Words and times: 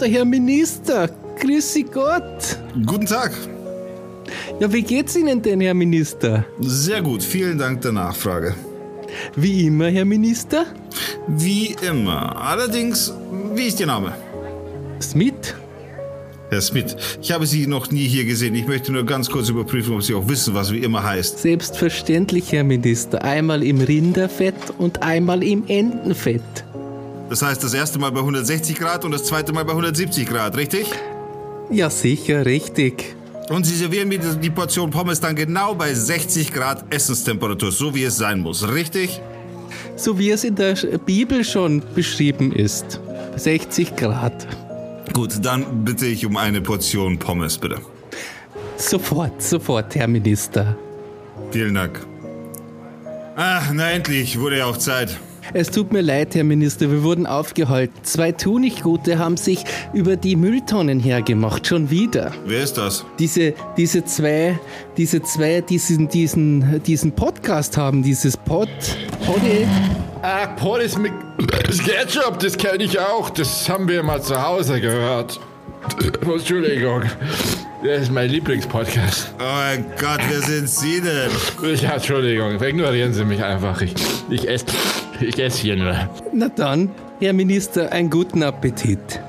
der 0.00 0.08
Herr 0.08 0.24
Minister. 0.24 1.08
Grüßi 1.40 1.84
Gott. 1.84 2.58
Guten 2.84 3.06
Tag. 3.06 3.32
Ja, 4.60 4.72
wie 4.72 4.82
geht's 4.82 5.16
Ihnen 5.16 5.42
denn, 5.42 5.60
Herr 5.60 5.74
Minister? 5.74 6.44
Sehr 6.60 7.02
gut, 7.02 7.22
vielen 7.22 7.58
Dank 7.58 7.80
der 7.82 7.92
Nachfrage. 7.92 8.54
Wie 9.36 9.66
immer, 9.66 9.88
Herr 9.88 10.04
Minister? 10.04 10.66
Wie 11.26 11.76
immer. 11.88 12.36
Allerdings, 12.40 13.12
wie 13.54 13.66
ist 13.66 13.80
Ihr 13.80 13.86
Name? 13.86 14.14
Smith? 15.00 15.54
Herr 16.48 16.60
Smith, 16.60 16.96
ich 17.20 17.32
habe 17.32 17.44
Sie 17.44 17.66
noch 17.66 17.90
nie 17.90 18.06
hier 18.06 18.24
gesehen. 18.24 18.54
Ich 18.54 18.66
möchte 18.66 18.92
nur 18.92 19.04
ganz 19.04 19.28
kurz 19.28 19.48
überprüfen, 19.48 19.94
ob 19.94 20.02
Sie 20.02 20.14
auch 20.14 20.28
wissen, 20.28 20.54
was 20.54 20.72
wie 20.72 20.78
immer 20.78 21.02
heißt. 21.02 21.38
Selbstverständlich, 21.38 22.52
Herr 22.52 22.64
Minister. 22.64 23.22
Einmal 23.24 23.64
im 23.64 23.80
Rinderfett 23.80 24.54
und 24.78 25.02
einmal 25.02 25.42
im 25.42 25.64
Entenfett. 25.66 26.42
Das 27.28 27.42
heißt, 27.42 27.62
das 27.62 27.74
erste 27.74 27.98
Mal 27.98 28.12
bei 28.12 28.20
160 28.20 28.78
Grad 28.78 29.04
und 29.04 29.10
das 29.10 29.24
zweite 29.24 29.52
Mal 29.52 29.64
bei 29.64 29.72
170 29.72 30.28
Grad, 30.28 30.56
richtig? 30.56 30.86
Ja, 31.70 31.90
sicher, 31.90 32.46
richtig. 32.46 33.16
Und 33.48 33.64
Sie 33.66 33.76
servieren 33.76 34.08
mir 34.08 34.18
die 34.18 34.50
Portion 34.50 34.90
Pommes 34.90 35.20
dann 35.20 35.34
genau 35.34 35.74
bei 35.74 35.92
60 35.92 36.52
Grad 36.52 36.84
Essenstemperatur, 36.92 37.72
so 37.72 37.94
wie 37.94 38.04
es 38.04 38.16
sein 38.16 38.40
muss, 38.40 38.68
richtig? 38.68 39.20
So 39.96 40.18
wie 40.18 40.30
es 40.30 40.44
in 40.44 40.54
der 40.54 40.74
Bibel 41.04 41.44
schon 41.44 41.82
beschrieben 41.94 42.52
ist. 42.52 43.00
60 43.36 43.96
Grad. 43.96 44.46
Gut, 45.12 45.44
dann 45.44 45.84
bitte 45.84 46.06
ich 46.06 46.26
um 46.26 46.36
eine 46.36 46.60
Portion 46.60 47.18
Pommes, 47.18 47.58
bitte. 47.58 47.80
Sofort, 48.76 49.42
sofort, 49.42 49.94
Herr 49.94 50.08
Minister. 50.08 50.76
Vielen 51.50 51.74
Dank. 51.74 52.04
Ach, 53.36 53.70
na 53.72 53.90
endlich, 53.90 54.38
wurde 54.38 54.58
ja 54.58 54.66
auch 54.66 54.76
Zeit. 54.76 55.18
Es 55.52 55.70
tut 55.70 55.92
mir 55.92 56.02
leid, 56.02 56.34
Herr 56.34 56.44
Minister, 56.44 56.90
wir 56.90 57.02
wurden 57.02 57.26
aufgehalten. 57.26 57.94
Zwei 58.02 58.32
Tunichtgute 58.32 59.18
haben 59.18 59.36
sich 59.36 59.64
über 59.92 60.16
die 60.16 60.36
Mülltonnen 60.36 61.00
hergemacht, 61.00 61.66
schon 61.66 61.90
wieder. 61.90 62.32
Wer 62.44 62.62
ist 62.62 62.78
das? 62.78 63.04
Diese, 63.18 63.54
diese 63.76 64.04
zwei, 64.04 64.58
diese 64.96 65.22
zwei, 65.22 65.60
diesen, 65.60 66.08
diesen, 66.08 66.82
diesen 66.82 67.12
Podcast 67.12 67.76
haben, 67.76 68.02
dieses 68.02 68.36
Pod, 68.36 68.68
Poddy. 69.24 69.66
Ah, 70.22 70.46
Pommes 70.46 70.98
mit 70.98 71.12
Ketchup, 71.84 72.38
das 72.40 72.56
kenne 72.56 72.84
ich 72.84 72.98
auch. 72.98 73.30
Das 73.30 73.68
haben 73.68 73.88
wir 73.88 74.02
mal 74.02 74.22
zu 74.22 74.40
Hause 74.40 74.80
gehört. 74.80 75.38
Entschuldigung. 76.22 77.02
Das 77.84 78.02
ist 78.02 78.12
mein 78.12 78.30
Lieblingspodcast. 78.30 79.34
Oh 79.38 79.42
mein 79.42 79.84
Gott, 80.00 80.20
wer 80.28 80.40
sind 80.40 80.68
Sie 80.68 81.00
denn? 81.00 81.30
Ja, 81.76 81.94
Entschuldigung, 81.94 82.60
ignorieren 82.60 83.12
Sie 83.12 83.24
mich 83.24 83.42
einfach. 83.44 83.80
Ich, 83.82 83.94
ich 84.30 84.48
esse 84.48 84.66
ich 85.20 85.38
ess 85.38 85.56
hier 85.58 85.76
nur. 85.76 85.94
Na 86.32 86.48
dann, 86.48 86.90
Herr 87.20 87.32
Minister, 87.32 87.92
einen 87.92 88.10
guten 88.10 88.42
Appetit. 88.42 89.20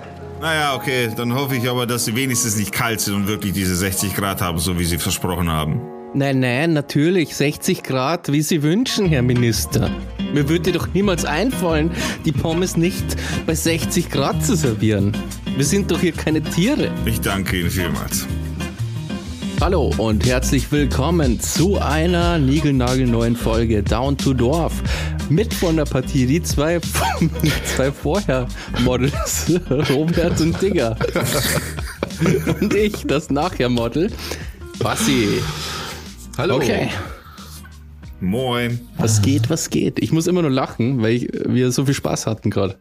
Naja, 0.42 0.76
okay, 0.76 1.10
dann 1.16 1.34
hoffe 1.34 1.56
ich 1.56 1.70
aber, 1.70 1.86
dass 1.86 2.06
Sie 2.06 2.16
wenigstens 2.16 2.58
nicht 2.58 2.72
kalt 2.72 3.02
sind 3.02 3.16
und 3.16 3.28
wirklich 3.28 3.54
diese 3.54 3.76
60 3.76 4.16
Grad 4.16 4.42
haben, 4.42 4.60
so 4.60 4.80
wie 4.80 4.86
Sie 4.86 4.98
versprochen 4.98 5.50
haben. 5.52 5.82
Nein, 6.14 6.40
nein, 6.40 6.74
natürlich 6.74 7.36
60 7.36 7.84
Grad, 7.84 8.32
wie 8.32 8.42
Sie 8.42 8.64
wünschen, 8.64 9.08
Herr 9.08 9.24
Minister. 9.24 9.90
Mir 10.34 10.48
würde 10.48 10.72
doch 10.72 10.88
niemals 10.94 11.26
einfallen, 11.26 11.92
die 12.26 12.32
Pommes 12.32 12.78
nicht 12.78 13.06
bei 13.46 13.56
60 13.56 14.10
Grad 14.10 14.44
zu 14.44 14.56
servieren. 14.56 15.16
Wir 15.58 15.66
sind 15.66 15.90
doch 15.90 16.00
hier 16.00 16.12
keine 16.12 16.40
Tiere. 16.40 16.92
Ich 17.08 17.20
danke 17.20 17.60
Ihnen 17.60 17.72
vielmals. 17.72 18.28
Hallo 19.60 19.92
und 19.98 20.24
herzlich 20.24 20.72
willkommen 20.72 21.40
zu 21.40 21.80
einer 21.80 22.38
niegelnagelneuen 22.38 23.36
Folge 23.36 23.82
Down 23.82 24.16
to 24.20 24.36
Dorf. 24.36 24.84
Mit 25.30 25.52
von 25.52 25.76
der 25.76 25.86
Partie 25.86 26.28
die 26.28 26.44
zwei, 26.44 26.80
zwei 27.76 27.92
Vorher-Models, 27.92 29.54
Robert 29.90 30.40
und 30.42 30.62
Digger. 30.62 30.96
Und 32.62 32.76
ich, 32.76 33.08
das 33.08 33.32
Nachher-Model, 33.32 34.12
Bassi. 34.78 35.42
Hallo. 36.38 36.58
Okay. 36.58 36.90
Moin. 38.20 38.80
Was 38.98 39.24
geht, 39.24 39.50
was 39.50 39.72
geht? 39.72 39.98
Ich 40.04 40.12
muss 40.12 40.28
immer 40.28 40.44
nur 40.44 40.52
lachen, 40.52 41.02
weil 41.02 41.14
ich, 41.14 41.30
wir 41.48 41.72
so 41.72 41.86
viel 41.86 41.96
Spaß 41.96 42.28
hatten 42.28 42.52
gerade. 42.52 42.78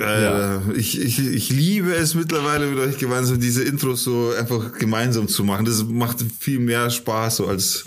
Äh, 0.00 0.72
ich, 0.76 1.00
ich, 1.00 1.18
ich 1.26 1.50
liebe 1.50 1.92
es 1.94 2.14
mittlerweile 2.14 2.66
mit 2.66 2.78
euch 2.78 2.98
gemeinsam 2.98 3.40
diese 3.40 3.64
Intros 3.64 4.04
so 4.04 4.32
einfach 4.38 4.72
gemeinsam 4.78 5.28
zu 5.28 5.44
machen. 5.44 5.64
Das 5.64 5.84
macht 5.84 6.18
viel 6.38 6.60
mehr 6.60 6.88
Spaß 6.90 7.36
so 7.36 7.46
als 7.46 7.84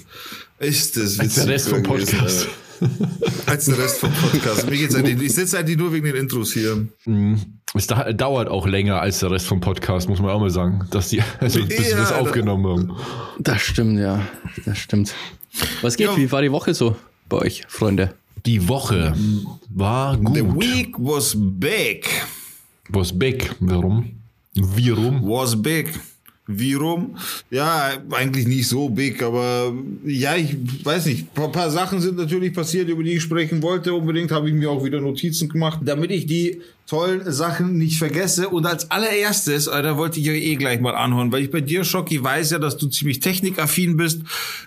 ist 0.60 0.98
das 0.98 1.20
Als 1.20 1.36
der 1.36 1.48
Rest 1.48 1.70
vom 1.70 1.82
Podcast. 1.84 2.48
äh, 2.82 2.86
Als 3.46 3.66
der 3.66 3.78
Rest 3.78 4.00
vom 4.00 4.12
Podcast. 4.12 4.70
Mir 4.70 4.78
geht's 4.78 4.94
eigentlich, 4.96 5.22
ich 5.22 5.34
sitze 5.34 5.58
eigentlich 5.58 5.78
nur 5.78 5.92
wegen 5.94 6.06
den 6.06 6.16
Intros 6.16 6.52
hier. 6.54 6.88
Es 7.74 7.88
da, 7.88 8.12
dauert 8.14 8.48
auch 8.50 8.68
länger 8.68 9.00
als 9.02 9.20
der 9.20 9.32
Rest 9.32 9.48
vom 9.48 9.60
Podcast, 9.62 10.10
muss 10.10 10.20
man 10.20 10.30
auch 10.32 10.40
mal 10.40 10.50
sagen. 10.52 10.86
Dass 10.92 11.10
die, 11.10 11.22
also, 11.40 11.66
bis 11.66 11.80
wir 11.80 11.90
Ja, 11.92 11.98
das 11.98 12.10
da- 12.10 12.18
aufgenommen 12.20 12.68
haben. 12.68 12.92
Das 13.40 13.62
stimmt, 13.62 14.00
ja. 14.00 14.22
Das 14.66 14.78
stimmt. 14.78 15.14
Was 15.82 15.96
geht? 15.98 16.08
Ja. 16.08 16.18
Wie 16.18 16.32
war 16.32 16.42
die 16.42 16.52
Woche 16.52 16.74
so 16.74 16.96
bei 17.30 17.38
euch, 17.38 17.64
Freunde? 17.68 18.14
Die 18.46 18.68
Woche 18.68 19.16
war 19.70 20.16
The 20.16 20.42
gut. 20.42 20.62
week 20.62 20.96
was 20.98 21.36
big. 21.38 22.08
Was 22.90 23.18
big? 23.18 23.56
Warum? 23.60 24.12
Wie 24.54 24.90
rum? 24.90 25.22
Was 25.24 25.62
big. 25.62 25.88
Wie 26.48 26.74
rum? 26.74 27.16
Ja, 27.50 27.92
eigentlich 28.12 28.48
nicht 28.48 28.68
so 28.68 28.90
big, 28.90 29.22
aber 29.22 29.74
ja, 30.06 30.36
ich 30.36 30.58
weiß 30.84 31.06
nicht. 31.06 31.22
Ein 31.22 31.34
paar, 31.34 31.52
paar 31.52 31.70
Sachen 31.70 32.02
sind 32.02 32.18
natürlich 32.18 32.54
passiert, 32.54 32.90
über 32.90 33.04
die 33.04 33.14
ich 33.14 33.22
sprechen 33.22 33.62
wollte. 33.62 33.94
Unbedingt 33.94 34.32
habe 34.32 34.50
ich 34.50 34.56
mir 34.56 34.70
auch 34.70 34.84
wieder 34.84 35.00
Notizen 35.00 35.48
gemacht, 35.48 35.80
damit 35.86 36.12
ich 36.12 36.26
die 36.26 36.60
tollen 36.88 37.32
Sachen 37.32 37.78
nicht 37.78 37.98
vergesse. 37.98 38.50
Und 38.50 38.66
als 38.66 38.92
allererstes, 38.92 39.68
Alter, 39.68 39.98
wollte 39.98 40.20
ich 40.20 40.30
euch 40.30 40.44
eh 40.44 40.56
gleich 40.56 40.82
mal 40.82 40.96
anhören, 40.96 41.32
weil 41.32 41.44
ich 41.44 41.52
bei 41.52 41.62
dir, 41.62 41.84
Schocki, 41.84 42.24
weiß 42.24 42.52
ja, 42.52 42.60
dass 42.60 42.78
du 42.78 42.88
ziemlich 42.88 43.20
technikaffin 43.20 43.98
bist. 43.98 44.22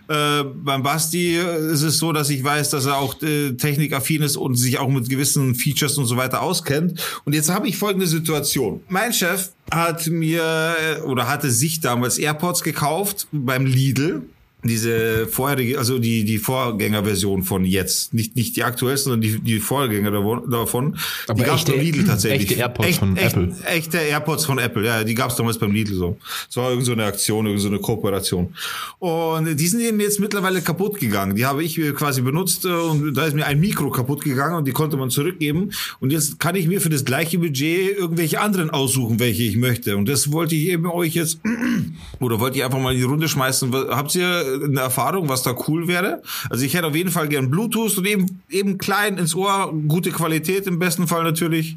Äh, 0.09 0.45
beim 0.45 0.83
Basti 0.83 1.37
ist 1.37 1.83
es 1.83 1.99
so, 1.99 2.13
dass 2.13 2.31
ich 2.31 2.43
weiß, 2.43 2.71
dass 2.71 2.87
er 2.87 2.97
auch 2.97 3.21
äh, 3.23 3.53
technikaffin 3.53 4.23
ist 4.23 4.37
und 4.37 4.57
sich 4.57 4.79
auch 4.79 4.89
mit 4.89 5.09
gewissen 5.09 5.55
Features 5.55 5.99
und 5.99 6.07
so 6.07 6.17
weiter 6.17 6.43
auskennt. 6.43 7.01
Und 7.25 7.35
jetzt 7.35 7.51
habe 7.51 7.69
ich 7.69 7.77
folgende 7.77 8.07
Situation. 8.07 8.81
Mein 8.89 9.13
Chef 9.13 9.51
hat 9.71 10.07
mir 10.07 10.43
äh, 10.43 11.01
oder 11.03 11.29
hatte 11.29 11.51
sich 11.51 11.81
damals 11.81 12.19
AirPods 12.19 12.63
gekauft 12.63 13.27
beim 13.33 13.67
Lidl. 13.67 14.23
Diese 14.65 15.27
vorherige, 15.27 15.79
also 15.79 15.99
die, 15.99 16.25
die 16.25 16.39
Vorgängerversion 16.39 17.43
von 17.43 17.65
jetzt. 17.65 18.15
Nicht, 18.15 18.35
nicht 18.35 18.57
die 18.57 18.65
aktuellste, 18.65 19.11
sondern 19.11 19.21
die, 19.21 19.39
die 19.41 19.61
Vorgänger 19.61 20.11
davon-. 20.11 20.97
Aber 21.29 21.35
die 21.39 21.43
gab's 21.45 21.63
echte- 21.63 21.73
beim 21.73 21.81
Lidl 21.81 22.05
tatsächlich. 22.05 22.51
echte 22.51 22.61
AirPods 22.61 22.97
von 22.99 23.17
Apple. 23.17 23.57
Echte 23.67 23.99
AirPods 23.99 24.45
von 24.47 24.59
Apple, 24.59 24.85
ja, 24.87 25.05
die 25.05 25.15
gab's 25.15 25.37
damals 25.37 25.59
beim 25.59 25.73
Lidl 25.73 25.95
so. 25.95 26.17
Es 26.49 26.57
war 26.57 26.71
irgend 26.71 26.87
so 26.87 26.93
eine 26.93 27.05
Aktion, 27.05 27.47
irgend 27.47 27.61
so 27.61 27.69
eine 27.69 27.79
Kooperation. 27.79 28.55
Und 28.99 29.57
die 29.57 29.67
sind 29.67 29.81
eben 29.81 30.01
jetzt 30.01 30.19
mittlerweile 30.21 30.63
kaputt 30.63 30.99
gegangen. 30.99 31.37
Die 31.37 31.45
habe 31.47 31.63
ich 31.63 31.81
quasi 31.95 32.23
benutzt 32.23 32.65
äh, 32.65 32.69
und 32.69 33.15
da 33.15 33.27
ist 33.27 33.35
mir 33.35 33.47
ein 33.47 33.61
Mikro 33.61 33.91
kaputt 33.91 34.25
gegangen 34.25 34.57
und 34.57 34.67
die 34.67 34.73
konnte 34.73 34.97
man 34.97 35.11
zurückgeben. 35.11 35.71
Und 36.01 36.11
jetzt 36.11 36.41
kann 36.41 36.55
ich 36.57 36.67
mir 36.67 36.81
für 36.81 36.89
das 36.91 37.05
gleiche 37.05 37.39
Budget 37.39 37.97
irgendwelche 37.99 38.41
anderen 38.41 38.71
aussuchen, 38.71 39.21
welche 39.21 39.43
ich 39.43 39.57
möchte. 39.57 39.97
Und 39.97 40.09
das 40.09 40.33
wollte 40.33 40.55
ich 40.55 40.69
eben 40.69 40.87
euch 40.87 41.15
jetzt, 41.15 41.39
oder 42.21 42.41
wollte 42.41 42.59
ich 42.59 42.65
einfach 42.65 42.79
mal 42.81 42.93
in 42.93 42.99
die 42.99 43.05
Runde 43.05 43.29
schmeißen. 43.29 43.73
Habt 43.75 44.15
ihr 44.15 44.54
eine 44.63 44.81
Erfahrung, 44.81 45.29
was 45.29 45.43
da 45.43 45.55
cool 45.69 45.89
wäre? 45.89 46.23
Also 46.51 46.65
ich 46.65 46.75
hätte 46.75 46.87
auf 46.87 46.95
jeden 46.95 47.11
Fall 47.11 47.29
gern 47.29 47.51
Bluetooth 47.51 47.97
und 47.99 48.07
eben, 48.07 48.43
eben 48.51 48.79
klein 48.79 49.19
ins 49.19 49.35
Ohr, 49.35 49.73
gute 49.89 50.11
Qualität 50.11 50.67
im 50.67 50.79
besten 50.79 51.07
Fall 51.07 51.25
natürlich. 51.25 51.77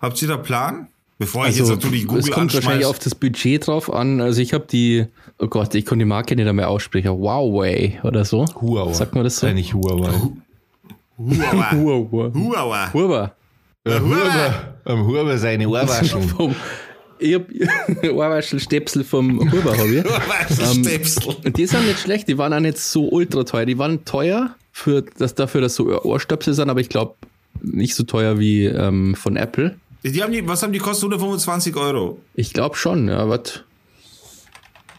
Habt 0.00 0.20
ihr 0.22 0.28
da 0.28 0.36
Plan? 0.36 0.88
Bevor 1.18 1.48
ich 1.48 1.56
jetzt 1.56 1.68
natürlich 1.68 2.02
Google 2.06 2.18
Also, 2.18 2.30
es 2.30 2.34
kommt 2.34 2.54
wahrscheinlich 2.54 2.86
auf 2.86 3.00
das 3.00 3.14
Budget 3.16 3.66
drauf 3.66 3.92
an. 3.92 4.20
Also 4.20 4.40
ich 4.40 4.54
habe 4.54 4.66
die, 4.70 5.06
oh 5.38 5.48
Gott, 5.48 5.74
ich 5.74 5.84
konnte 5.84 6.04
die 6.04 6.08
Marke 6.08 6.36
nicht 6.36 6.52
mehr 6.52 6.68
aussprechen. 6.68 7.10
Huawei 7.10 7.98
oder 8.04 8.24
so. 8.24 8.46
Huawei. 8.60 8.92
Sagt 8.92 9.14
man 9.16 9.24
das 9.24 9.38
so? 9.38 9.46
Nein, 9.46 9.56
nicht 9.56 9.74
Huawei. 9.74 10.12
Huawei. 11.18 11.70
Huawei. 11.72 12.30
Huawei. 12.32 12.92
Huawei. 12.92 13.30
Huawei. 13.88 14.54
Am 14.84 15.06
Huawei 15.06 15.36
seine 15.38 15.68
Ohrwaschen. 15.68 16.22
Vom, 16.22 16.54
ich 17.20 17.34
hab 17.34 17.46
Ohrwaschelstäpsel 18.12 19.04
vom 19.04 19.40
Huawei 19.52 19.76
habe 19.76 19.94
ich. 19.94 20.60
Ähm, 20.76 20.84
Stäpsel. 20.84 21.36
Und 21.44 21.56
die 21.56 21.66
sind 21.66 21.86
nicht 21.86 22.00
schlecht, 22.00 22.28
die 22.28 22.38
waren 22.38 22.52
auch 22.52 22.60
nicht 22.60 22.78
so 22.78 23.08
ultra 23.08 23.44
teuer. 23.44 23.66
Die 23.66 23.78
waren 23.78 24.04
teuer 24.04 24.54
für 24.72 25.02
das 25.02 25.34
dafür, 25.34 25.60
dass 25.60 25.74
so 25.74 25.86
Ohrstöpsel 26.02 26.54
sind, 26.54 26.70
aber 26.70 26.80
ich 26.80 26.88
glaube 26.88 27.14
nicht 27.60 27.94
so 27.94 28.04
teuer 28.04 28.38
wie 28.38 28.64
ähm, 28.66 29.14
von 29.14 29.36
Apple. 29.36 29.76
Die 30.04 30.22
haben 30.22 30.32
die, 30.32 30.46
was 30.46 30.62
haben 30.62 30.72
die 30.72 30.78
kostet? 30.78 31.06
125 31.10 31.74
Euro. 31.76 32.20
Ich 32.34 32.52
glaube 32.52 32.76
schon, 32.76 33.08
ja, 33.08 33.28
was? 33.28 33.62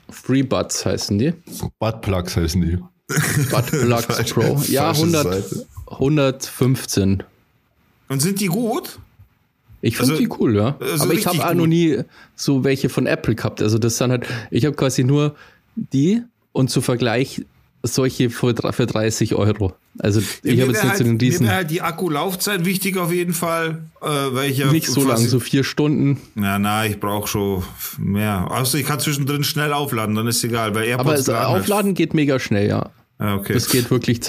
Free 0.09 0.43
Buds 0.43 0.85
heißen 0.85 1.17
die. 1.17 1.33
Buttplugs 1.79 2.35
heißen 2.35 2.61
die. 2.61 2.77
Bud 3.49 3.65
Plugs 3.65 4.05
Falsch- 4.05 4.33
Pro. 4.33 4.61
Ja, 4.67 4.93
falsche 4.93 5.01
100, 5.01 5.23
Seite. 5.23 5.65
115. 5.89 7.23
Und 8.07 8.21
sind 8.21 8.39
die 8.39 8.47
gut? 8.47 8.99
Ich 9.81 9.97
finde 9.97 10.13
Also- 10.13 10.23
die 10.23 10.29
cool, 10.39 10.55
ja. 10.55 10.75
also 10.79 11.03
Aber 11.05 11.13
ich 11.13 11.25
habe 11.27 11.45
auch 11.47 11.53
noch 11.53 11.67
nie 11.67 11.99
so 12.35 12.63
welche 12.63 12.89
von 12.89 13.05
Apple 13.07 13.35
gehabt. 13.35 13.61
Also 13.61 13.77
das 13.77 13.97
sind 13.97 14.11
halt, 14.11 14.25
ich 14.51 14.65
habe 14.65 14.75
quasi 14.75 15.03
nur 15.03 15.35
die 15.75 16.21
und 16.51 16.69
zu 16.69 16.81
Vergleich 16.81 17.45
solche 17.81 18.29
für, 18.29 18.53
für 18.73 18.85
30 18.85 19.35
Euro. 19.35 19.73
Also 19.99 20.21
ich 20.43 20.59
habe 20.61 20.71
jetzt 20.73 20.83
nicht 20.83 20.97
so 20.97 21.03
den 21.05 21.17
halt, 21.19 21.39
mir 21.41 21.49
halt 21.51 21.71
die 21.71 21.81
Akkulaufzeit 21.81 22.65
wichtig 22.65 22.97
auf 22.97 23.13
jeden 23.13 23.33
Fall, 23.33 23.83
äh, 24.01 24.05
weil 24.05 24.51
ich 24.51 24.57
ja 24.57 24.69
nicht 24.71 24.87
so 24.87 25.07
lang, 25.07 25.17
so 25.25 25.39
vier 25.39 25.63
Stunden. 25.63 26.19
Na, 26.35 26.59
na, 26.59 26.85
ich 26.85 26.99
brauche 26.99 27.27
schon 27.29 27.63
mehr. 27.97 28.51
Außer 28.51 28.77
ich 28.79 28.85
kann 28.85 28.99
zwischendrin 28.99 29.45
schnell 29.45 29.71
aufladen, 29.71 30.13
dann 30.15 30.27
ist 30.27 30.43
egal. 30.43 30.75
Weil 30.75 30.85
AirPods 30.89 31.29
Aber 31.29 31.39
halt- 31.51 31.61
Aufladen 31.61 31.93
geht 31.93 32.13
mega 32.13 32.37
schnell, 32.39 32.67
ja. 32.67 32.89
Ah, 33.17 33.35
okay. 33.35 33.53
Das 33.53 33.69
geht 33.69 33.89
wirklich 33.91 34.19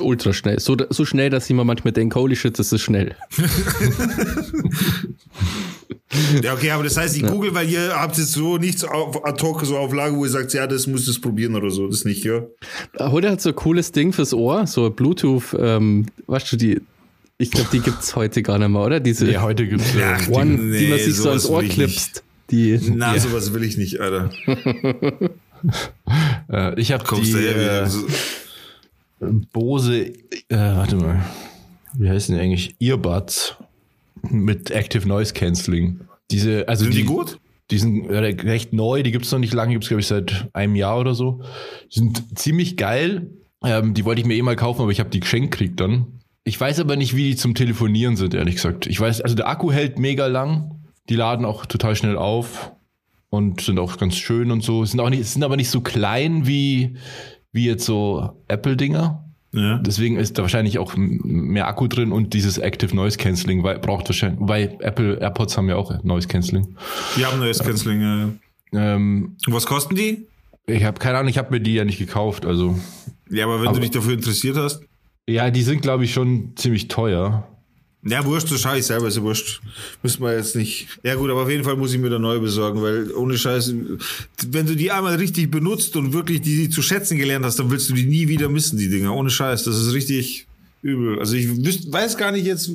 ultra 0.00 0.32
schnell. 0.32 0.58
So, 0.60 0.76
so 0.90 1.04
schnell, 1.04 1.30
dass 1.30 1.48
ich 1.48 1.56
mir 1.56 1.64
manchmal 1.64 1.92
denke, 1.92 2.18
holy 2.18 2.36
shit, 2.36 2.58
das 2.58 2.72
ist 2.72 2.82
schnell. 2.82 3.14
Ja, 6.42 6.54
okay, 6.54 6.70
aber 6.70 6.82
das 6.82 6.96
heißt, 6.96 7.16
ich 7.16 7.24
google, 7.24 7.54
weil 7.54 7.68
ihr 7.68 7.92
habt 7.94 8.18
jetzt 8.18 8.32
so 8.32 8.58
nichts 8.58 8.82
auf, 8.82 9.24
ad 9.24 9.40
hoc 9.42 9.64
so 9.64 9.76
auf 9.78 9.92
Lage, 9.94 10.16
wo 10.16 10.24
ihr 10.24 10.30
sagt, 10.30 10.52
ja, 10.54 10.66
das 10.66 10.86
müsst 10.88 11.06
ihr 11.08 11.20
probieren 11.20 11.54
oder 11.54 11.70
so. 11.70 11.86
Das 11.86 12.04
nicht, 12.04 12.24
ja? 12.24 12.42
Heute 12.98 13.30
hat 13.30 13.40
so 13.40 13.50
ein 13.50 13.54
cooles 13.54 13.92
Ding 13.92 14.12
fürs 14.12 14.34
Ohr, 14.34 14.66
so 14.66 14.90
Bluetooth, 14.90 15.56
ähm, 15.58 16.06
weißt 16.26 16.50
du, 16.52 16.56
die, 16.56 16.80
ich 17.38 17.50
glaube, 17.52 17.68
die 17.72 17.78
gibt's 17.80 18.16
heute 18.16 18.42
gar 18.42 18.58
nicht 18.58 18.68
mehr, 18.68 18.80
oder? 18.82 18.98
Diese 19.00 19.24
Nee, 19.24 19.38
heute 19.38 19.66
gibt's 19.68 19.94
äh, 19.94 20.02
Ach, 20.02 20.28
One, 20.28 20.56
die- 20.56 20.78
die 20.78 20.88
man 20.88 20.98
nee, 20.98 21.04
sich 21.04 21.14
so 21.14 21.28
ans 21.28 21.46
Ohr 21.46 21.62
klipst. 21.62 22.24
Die, 22.50 22.78
Na, 22.92 23.16
sowas 23.16 23.54
will 23.54 23.62
ich 23.62 23.76
nicht, 23.76 24.00
Alter. 24.00 24.30
äh, 26.52 26.80
ich 26.80 26.90
habe 26.90 27.04
die 27.22 27.30
du 27.32 27.38
äh, 27.38 27.86
Bose, 29.52 30.06
äh, 30.06 30.14
warte 30.48 30.96
mal, 30.96 31.24
wie 31.94 32.08
heißen 32.08 32.34
die 32.34 32.40
eigentlich? 32.40 32.74
Earbuds 32.80 33.56
mit 34.22 34.70
Active 34.70 35.06
Noise 35.06 35.34
Cancelling. 35.34 36.00
Diese, 36.30 36.68
also 36.68 36.84
Sind 36.84 36.94
die 36.94 37.04
gut? 37.04 37.38
Die 37.70 37.78
sind 37.78 38.10
recht 38.10 38.72
neu, 38.72 39.02
die 39.02 39.12
gibt's 39.12 39.30
noch 39.30 39.38
nicht 39.38 39.54
lange, 39.54 39.72
gibt's 39.74 39.88
glaube 39.88 40.00
ich 40.00 40.06
seit 40.06 40.48
einem 40.52 40.74
Jahr 40.74 40.98
oder 40.98 41.14
so. 41.14 41.40
Die 41.92 42.00
sind 42.00 42.38
ziemlich 42.38 42.76
geil. 42.76 43.30
Ähm, 43.62 43.94
die 43.94 44.04
wollte 44.04 44.20
ich 44.20 44.26
mir 44.26 44.34
eh 44.34 44.42
mal 44.42 44.56
kaufen, 44.56 44.82
aber 44.82 44.90
ich 44.90 44.98
habe 44.98 45.10
die 45.10 45.20
geschenkt 45.20 45.52
gekriegt 45.52 45.78
dann. 45.78 46.06
Ich 46.42 46.58
weiß 46.58 46.80
aber 46.80 46.96
nicht, 46.96 47.14
wie 47.14 47.30
die 47.30 47.36
zum 47.36 47.54
Telefonieren 47.54 48.16
sind, 48.16 48.34
ehrlich 48.34 48.56
gesagt. 48.56 48.86
Ich 48.86 48.98
weiß, 48.98 49.20
also 49.20 49.36
der 49.36 49.46
Akku 49.46 49.70
hält 49.70 49.98
mega 49.98 50.26
lang. 50.26 50.80
Die 51.08 51.14
laden 51.14 51.44
auch 51.44 51.66
total 51.66 51.94
schnell 51.94 52.16
auf 52.16 52.72
und 53.28 53.60
sind 53.60 53.78
auch 53.78 53.98
ganz 53.98 54.16
schön 54.16 54.50
und 54.50 54.62
so. 54.62 54.84
Sind 54.84 54.98
auch 54.98 55.10
nicht, 55.10 55.24
sind 55.26 55.44
aber 55.44 55.56
nicht 55.56 55.70
so 55.70 55.80
klein 55.80 56.46
wie, 56.46 56.96
wie 57.52 57.66
jetzt 57.66 57.84
so 57.84 58.36
Apple-Dinger. 58.48 59.24
Ja. 59.52 59.78
Deswegen 59.78 60.16
ist 60.16 60.38
da 60.38 60.42
wahrscheinlich 60.42 60.78
auch 60.78 60.94
mehr 60.96 61.66
Akku 61.66 61.88
drin 61.88 62.12
und 62.12 62.34
dieses 62.34 62.58
Active 62.58 62.94
Noise 62.94 63.18
Cancelling 63.18 63.64
weil, 63.64 63.80
braucht 63.80 64.08
wahrscheinlich, 64.08 64.38
weil 64.40 64.76
Apple 64.80 65.16
AirPods 65.20 65.56
haben 65.56 65.68
ja 65.68 65.74
auch 65.74 66.04
Noise 66.04 66.28
Cancelling. 66.28 66.76
Die 67.16 67.26
haben 67.26 67.40
neues 67.40 67.58
Canceling. 67.58 68.00
Ja. 68.00 68.28
Ähm, 68.94 69.36
Und 69.46 69.52
was 69.52 69.66
kosten 69.66 69.96
die? 69.96 70.26
ich 70.66 70.84
habe 70.84 71.00
keine 71.00 71.18
Ahnung, 71.18 71.28
ich 71.30 71.38
habe 71.38 71.50
mir 71.50 71.60
die 71.60 71.74
ja 71.74 71.84
nicht 71.84 71.98
gekauft. 71.98 72.46
Also 72.46 72.78
Ja, 73.28 73.44
aber 73.46 73.60
wenn 73.60 73.66
Aber- 73.68 73.74
du 73.76 73.80
dich 73.80 73.90
dafür 73.90 74.12
interessiert 74.14 74.56
hast. 74.56 74.82
ja, 75.28 75.50
die 75.50 75.62
sind 75.62 75.82
glaube 75.82 76.04
ich 76.04 76.12
schon 76.12 76.52
ziemlich 76.54 76.86
teuer. 76.86 77.48
Ja, 78.02 78.24
wurscht, 78.24 78.50
das 78.50 78.62
schau 78.62 78.74
ich 78.74 78.86
selber, 78.86 79.08
ist 79.08 79.16
ja 79.18 79.22
wurscht. 79.22 79.60
Müssen 80.02 80.22
wir 80.22 80.34
jetzt 80.34 80.56
nicht. 80.56 80.88
Ja 81.02 81.16
gut, 81.16 81.28
aber 81.30 81.42
auf 81.42 81.50
jeden 81.50 81.64
Fall 81.64 81.76
muss 81.76 81.92
ich 81.92 81.98
mir 81.98 82.08
da 82.08 82.18
neu 82.18 82.38
besorgen, 82.40 82.80
weil 82.80 83.12
ohne 83.12 83.36
Scheiß, 83.36 83.74
wenn 84.48 84.66
du 84.66 84.74
die 84.74 84.90
einmal 84.90 85.16
richtig 85.16 85.50
benutzt 85.50 85.96
und 85.96 86.14
wirklich 86.14 86.40
die 86.40 86.70
zu 86.70 86.80
schätzen 86.80 87.18
gelernt 87.18 87.44
hast, 87.44 87.58
dann 87.58 87.70
willst 87.70 87.90
du 87.90 87.94
die 87.94 88.06
nie 88.06 88.26
wieder 88.28 88.48
missen, 88.48 88.78
die 88.78 88.88
Dinger. 88.88 89.14
Ohne 89.14 89.28
Scheiß, 89.28 89.64
das 89.64 89.76
ist 89.78 89.92
richtig 89.92 90.46
übel. 90.80 91.18
Also 91.18 91.34
ich 91.36 91.46
wüs- 91.46 91.92
weiß 91.92 92.16
gar 92.16 92.32
nicht 92.32 92.46
jetzt, 92.46 92.70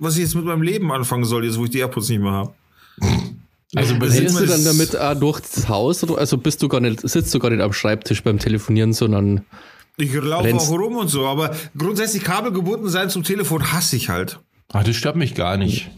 was 0.00 0.14
ich 0.16 0.22
jetzt 0.22 0.34
mit 0.34 0.44
meinem 0.44 0.62
Leben 0.62 0.90
anfangen 0.90 1.24
soll, 1.24 1.44
jetzt 1.44 1.58
wo 1.58 1.64
ich 1.64 1.70
die 1.70 1.78
AirPods 1.78 2.08
nicht 2.08 2.20
mehr 2.20 2.32
habe. 2.32 2.52
Also 3.74 3.94
Rennst 3.94 4.40
du 4.40 4.46
dann 4.46 4.64
damit 4.64 4.96
auch 4.96 5.14
durch 5.14 5.40
das 5.40 5.68
Haus? 5.68 6.02
Oder, 6.02 6.18
also 6.18 6.38
bist 6.38 6.60
du 6.62 6.68
gar 6.68 6.80
nicht, 6.80 7.08
sitzt 7.08 7.32
du 7.34 7.38
gar 7.38 7.50
nicht 7.50 7.60
am 7.62 7.72
Schreibtisch 7.72 8.22
beim 8.22 8.38
Telefonieren, 8.40 8.92
sondern 8.92 9.42
Ich 9.96 10.12
laufe 10.14 10.54
auch 10.54 10.70
rum 10.70 10.96
und 10.96 11.08
so, 11.08 11.26
aber 11.26 11.54
grundsätzlich 11.76 12.24
kabelgebunden 12.24 12.88
sein 12.88 13.10
zum 13.10 13.22
Telefon 13.22 13.72
hasse 13.72 13.94
ich 13.96 14.08
halt. 14.08 14.40
Ach, 14.72 14.84
das 14.84 14.96
stört 14.96 15.16
mich 15.16 15.34
gar 15.34 15.56
nicht. 15.56 15.90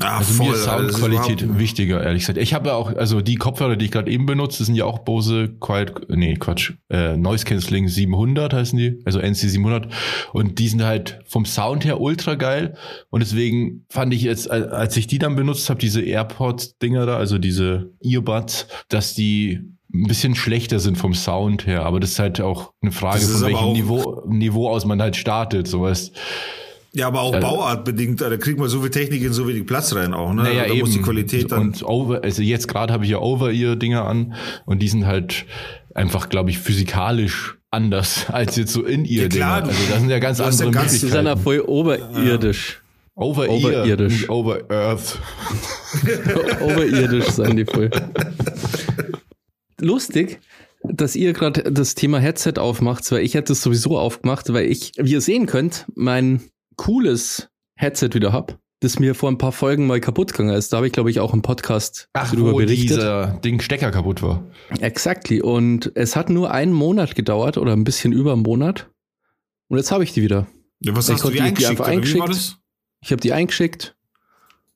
Ah, 0.00 0.18
Also 0.18 0.40
mir 0.42 0.54
ist 0.54 0.68
Alter, 0.68 0.84
das 0.84 0.92
ist 0.94 1.00
Soundqualität 1.00 1.42
überhaupt- 1.42 1.60
wichtiger, 1.60 2.02
ehrlich 2.02 2.22
gesagt. 2.22 2.38
Ich 2.38 2.54
habe 2.54 2.68
ja 2.68 2.74
auch, 2.76 2.94
also 2.94 3.20
die 3.20 3.34
Kopfhörer, 3.34 3.74
die 3.76 3.86
ich 3.86 3.90
gerade 3.90 4.10
eben 4.10 4.24
benutze, 4.24 4.64
sind 4.64 4.76
ja 4.76 4.84
auch 4.84 5.00
Bose 5.00 5.48
Quiet, 5.60 5.92
nee, 6.08 6.36
Quatsch, 6.36 6.74
äh, 6.90 7.16
Noise 7.16 7.44
Cancelling 7.44 7.88
700 7.88 8.52
heißen 8.54 8.78
die, 8.78 9.02
also 9.04 9.18
NC 9.18 9.48
700. 9.48 9.88
Und 10.32 10.60
die 10.60 10.68
sind 10.68 10.84
halt 10.84 11.20
vom 11.26 11.44
Sound 11.44 11.84
her 11.84 12.00
ultra 12.00 12.36
geil. 12.36 12.76
Und 13.10 13.20
deswegen 13.20 13.84
fand 13.90 14.14
ich 14.14 14.22
jetzt, 14.22 14.48
al- 14.48 14.70
als 14.70 14.96
ich 14.96 15.08
die 15.08 15.18
dann 15.18 15.34
benutzt 15.34 15.68
habe, 15.68 15.80
diese 15.80 16.02
AirPods-Dinger 16.02 17.04
da, 17.04 17.16
also 17.16 17.36
diese 17.38 17.90
Earbuds, 18.00 18.68
dass 18.88 19.14
die 19.14 19.60
ein 19.92 20.06
bisschen 20.06 20.36
schlechter 20.36 20.78
sind 20.78 20.96
vom 20.98 21.14
Sound 21.14 21.66
her. 21.66 21.82
Aber 21.84 21.98
das 21.98 22.10
ist 22.12 22.18
halt 22.20 22.40
auch 22.40 22.72
eine 22.80 22.92
Frage, 22.92 23.20
von 23.22 23.40
welchem 23.42 23.72
Niveau, 23.72 24.22
Niveau 24.28 24.68
aus 24.70 24.84
man 24.84 25.02
halt 25.02 25.16
startet, 25.16 25.66
sowas. 25.66 26.12
Ja, 26.94 27.06
aber 27.08 27.20
auch 27.20 27.38
bauartbedingt, 27.38 28.20
da 28.20 28.34
kriegt 28.38 28.58
man 28.58 28.68
so 28.68 28.80
viel 28.80 28.90
Technik 28.90 29.22
in 29.22 29.32
so 29.32 29.46
wenig 29.46 29.66
Platz 29.66 29.94
rein 29.94 30.14
auch, 30.14 30.32
ne? 30.32 30.42
Naja, 30.44 30.64
da 30.64 30.70
eben. 30.70 30.80
muss 30.80 30.90
die 30.92 31.02
Qualität 31.02 31.52
dann. 31.52 31.60
und 31.60 31.82
over, 31.82 32.24
also 32.24 32.42
jetzt 32.42 32.66
gerade 32.66 32.92
habe 32.92 33.04
ich 33.04 33.10
ja 33.10 33.18
Over-Ear-Dinger 33.18 34.04
an 34.06 34.34
und 34.64 34.80
die 34.80 34.88
sind 34.88 35.06
halt 35.06 35.44
einfach, 35.94 36.28
glaube 36.30 36.50
ich, 36.50 36.58
physikalisch 36.58 37.58
anders 37.70 38.26
als 38.32 38.56
jetzt 38.56 38.72
so 38.72 38.84
In-Ear-Dinger. 38.84 39.28
klar, 39.28 39.62
du- 39.62 39.68
also 39.68 39.82
das 39.90 40.00
sind 40.00 40.10
ja 40.10 40.18
ganz 40.18 40.40
hast 40.40 40.60
ja 40.60 40.66
andere 40.66 40.80
ganz- 40.82 40.92
die 40.92 40.98
sind 40.98 41.10
ja 41.12 41.22
Möglichkeiten. 41.22 41.42
voll 41.42 41.60
oberirdisch. 41.60 42.82
Over-Ear, 43.14 43.50
Overirdisch. 43.52 44.12
nicht 44.12 44.30
Over-Earth. 44.30 45.18
Oberirdisch 46.62 47.26
sind 47.30 47.56
die 47.56 47.64
voll. 47.64 47.90
Lustig, 49.80 50.40
dass 50.84 51.16
ihr 51.16 51.32
gerade 51.32 51.64
das 51.70 51.94
Thema 51.94 52.18
Headset 52.18 52.54
aufmacht, 52.58 53.10
weil 53.12 53.22
ich 53.24 53.34
hätte 53.34 53.52
es 53.52 53.62
sowieso 53.62 53.98
aufgemacht, 53.98 54.52
weil 54.52 54.66
ich, 54.66 54.92
wie 54.96 55.12
ihr 55.12 55.20
sehen 55.20 55.46
könnt, 55.46 55.86
mein 55.94 56.42
cooles 56.78 57.50
Headset 57.76 58.10
wieder 58.14 58.32
hab, 58.32 58.58
das 58.80 58.98
mir 58.98 59.14
vor 59.14 59.30
ein 59.30 59.36
paar 59.36 59.52
Folgen 59.52 59.86
mal 59.86 60.00
kaputt 60.00 60.32
gegangen 60.32 60.54
ist. 60.56 60.72
Da 60.72 60.78
habe 60.78 60.86
ich, 60.86 60.92
glaube 60.94 61.10
ich, 61.10 61.20
auch 61.20 61.34
im 61.34 61.42
Podcast 61.42 62.08
Ach, 62.14 62.32
drüber 62.32 62.52
wo 62.52 62.56
berichtet. 62.56 62.96
dieser 62.96 63.26
Ding 63.44 63.60
Stecker 63.60 63.90
kaputt 63.90 64.22
war. 64.22 64.42
Exactly. 64.80 65.42
Und 65.42 65.92
es 65.94 66.16
hat 66.16 66.30
nur 66.30 66.50
einen 66.50 66.72
Monat 66.72 67.14
gedauert 67.14 67.58
oder 67.58 67.72
ein 67.74 67.84
bisschen 67.84 68.12
über 68.12 68.32
einen 68.32 68.42
Monat. 68.42 68.88
Und 69.68 69.76
jetzt 69.76 69.92
habe 69.92 70.02
ich 70.04 70.12
die 70.14 70.22
wieder. 70.22 70.46
Ja, 70.80 70.96
was 70.96 71.08
Ich 71.08 71.14
hast 71.16 71.24
du 71.24 71.28
die 71.28 71.34
die- 71.34 71.38
die 71.38 71.44
eingeschickt? 71.66 71.80
eingeschickt. 71.82 72.56
Ich 73.00 73.10
habe 73.12 73.20
die 73.20 73.32
eingeschickt 73.32 73.96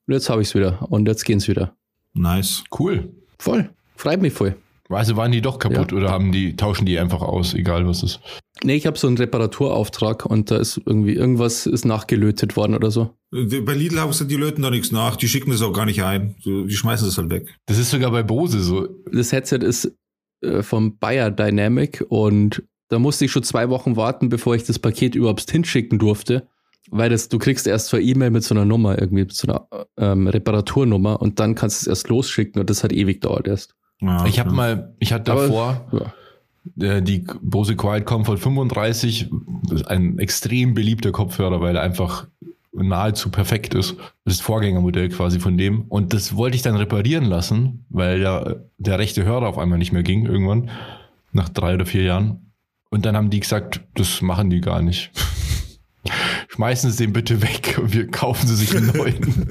und 0.07 0.15
jetzt 0.15 0.29
habe 0.29 0.43
ich 0.43 0.49
es 0.49 0.55
wieder. 0.55 0.87
Und 0.91 1.07
jetzt 1.09 1.25
gehen's 1.25 1.49
wieder. 1.49 1.75
Nice. 2.13 2.63
Cool. 2.79 3.09
Voll. 3.39 3.71
Freut 3.97 4.21
mich 4.21 4.33
voll. 4.33 4.57
Also 4.95 5.17
waren 5.17 5.33
die 5.33 5.41
doch 5.41 5.59
kaputt 5.59 5.93
Ja. 5.93 5.99
oder 5.99 6.11
haben 6.11 6.33
die, 6.33 6.57
tauschen 6.57 6.87
die 6.87 6.99
einfach 6.99 7.23
aus, 7.23 7.55
egal 7.55 7.87
was 7.87 8.03
ist. 8.03 8.21
Nee, 8.65 8.77
ich 8.77 8.87
habe 8.87 8.99
so 8.99 9.07
einen 9.07 9.17
Reparaturauftrag 9.17 10.27
und 10.27 10.51
da 10.51 10.57
ist 10.57 10.81
irgendwie 10.85 11.15
irgendwas 11.15 11.67
ist 11.67 11.85
nachgelötet 11.85 12.57
worden 12.57 12.75
oder 12.75 12.91
so. 12.91 13.11
Bei 13.31 13.75
Lidl 13.75 13.99
haben 13.99 14.13
sie, 14.13 14.27
die 14.27 14.37
löten 14.37 14.63
da 14.63 14.71
nichts 14.71 14.93
nach, 14.93 15.17
die 15.17 15.29
schicken 15.29 15.51
das 15.51 15.63
auch 15.63 15.73
gar 15.73 15.87
nicht 15.87 16.03
ein. 16.03 16.37
Die 16.45 16.71
schmeißen 16.71 17.07
das 17.07 17.19
halt 17.19 17.31
weg. 17.31 17.57
Das 17.67 17.79
ist 17.79 17.91
sogar 17.91 18.11
bei 18.11 18.23
Bose 18.23 18.61
so. 18.61 18.89
Das 19.11 19.33
Headset 19.33 19.59
ist 19.63 19.91
äh, 20.43 20.63
vom 20.63 20.99
Bayer 20.99 21.31
Dynamic 21.31 22.05
und 22.09 22.63
da 22.89 22.99
musste 22.99 23.25
ich 23.25 23.33
schon 23.33 23.43
zwei 23.43 23.71
Wochen 23.71 23.97
warten, 23.97 24.29
bevor 24.29 24.55
ich 24.55 24.65
das 24.65 24.79
Paket 24.79 25.15
überhaupt 25.15 25.51
hinschicken 25.51 25.99
durfte. 25.99 26.47
Weil 26.91 27.09
das, 27.11 27.29
du 27.29 27.39
kriegst 27.39 27.67
erst 27.67 27.89
so 27.89 27.97
eine 27.97 28.05
E-Mail 28.05 28.31
mit 28.31 28.43
so 28.45 28.55
einer 28.55 28.65
Nummer, 28.65 28.99
irgendwie 29.01 29.23
mit 29.23 29.33
so 29.33 29.47
einer 29.49 29.67
ähm, 29.97 30.27
Reparaturnummer 30.27 31.23
und 31.23 31.39
dann 31.41 31.55
kannst 31.55 31.81
du 31.81 31.85
es 31.85 31.87
erst 31.87 32.09
losschicken 32.09 32.61
und 32.61 32.69
das 32.69 32.83
hat 32.85 32.93
ewig 32.93 33.21
dauert 33.21 33.47
erst. 33.47 33.75
Ja, 34.03 34.27
Ich 34.27 34.39
habe 34.41 34.51
mal, 34.51 34.95
ich 34.99 35.13
hatte 35.13 35.33
Aber- 35.33 35.43
davor 35.47 36.13
Ja. 36.79 36.87
äh, 36.97 37.03
die 37.03 37.25
Bose 37.41 37.77
Quiet 37.77 38.05
Comfort 38.05 38.37
35, 38.39 39.31
das 39.69 39.81
ist 39.83 39.87
ein 39.89 40.19
extrem 40.19 40.75
beliebter 40.75 41.13
Kopfhörer, 41.13 41.61
weil 41.61 41.77
er 41.77 41.83
einfach 41.83 42.27
nahezu 42.75 43.31
perfekt 43.31 43.75
ist. 43.75 43.97
Das 44.25 44.35
ist 44.35 44.41
das 44.41 44.41
Vorgängermodell 44.41 45.09
quasi 45.11 45.39
von 45.41 45.57
dem. 45.59 45.83
Und 45.83 46.13
das 46.15 46.37
wollte 46.37 46.57
ich 46.57 46.63
dann 46.63 46.75
reparieren 46.77 47.25
lassen, 47.27 47.85
weil 47.91 48.21
der, 48.21 48.65
der 48.79 48.99
rechte 48.99 49.25
Hörer 49.25 49.47
auf 49.47 49.59
einmal 49.59 49.79
nicht 49.79 49.93
mehr 49.93 50.03
ging 50.03 50.27
irgendwann, 50.27 50.71
nach 51.33 51.49
drei 51.51 51.75
oder 51.75 51.87
vier 51.87 52.03
Jahren. 52.03 52.53
Und 52.91 53.05
dann 53.07 53.17
haben 53.17 53.31
die 53.31 53.41
gesagt, 53.41 53.81
das 53.95 54.21
machen 54.23 54.51
die 54.51 54.61
gar 54.61 54.83
nicht. 54.83 55.11
Schmeißen 56.49 56.91
Sie 56.91 57.05
den 57.05 57.13
bitte 57.13 57.41
weg 57.43 57.79
und 57.81 57.95
wir 57.95 58.07
kaufen 58.11 58.47
Sie 58.47 58.57
sich 58.57 58.77
einen 58.77 58.89
neuen. 58.97 59.47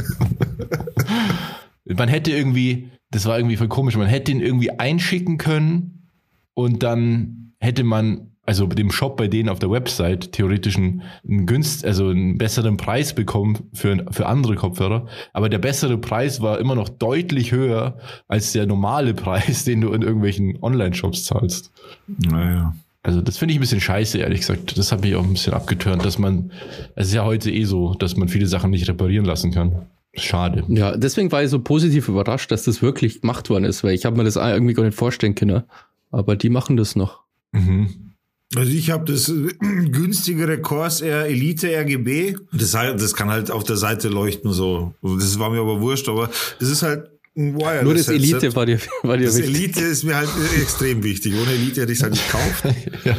man 1.85 2.09
hätte 2.09 2.31
irgendwie, 2.31 2.89
das 3.11 3.25
war 3.25 3.37
irgendwie 3.37 3.57
voll 3.57 3.67
komisch, 3.67 3.95
man 3.95 4.07
hätte 4.07 4.31
ihn 4.31 4.39
irgendwie 4.39 4.71
einschicken 4.71 5.37
können 5.37 6.07
und 6.53 6.81
dann 6.81 7.53
hätte 7.59 7.83
man, 7.83 8.31
also 8.45 8.65
dem 8.65 8.91
Shop 8.91 9.17
bei 9.17 9.27
denen 9.27 9.49
auf 9.49 9.59
der 9.59 9.69
Website 9.69 10.31
theoretisch 10.31 10.77
einen, 10.77 11.03
einen 11.27 11.45
günst, 11.45 11.85
also 11.85 12.07
einen 12.07 12.37
besseren 12.37 12.77
Preis 12.77 13.13
bekommen 13.13 13.69
für, 13.73 14.05
für 14.11 14.25
andere 14.25 14.55
Kopfhörer. 14.55 15.07
Aber 15.31 15.47
der 15.47 15.59
bessere 15.59 15.97
Preis 15.97 16.41
war 16.41 16.59
immer 16.59 16.73
noch 16.75 16.89
deutlich 16.89 17.51
höher 17.51 17.99
als 18.27 18.53
der 18.53 18.65
normale 18.65 19.13
Preis, 19.13 19.63
den 19.63 19.81
du 19.81 19.93
in 19.93 20.01
irgendwelchen 20.01 20.57
Online-Shops 20.61 21.25
zahlst. 21.25 21.71
Naja. 22.07 22.75
Also 23.03 23.21
das 23.21 23.37
finde 23.37 23.53
ich 23.53 23.57
ein 23.57 23.61
bisschen 23.61 23.81
scheiße, 23.81 24.19
ehrlich 24.19 24.41
gesagt. 24.41 24.77
Das 24.77 24.91
hat 24.91 25.01
mich 25.01 25.15
auch 25.15 25.23
ein 25.23 25.33
bisschen 25.33 25.53
abgeturnt, 25.53 26.05
dass 26.05 26.19
man, 26.19 26.51
es 26.95 27.07
ist 27.07 27.13
ja 27.13 27.25
heute 27.25 27.51
eh 27.51 27.63
so, 27.63 27.93
dass 27.95 28.15
man 28.15 28.27
viele 28.27 28.45
Sachen 28.45 28.69
nicht 28.71 28.87
reparieren 28.87 29.25
lassen 29.25 29.51
kann. 29.51 29.87
Schade. 30.13 30.65
Ja, 30.67 30.97
deswegen 30.97 31.31
war 31.31 31.43
ich 31.43 31.49
so 31.49 31.59
positiv 31.59 32.09
überrascht, 32.09 32.51
dass 32.51 32.63
das 32.63 32.81
wirklich 32.81 33.21
gemacht 33.21 33.49
worden 33.49 33.63
ist, 33.63 33.83
weil 33.83 33.93
ich 33.93 34.05
habe 34.05 34.17
mir 34.17 34.23
das 34.23 34.35
irgendwie 34.35 34.73
gar 34.73 34.83
nicht 34.83 34.97
vorstellen 34.97 35.35
können. 35.35 35.63
Aber 36.11 36.35
die 36.35 36.49
machen 36.49 36.75
das 36.75 36.95
noch. 36.95 37.21
Mhm. 37.53 38.11
Also 38.55 38.71
ich 38.71 38.91
habe 38.91 39.09
das 39.09 39.29
äh, 39.29 39.47
günstigere 39.59 40.59
Corsair 40.59 41.25
Elite 41.27 41.69
RGB. 41.69 42.35
Das, 42.51 42.71
das 42.71 43.13
kann 43.13 43.29
halt 43.29 43.49
auf 43.49 43.63
der 43.63 43.77
Seite 43.77 44.09
leuchten 44.09 44.51
so. 44.51 44.93
Das 45.01 45.39
war 45.39 45.49
mir 45.49 45.61
aber 45.61 45.79
wurscht, 45.79 46.09
aber 46.09 46.29
es 46.59 46.69
ist 46.69 46.83
halt 46.83 47.09
ein 47.37 47.55
Wireless 47.55 47.83
Nur 47.83 47.93
das 47.93 48.07
Headset. 48.07 48.33
Elite 48.33 48.55
war 48.55 48.65
dir, 48.65 48.79
war 49.03 49.17
dir 49.17 49.27
Das 49.27 49.37
wichtig. 49.37 49.55
Elite 49.55 49.79
ist 49.81 50.03
mir 50.03 50.17
halt 50.17 50.29
extrem 50.61 51.01
wichtig. 51.03 51.33
Ohne 51.41 51.51
Elite 51.51 51.81
hätte 51.81 51.93
ich 51.93 51.99
es 51.99 52.03
halt 52.03 52.13
nicht 52.13 52.29
gekauft. 52.29 52.65
ja. 53.05 53.15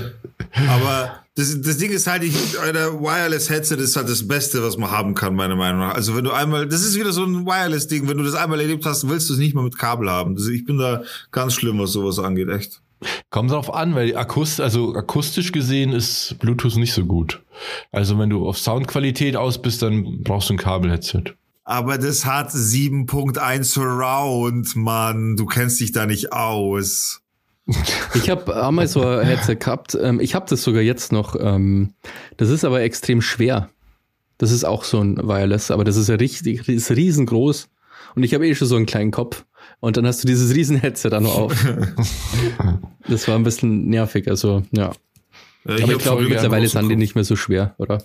Aber 0.68 1.21
das, 1.34 1.60
das 1.62 1.78
Ding 1.78 1.90
ist 1.90 2.06
halt, 2.06 2.24
ich, 2.24 2.60
ein 2.60 2.74
Wireless 2.74 3.48
Headset 3.48 3.76
ist 3.76 3.96
halt 3.96 4.08
das 4.08 4.28
Beste, 4.28 4.62
was 4.62 4.76
man 4.76 4.90
haben 4.90 5.14
kann, 5.14 5.34
meiner 5.34 5.56
Meinung 5.56 5.80
nach. 5.80 5.94
Also 5.94 6.14
wenn 6.14 6.24
du 6.24 6.32
einmal, 6.32 6.68
das 6.68 6.82
ist 6.82 6.98
wieder 6.98 7.12
so 7.12 7.24
ein 7.24 7.46
Wireless 7.46 7.86
Ding. 7.86 8.06
Wenn 8.06 8.18
du 8.18 8.24
das 8.24 8.34
einmal 8.34 8.60
erlebt 8.60 8.84
hast, 8.84 9.08
willst 9.08 9.30
du 9.30 9.34
es 9.34 9.38
nicht 9.38 9.54
mehr 9.54 9.64
mit 9.64 9.78
Kabel 9.78 10.10
haben. 10.10 10.36
Das, 10.36 10.48
ich 10.48 10.64
bin 10.66 10.76
da 10.76 11.02
ganz 11.30 11.54
schlimm, 11.54 11.78
was 11.78 11.92
sowas 11.92 12.18
angeht, 12.18 12.48
echt. 12.50 12.82
Kommt 13.30 13.50
drauf 13.50 13.72
an, 13.72 13.94
weil 13.94 14.16
akust 14.16 14.60
also 14.60 14.94
akustisch 14.94 15.52
gesehen 15.52 15.92
ist 15.92 16.36
Bluetooth 16.38 16.76
nicht 16.76 16.92
so 16.92 17.04
gut. 17.04 17.42
Also 17.90 18.18
wenn 18.18 18.30
du 18.30 18.46
auf 18.46 18.58
Soundqualität 18.58 19.34
aus 19.34 19.60
bist, 19.60 19.82
dann 19.82 20.22
brauchst 20.22 20.50
du 20.50 20.54
ein 20.54 20.58
Kabel-Headset. 20.58 21.34
Aber 21.64 21.96
das 21.96 22.26
hat 22.26 22.50
7.1 22.50 23.64
Surround, 23.64 24.76
Mann. 24.76 25.36
Du 25.36 25.46
kennst 25.46 25.80
dich 25.80 25.92
da 25.92 26.06
nicht 26.06 26.32
aus. 26.32 27.21
Ich 28.14 28.30
habe 28.30 28.62
einmal 28.62 28.86
so 28.88 29.02
ein 29.06 29.26
Headset 29.26 29.56
gehabt. 29.56 29.96
Ähm, 30.00 30.20
ich 30.20 30.34
habe 30.34 30.46
das 30.48 30.62
sogar 30.62 30.82
jetzt 30.82 31.12
noch. 31.12 31.36
Ähm, 31.38 31.94
das 32.36 32.48
ist 32.50 32.64
aber 32.64 32.82
extrem 32.82 33.22
schwer. 33.22 33.70
Das 34.38 34.50
ist 34.50 34.64
auch 34.64 34.84
so 34.84 35.00
ein 35.00 35.16
Wireless, 35.16 35.70
aber 35.70 35.84
das 35.84 35.96
ist 35.96 36.08
ja 36.08 36.16
richtig, 36.16 36.68
ist 36.68 36.90
riesengroß. 36.90 37.68
Und 38.14 38.22
ich 38.22 38.34
habe 38.34 38.46
eh 38.46 38.54
schon 38.54 38.68
so 38.68 38.76
einen 38.76 38.86
kleinen 38.86 39.10
Kopf. 39.10 39.44
Und 39.80 39.96
dann 39.96 40.06
hast 40.06 40.22
du 40.22 40.26
dieses 40.26 40.54
riesen 40.54 40.76
Headset 40.76 41.10
da 41.10 41.20
noch 41.20 41.36
auf. 41.36 41.66
das 43.08 43.28
war 43.28 43.36
ein 43.36 43.44
bisschen 43.44 43.88
nervig, 43.88 44.28
also 44.28 44.62
ja. 44.72 44.92
Ja, 45.64 45.84
Aber 45.84 45.92
ich 45.92 45.98
glaube, 45.98 46.22
mittlerweile 46.22 46.66
sind 46.66 46.88
die 46.88 46.96
nicht 46.96 47.14
mehr 47.14 47.24
so 47.24 47.36
schwer, 47.36 47.74
oder? 47.78 48.02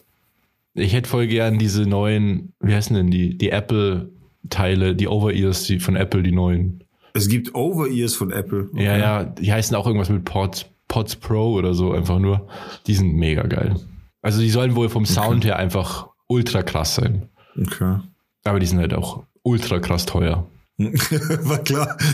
Ich 0.76 0.94
hätte 0.94 1.10
voll 1.10 1.28
gern 1.28 1.58
diese 1.58 1.84
neuen, 1.84 2.54
wie 2.60 2.76
heißen 2.76 2.96
denn 2.96 3.10
die, 3.10 3.36
die 3.36 3.50
Apple-Teile, 3.50 4.96
die 4.96 5.08
Over-Ears 5.08 5.64
die 5.64 5.80
von 5.80 5.96
Apple, 5.96 6.22
die 6.22 6.32
neuen. 6.32 6.84
Es 7.18 7.28
gibt 7.28 7.54
Over-Ears 7.56 8.16
von 8.16 8.32
Apple. 8.32 8.70
Ja, 8.74 8.96
ja, 8.98 9.24
die 9.24 9.52
heißen 9.52 9.76
auch 9.76 9.86
irgendwas 9.88 10.10
mit 10.10 10.24
Pods, 10.26 10.66
Pods 10.88 11.16
Pro 11.16 11.54
oder 11.54 11.74
so 11.74 11.92
einfach 11.92 12.20
nur. 12.20 12.48
Die 12.86 12.94
sind 12.94 13.14
mega 13.16 13.44
geil. 13.44 13.76
Also 14.22 14.40
die 14.40 14.50
sollen 14.50 14.76
wohl 14.76 14.90
vom 14.90 15.06
Sound 15.06 15.46
her 15.46 15.58
einfach 15.58 16.08
ultra 16.28 16.62
krass 16.64 16.96
sein. 16.96 17.30
Okay. 17.60 18.00
Aber 18.44 18.60
die 18.60 18.66
sind 18.66 18.80
halt 18.80 18.94
auch 18.94 19.24
ultra 19.44 19.80
krass 19.80 20.06
teuer. 20.06 20.48
War 20.78 21.60
klar. 21.60 21.98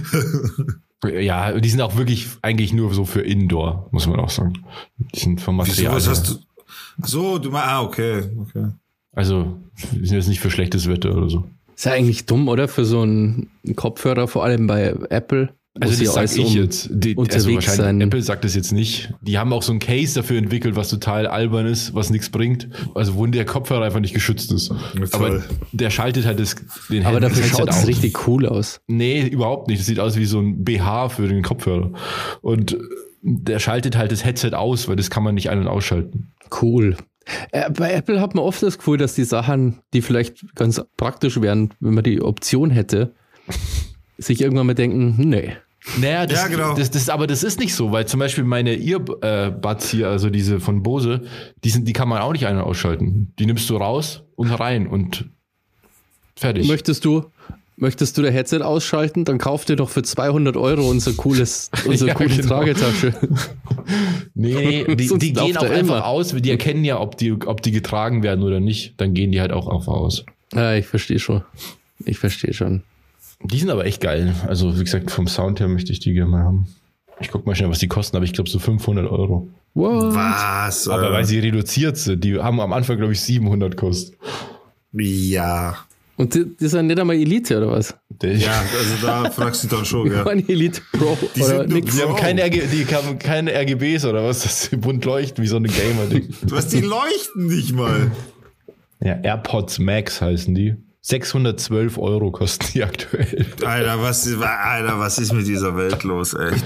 Ja, 1.05 1.51
die 1.59 1.69
sind 1.69 1.81
auch 1.81 1.97
wirklich 1.97 2.29
eigentlich 2.41 2.71
nur 2.71 2.93
so 2.93 3.03
für 3.03 3.19
Indoor, 3.19 3.89
muss 3.91 4.07
man 4.07 4.21
auch 4.21 4.29
sagen. 4.29 4.63
Die 4.97 5.19
sind 5.19 5.41
vom 5.41 5.57
Wieso, 5.57 5.67
Material. 5.71 5.95
was 5.95 6.05
her. 6.05 6.11
hast 6.11 6.29
du? 6.29 6.35
Ach 7.01 7.07
So, 7.07 7.39
du 7.39 7.51
meinst, 7.51 7.67
ah, 7.67 7.81
okay, 7.81 8.23
okay. 8.39 8.67
Also, 9.11 9.57
die 9.91 10.05
sind 10.05 10.15
jetzt 10.15 10.29
nicht 10.29 10.39
für 10.39 10.49
schlechtes 10.49 10.87
Wetter 10.87 11.13
oder 11.13 11.29
so. 11.29 11.43
Ist 11.83 11.87
ja 11.87 11.93
eigentlich 11.93 12.25
dumm, 12.25 12.47
oder? 12.47 12.69
Für 12.69 12.85
so 12.85 13.01
einen 13.01 13.49
Kopfhörer, 13.75 14.29
vor 14.29 14.45
allem 14.45 14.67
bei 14.67 14.95
Apple. 15.09 15.49
Also 15.81 16.01
das 16.01 16.13
sag 16.13 16.37
ich 16.37 16.45
um- 16.45 16.53
jetzt. 16.55 16.87
Die, 16.93 17.17
also 17.17 17.51
wahrscheinlich 17.51 17.65
sein. 17.65 17.99
Apple 17.99 18.21
sagt 18.21 18.45
das 18.45 18.55
jetzt 18.55 18.71
nicht. 18.71 19.11
Die 19.21 19.37
haben 19.37 19.51
auch 19.51 19.63
so 19.63 19.73
ein 19.73 19.79
Case 19.79 20.13
dafür 20.13 20.37
entwickelt, 20.37 20.77
was 20.77 20.87
total 20.87 21.27
albern 21.27 21.65
ist, 21.65 21.93
was 21.93 22.09
nichts 22.09 22.29
bringt. 22.29 22.69
Also 22.95 23.15
wo 23.15 23.25
der 23.25 23.43
Kopfhörer 23.43 23.83
einfach 23.83 23.99
nicht 23.99 24.13
geschützt 24.13 24.51
ist. 24.53 24.69
Ja, 24.69 24.77
Aber 25.11 25.43
der 25.73 25.89
schaltet 25.89 26.25
halt 26.25 26.39
das, 26.39 26.55
den 26.89 27.05
Aber 27.05 27.19
das 27.19 27.31
dafür 27.31 27.43
Headset 27.43 27.57
schaut 27.57 27.69
es 27.69 27.87
richtig 27.87 28.27
cool 28.27 28.45
aus. 28.45 28.79
Nee, 28.87 29.27
überhaupt 29.27 29.67
nicht. 29.67 29.79
Das 29.79 29.87
sieht 29.87 29.99
aus 29.99 30.15
wie 30.15 30.25
so 30.25 30.39
ein 30.39 30.63
BH 30.63 31.09
für 31.09 31.27
den 31.27 31.41
Kopfhörer. 31.41 31.91
Und 32.41 32.77
der 33.21 33.59
schaltet 33.59 33.97
halt 33.97 34.11
das 34.13 34.23
Headset 34.23 34.51
aus, 34.53 34.87
weil 34.87 34.95
das 34.95 35.09
kann 35.09 35.23
man 35.23 35.35
nicht 35.35 35.49
ein- 35.49 35.59
und 35.59 35.67
ausschalten. 35.67 36.33
Cool. 36.61 36.95
Äh, 37.51 37.69
bei 37.71 37.93
Apple 37.93 38.19
hat 38.19 38.35
man 38.35 38.43
oft 38.43 38.61
das 38.61 38.77
Gefühl, 38.77 38.97
dass 38.97 39.15
die 39.15 39.23
Sachen, 39.23 39.79
die 39.93 40.01
vielleicht 40.01 40.55
ganz 40.55 40.81
praktisch 40.97 41.39
wären, 41.41 41.73
wenn 41.79 41.93
man 41.93 42.03
die 42.03 42.21
Option 42.21 42.69
hätte, 42.69 43.13
sich 44.17 44.41
irgendwann 44.41 44.67
mal 44.67 44.73
denken, 44.73 45.15
nee. 45.17 45.55
Naja, 45.99 46.25
das, 46.25 46.39
Ja, 46.43 46.47
genau. 46.47 46.75
das, 46.75 46.91
das, 46.91 47.09
aber 47.09 47.27
das 47.27 47.43
ist 47.43 47.59
nicht 47.59 47.75
so, 47.75 47.91
weil 47.91 48.05
zum 48.07 48.19
Beispiel 48.19 48.43
meine 48.45 48.73
Earbuds 48.75 49.89
hier, 49.89 50.09
also 50.09 50.29
diese 50.29 50.59
von 50.59 50.81
Bose, 50.81 51.23
die, 51.63 51.69
sind, 51.69 51.87
die 51.87 51.93
kann 51.93 52.07
man 52.07 52.21
auch 52.21 52.31
nicht 52.31 52.47
ein- 52.47 52.55
und 52.55 52.63
ausschalten. 52.63 53.33
Die 53.37 53.45
nimmst 53.45 53.69
du 53.69 53.75
raus 53.75 54.23
und 54.35 54.49
rein 54.49 54.87
und 54.87 55.29
fertig. 56.35 56.67
Möchtest 56.67 57.03
du, 57.03 57.25
möchtest 57.77 58.17
du 58.17 58.21
der 58.21 58.31
Headset 58.31 58.61
ausschalten, 58.61 59.25
dann 59.25 59.37
kauf 59.37 59.65
dir 59.65 59.75
doch 59.75 59.89
für 59.89 60.03
200 60.03 60.55
Euro 60.57 60.89
unser 60.89 61.13
cooles, 61.13 61.69
unsere 61.85 62.09
Ja, 62.09 62.15
coole 62.15 62.29
genau. 62.29 62.47
Tragetasche. 62.47 63.13
Nee, 64.35 64.85
nee, 64.87 64.95
die, 64.95 65.17
die 65.17 65.33
gehen 65.33 65.57
auch 65.57 65.63
einfach 65.63 65.75
immer. 65.97 66.05
aus, 66.05 66.29
die 66.33 66.49
erkennen 66.49 66.83
ja, 66.85 66.99
ob 66.99 67.17
die, 67.17 67.31
ob 67.33 67.61
die 67.61 67.71
getragen 67.71 68.23
werden 68.23 68.43
oder 68.43 68.59
nicht. 68.59 68.93
Dann 68.97 69.13
gehen 69.13 69.31
die 69.31 69.41
halt 69.41 69.51
auch 69.51 69.67
einfach 69.67 69.93
aus. 69.93 70.25
Ja, 70.53 70.73
ich 70.73 70.87
verstehe 70.87 71.19
schon. 71.19 71.43
Ich 72.05 72.17
verstehe 72.17 72.53
schon. 72.53 72.83
Die 73.43 73.59
sind 73.59 73.69
aber 73.69 73.85
echt 73.85 74.01
geil. 74.01 74.33
Also, 74.47 74.79
wie 74.79 74.83
gesagt, 74.83 75.11
vom 75.11 75.27
Sound 75.27 75.59
her 75.59 75.67
möchte 75.67 75.91
ich 75.91 75.99
die 75.99 76.13
gerne 76.13 76.31
mal 76.31 76.43
haben. 76.43 76.67
Ich 77.19 77.29
guck 77.29 77.45
mal 77.45 77.55
schnell, 77.55 77.69
was 77.69 77.79
die 77.79 77.87
kosten, 77.87 78.15
aber 78.15 78.25
ich 78.25 78.33
glaube 78.33 78.49
so 78.49 78.57
500 78.57 79.09
Euro. 79.09 79.49
What? 79.73 80.15
Was? 80.15 80.87
Aber 80.87 81.09
äh, 81.09 81.13
weil 81.13 81.25
sie 81.25 81.39
reduziert 81.39 81.97
sind, 81.97 82.23
die 82.23 82.39
haben 82.39 82.59
am 82.59 82.73
Anfang, 82.73 82.97
glaube 82.97 83.13
ich, 83.13 83.21
700 83.21 83.75
kostet. 83.77 84.17
ja. 84.93 85.75
Und 86.15 86.35
die, 86.35 86.55
die 86.55 86.67
sind 86.67 86.87
nicht 86.87 86.99
einmal 86.99 87.15
Elite, 87.15 87.57
oder 87.57 87.71
was? 87.71 87.95
Ja, 88.21 88.63
also 88.77 88.95
da 89.01 89.31
fragst 89.31 89.63
du 89.63 89.67
dann 89.67 89.83
schon, 89.83 90.11
ja. 90.11 90.23
Meine 90.23 90.47
Elite 90.47 90.81
Pro 90.91 91.17
Die 91.35 91.41
oder 91.41 91.57
sind 91.59 91.69
nur. 91.69 91.81
Die 91.81 92.01
haben 92.01 92.15
keine, 92.15 92.43
RG, 92.43 92.61
die 92.71 92.85
haben 92.85 93.17
keine 93.17 93.51
RGBs 93.51 94.05
oder 94.05 94.23
was, 94.23 94.43
dass 94.43 94.63
sie 94.63 94.77
bunt 94.77 95.03
leuchten 95.05 95.43
wie 95.43 95.47
so 95.47 95.55
eine 95.55 95.69
Gamer-Ding. 95.69 96.29
Was, 96.49 96.67
die 96.67 96.81
leuchten 96.81 97.47
nicht 97.47 97.73
mal. 97.73 98.11
ja, 98.99 99.19
AirPods 99.23 99.79
Max 99.79 100.21
heißen 100.21 100.53
die. 100.53 100.75
612 101.01 101.97
Euro 101.97 102.31
kosten 102.31 102.65
die 102.73 102.83
aktuell. 102.83 103.45
Alter, 103.65 104.01
was, 104.01 104.25
Alter, 104.25 104.99
was 104.99 105.17
ist 105.17 105.33
mit 105.33 105.45
dieser 105.47 105.75
Welt 105.75 106.03
los, 106.03 106.33
echt? 106.33 106.63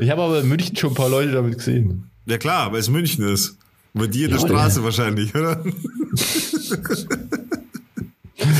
Ich 0.00 0.10
habe 0.10 0.22
aber 0.22 0.40
in 0.40 0.48
München 0.48 0.74
schon 0.74 0.90
ein 0.90 0.96
paar 0.96 1.08
Leute 1.08 1.30
damit 1.32 1.58
gesehen. 1.58 2.10
Ja 2.26 2.36
klar, 2.38 2.72
weil 2.72 2.80
es 2.80 2.88
München 2.90 3.28
ist. 3.28 3.56
Bei 3.94 4.08
dir 4.08 4.26
in 4.26 4.32
der 4.32 4.40
Straße 4.40 4.82
wahrscheinlich, 4.82 5.34
oder? 5.34 5.62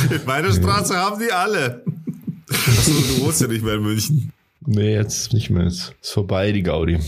in 0.10 0.24
meiner 0.26 0.52
Straße 0.52 0.96
haben 0.96 1.20
die 1.20 1.32
alle. 1.32 1.82
Achso, 2.50 2.92
du 2.92 3.24
wohnst 3.24 3.40
ja 3.40 3.46
nicht 3.48 3.64
mehr 3.64 3.74
in 3.74 3.82
München. 3.82 4.32
Nee, 4.66 4.94
jetzt 4.94 5.32
nicht 5.32 5.50
mehr. 5.50 5.64
Jetzt 5.64 5.94
ist 6.00 6.12
vorbei, 6.12 6.52
die 6.52 6.62
Gaudi. 6.62 6.98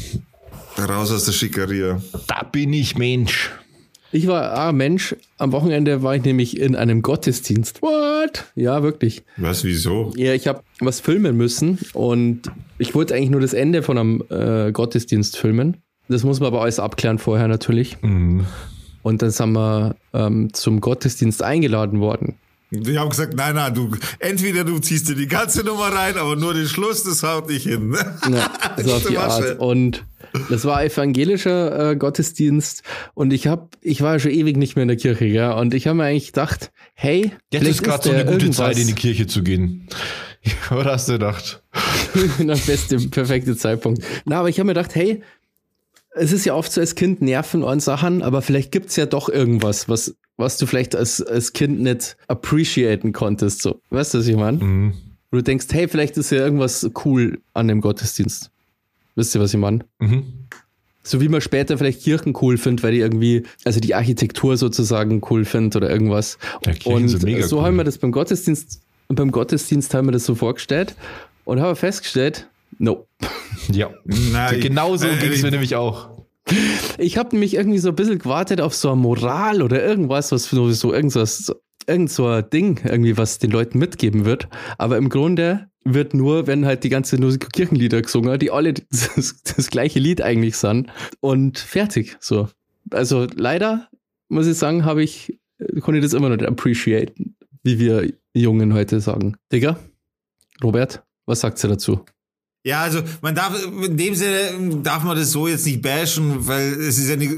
Raus 0.78 1.11
aus 1.11 1.25
der 1.25 1.33
Schickeria. 1.33 2.00
Da 2.26 2.42
bin 2.42 2.73
ich 2.73 2.97
Mensch. 2.97 3.50
Ich 4.12 4.26
war, 4.26 4.52
ah 4.52 4.73
Mensch, 4.73 5.14
am 5.38 5.52
Wochenende 5.52 6.02
war 6.02 6.16
ich 6.16 6.25
nämlich 6.25 6.59
in 6.59 6.75
einem 6.75 7.02
Gottesdienst. 7.02 7.80
What? 7.80 8.47
Ja, 8.57 8.83
wirklich. 8.83 9.23
Was, 9.37 9.62
wieso? 9.62 10.12
Ja, 10.16 10.35
ich 10.35 10.49
habe 10.49 10.62
was 10.80 10.99
filmen 10.99 11.37
müssen 11.37 11.78
und 11.92 12.50
ich 12.78 12.95
wollte 12.95 13.14
eigentlich 13.14 13.30
nur 13.30 13.40
das 13.40 13.52
Ende 13.52 13.83
von 13.83 13.99
einem 13.99 14.25
äh, 14.30 14.73
Gottesdienst 14.73 15.37
filmen. 15.37 15.76
Das 16.09 16.25
muss 16.25 16.40
man 16.40 16.49
aber 16.49 16.62
alles 16.62 16.80
abklären 16.80 17.19
vorher 17.19 17.47
natürlich. 17.47 18.02
Mhm. 18.02 18.47
Und 19.02 19.23
dann 19.23 19.30
sind 19.30 19.52
wir 19.52 19.95
ähm, 20.12 20.52
zum 20.52 20.80
Gottesdienst 20.80 21.42
eingeladen 21.42 22.00
worden. 22.00 22.35
Die 22.71 22.99
haben 22.99 23.11
gesagt, 23.11 23.35
nein, 23.35 23.57
nein, 23.57 23.75
du, 23.75 23.91
entweder 24.21 24.62
du 24.65 24.79
ziehst 24.79 25.09
dir 25.09 25.17
die 25.17 25.27
ganze 25.27 25.65
Nummer 25.65 25.89
rein, 25.89 26.17
aber 26.17 26.37
nur 26.37 26.55
den 26.55 26.69
Schluss, 26.69 27.03
das 27.03 27.23
haut 27.25 27.49
nicht 27.49 27.65
hin. 27.67 27.97
Ja, 28.31 28.50
so 28.85 28.95
auf 28.95 29.07
die. 29.07 29.19
Art. 29.19 29.59
Und 29.59 30.05
das 30.49 30.65
war 30.65 30.85
evangelischer 30.85 31.91
äh, 31.91 31.97
Gottesdienst 31.97 32.85
und 33.15 33.33
ich 33.33 33.49
hab, 33.49 33.77
ich 33.81 34.03
war 34.03 34.21
schon 34.21 34.31
ewig 34.31 34.57
nicht 34.57 34.77
mehr 34.77 34.83
in 34.83 34.89
der 34.89 34.97
Kirche, 34.97 35.25
ja. 35.25 35.53
Und 35.59 35.75
ich 35.75 35.89
habe 35.89 35.97
mir 35.97 36.05
eigentlich 36.05 36.29
gedacht, 36.29 36.71
hey, 36.95 37.33
Jetzt 37.50 37.62
vielleicht 37.62 37.81
ist 37.81 37.83
gerade 37.83 38.03
so 38.05 38.11
eine 38.11 38.25
gute 38.25 38.37
irgendwas- 38.47 38.57
Zeit, 38.57 38.79
in 38.79 38.87
die 38.87 38.93
Kirche 38.95 39.27
zu 39.27 39.43
gehen. 39.43 39.89
Oder 40.71 40.93
hast 40.93 41.09
du 41.09 41.12
gedacht? 41.15 41.62
der 42.39 42.57
beste, 42.57 42.99
perfekte 43.09 43.57
Zeitpunkt. 43.57 44.03
Na, 44.25 44.39
aber 44.39 44.49
ich 44.49 44.59
habe 44.61 44.67
mir 44.69 44.75
gedacht, 44.75 44.95
hey, 44.95 45.23
es 46.12 46.33
ist 46.33 46.45
ja 46.45 46.55
oft 46.55 46.73
so 46.73 46.81
als 46.81 46.95
Kind 46.95 47.21
Nerven 47.23 47.62
und 47.62 47.81
Sachen, 47.81 48.23
aber 48.23 48.43
vielleicht 48.43 48.73
gibt's 48.73 48.97
ja 48.97 49.07
doch 49.07 49.29
irgendwas, 49.29 49.89
was, 49.89 50.17
was 50.41 50.57
du 50.57 50.67
vielleicht 50.67 50.97
als, 50.97 51.23
als 51.23 51.53
Kind 51.53 51.81
nicht 51.81 52.17
appreciaten 52.27 53.13
konntest. 53.13 53.63
So. 53.63 53.81
Weißt 53.91 54.15
du, 54.15 54.19
was 54.19 54.27
ich 54.27 54.37
meine? 54.37 54.59
Mhm. 54.59 54.95
Wo 55.31 55.37
du 55.37 55.43
denkst, 55.43 55.67
hey, 55.71 55.87
vielleicht 55.87 56.17
ist 56.17 56.31
ja 56.31 56.39
irgendwas 56.39 56.91
cool 57.05 57.41
an 57.55 57.69
dem 57.69 57.81
Gottesdienst. 57.81 58.51
Wisst 59.15 59.35
ihr, 59.35 59.41
was 59.41 59.55
ich 59.55 59.61
meine? 59.61 59.85
Mhm. 60.01 60.25
So 61.03 61.21
wie 61.21 61.29
man 61.29 61.41
später 61.41 61.79
vielleicht 61.79 62.03
Kirchen 62.03 62.35
cool 62.41 62.59
findet, 62.59 62.83
weil 62.83 62.93
die 62.93 62.99
irgendwie, 62.99 63.45
also 63.65 63.81
die 63.81 63.95
Architektur 63.95 64.57
sozusagen 64.57 65.23
cool 65.31 65.45
findet 65.45 65.77
oder 65.77 65.91
irgendwas. 65.91 66.39
Ja, 66.67 66.75
und 66.85 67.09
sind 67.09 67.23
mega 67.23 67.47
so 67.47 67.59
cool. 67.59 67.65
haben 67.65 67.77
wir 67.77 67.85
das 67.85 67.99
beim 67.99 68.13
Gottesdienst, 68.13 68.83
beim 69.09 69.31
Gottesdienst 69.31 69.95
haben 69.95 70.09
wir 70.09 70.13
das 70.13 70.25
so 70.25 70.35
vorgestellt 70.35 70.95
und 71.45 71.61
haben 71.61 71.75
festgestellt, 71.75 72.49
no. 72.79 73.07
Ja. 73.73 73.91
Nein. 74.05 74.61
Genau 74.61 74.97
so 74.97 75.07
ging 75.07 75.33
es 75.33 75.43
mir 75.43 75.51
nämlich 75.51 75.75
auch. 75.75 76.20
Ich 76.99 77.16
habe 77.16 77.30
nämlich 77.30 77.54
irgendwie 77.54 77.78
so 77.78 77.90
ein 77.90 77.97
bisschen 77.97 78.19
gewartet 78.19 78.61
auf 78.61 78.75
so 78.75 78.90
eine 78.90 79.00
Moral 79.00 79.62
oder 79.62 79.85
irgendwas, 79.85 80.33
was 80.33 80.45
so, 80.45 80.92
irgendwas, 80.92 81.54
irgend 81.87 82.11
so 82.11 82.26
ein 82.26 82.50
Ding 82.50 82.80
irgendwie, 82.85 83.16
was 83.16 83.38
den 83.38 83.50
Leuten 83.50 83.78
mitgeben 83.78 84.25
wird. 84.25 84.49
Aber 84.78 84.97
im 84.97 85.09
Grunde 85.09 85.69
wird 85.85 86.14
nur, 86.14 86.47
wenn 86.47 86.66
halt 86.66 86.85
die 86.85 86.88
ganze 86.88 87.19
nur 87.19 87.37
Kirchenlieder 87.38 88.02
gesungen, 88.02 88.38
die 88.38 88.50
alle 88.50 88.75
das, 88.90 89.42
das 89.42 89.71
gleiche 89.71 89.99
Lied 89.99 90.23
eigentlich 90.23 90.57
sind 90.57 90.90
und 91.21 91.59
fertig. 91.59 92.16
So. 92.21 92.49
Also 92.90 93.26
leider 93.35 93.88
muss 94.28 94.47
ich 94.47 94.57
sagen, 94.57 94.85
habe 94.85 95.02
ich 95.02 95.38
konnte 95.80 95.99
ich 95.99 96.04
das 96.04 96.14
immer 96.14 96.28
noch 96.28 96.37
nicht 96.37 96.49
appreciaten, 96.49 97.37
wie 97.62 97.78
wir 97.78 98.12
Jungen 98.35 98.73
heute 98.73 99.00
sagen. 99.00 99.37
Digga, 99.52 99.78
Robert, 100.62 101.02
was 101.26 101.40
sagt 101.40 101.59
sie 101.59 101.69
dazu? 101.69 102.04
Ja, 102.62 102.83
also 102.83 103.00
man 103.23 103.35
darf 103.35 103.55
in 103.64 103.97
dem 103.97 104.14
Sinne 104.14 104.83
darf 104.83 105.02
man 105.02 105.17
das 105.17 105.31
so 105.31 105.49
jetzt 105.49 105.64
nicht 105.64 105.81
bashen, 105.81 106.47
weil 106.47 106.75
es 106.75 106.99
ist 106.99 107.09
ja 107.09 107.17
nicht, 107.17 107.33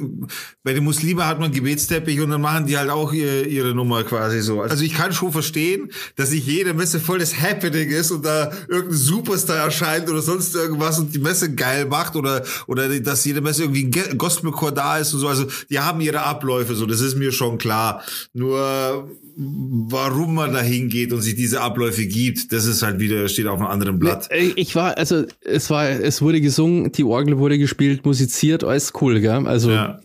bei 0.65 0.75
den 0.75 0.83
Muslimen 0.83 1.25
hat 1.25 1.39
man 1.39 1.53
Gebetsteppich 1.53 2.21
und 2.21 2.31
dann 2.31 2.41
machen 2.41 2.67
die 2.67 2.77
halt 2.77 2.91
auch 2.91 3.13
ihre, 3.13 3.43
ihre 3.43 3.73
Nummer 3.73 4.03
quasi 4.03 4.41
so. 4.41 4.63
Also 4.63 4.83
ich 4.83 4.95
kann 4.95 5.13
schon 5.13 5.31
verstehen, 5.31 5.93
dass 6.17 6.33
nicht 6.33 6.49
jede 6.49 6.75
Messe 6.75 6.99
voll 6.99 7.21
das 7.21 7.41
Happening 7.41 7.91
ist 7.91 8.11
und 8.11 8.25
da 8.25 8.51
irgendein 8.67 8.97
Superstar 8.97 9.59
erscheint 9.59 10.11
oder 10.11 10.23
sonst 10.23 10.57
irgendwas 10.57 10.99
und 10.99 11.15
die 11.15 11.21
Messe 11.21 11.55
geil 11.55 11.87
macht 11.87 12.17
oder 12.17 12.43
oder 12.67 12.89
dass 12.99 13.25
jede 13.25 13.41
Messe 13.41 13.63
irgendwie 13.63 13.93
ein 14.11 14.19
Gospelchor 14.19 14.73
da 14.73 14.99
ist 14.99 15.15
und 15.15 15.21
so. 15.21 15.29
Also 15.29 15.47
die 15.71 15.79
haben 15.79 16.01
ihre 16.01 16.23
Abläufe 16.23 16.75
so, 16.75 16.85
das 16.85 17.01
ist 17.01 17.17
mir 17.17 17.31
schon 17.31 17.59
klar. 17.59 18.03
Nur 18.33 19.09
warum 19.37 20.35
man 20.35 20.53
da 20.53 20.61
hingeht 20.61 21.13
und 21.13 21.23
sich 21.23 21.35
diese 21.35 21.61
Abläufe 21.61 22.07
gibt, 22.07 22.53
das 22.53 22.67
ist 22.67 22.83
halt 22.83 23.01
wieder, 23.01 23.29
steht 23.29 23.47
auf 23.47 23.59
einem 23.59 23.69
anderen 23.69 23.99
Blatt. 23.99 24.29
Ich 24.33 24.75
war, 24.75 24.97
also 24.99 25.25
es 25.41 25.71
war, 25.71 25.89
es 25.89 26.23
wurde 26.23 26.41
gesungen, 26.41 26.93
die 26.93 27.05
Orgel 27.05 27.39
wurde 27.39 27.59
gespielt, 27.59 28.05
musiziert, 28.05 28.65
alles 28.65 28.93
cool, 29.01 29.21
gell? 29.21 29.47
Also. 29.47 29.71
Ja. 29.71 30.01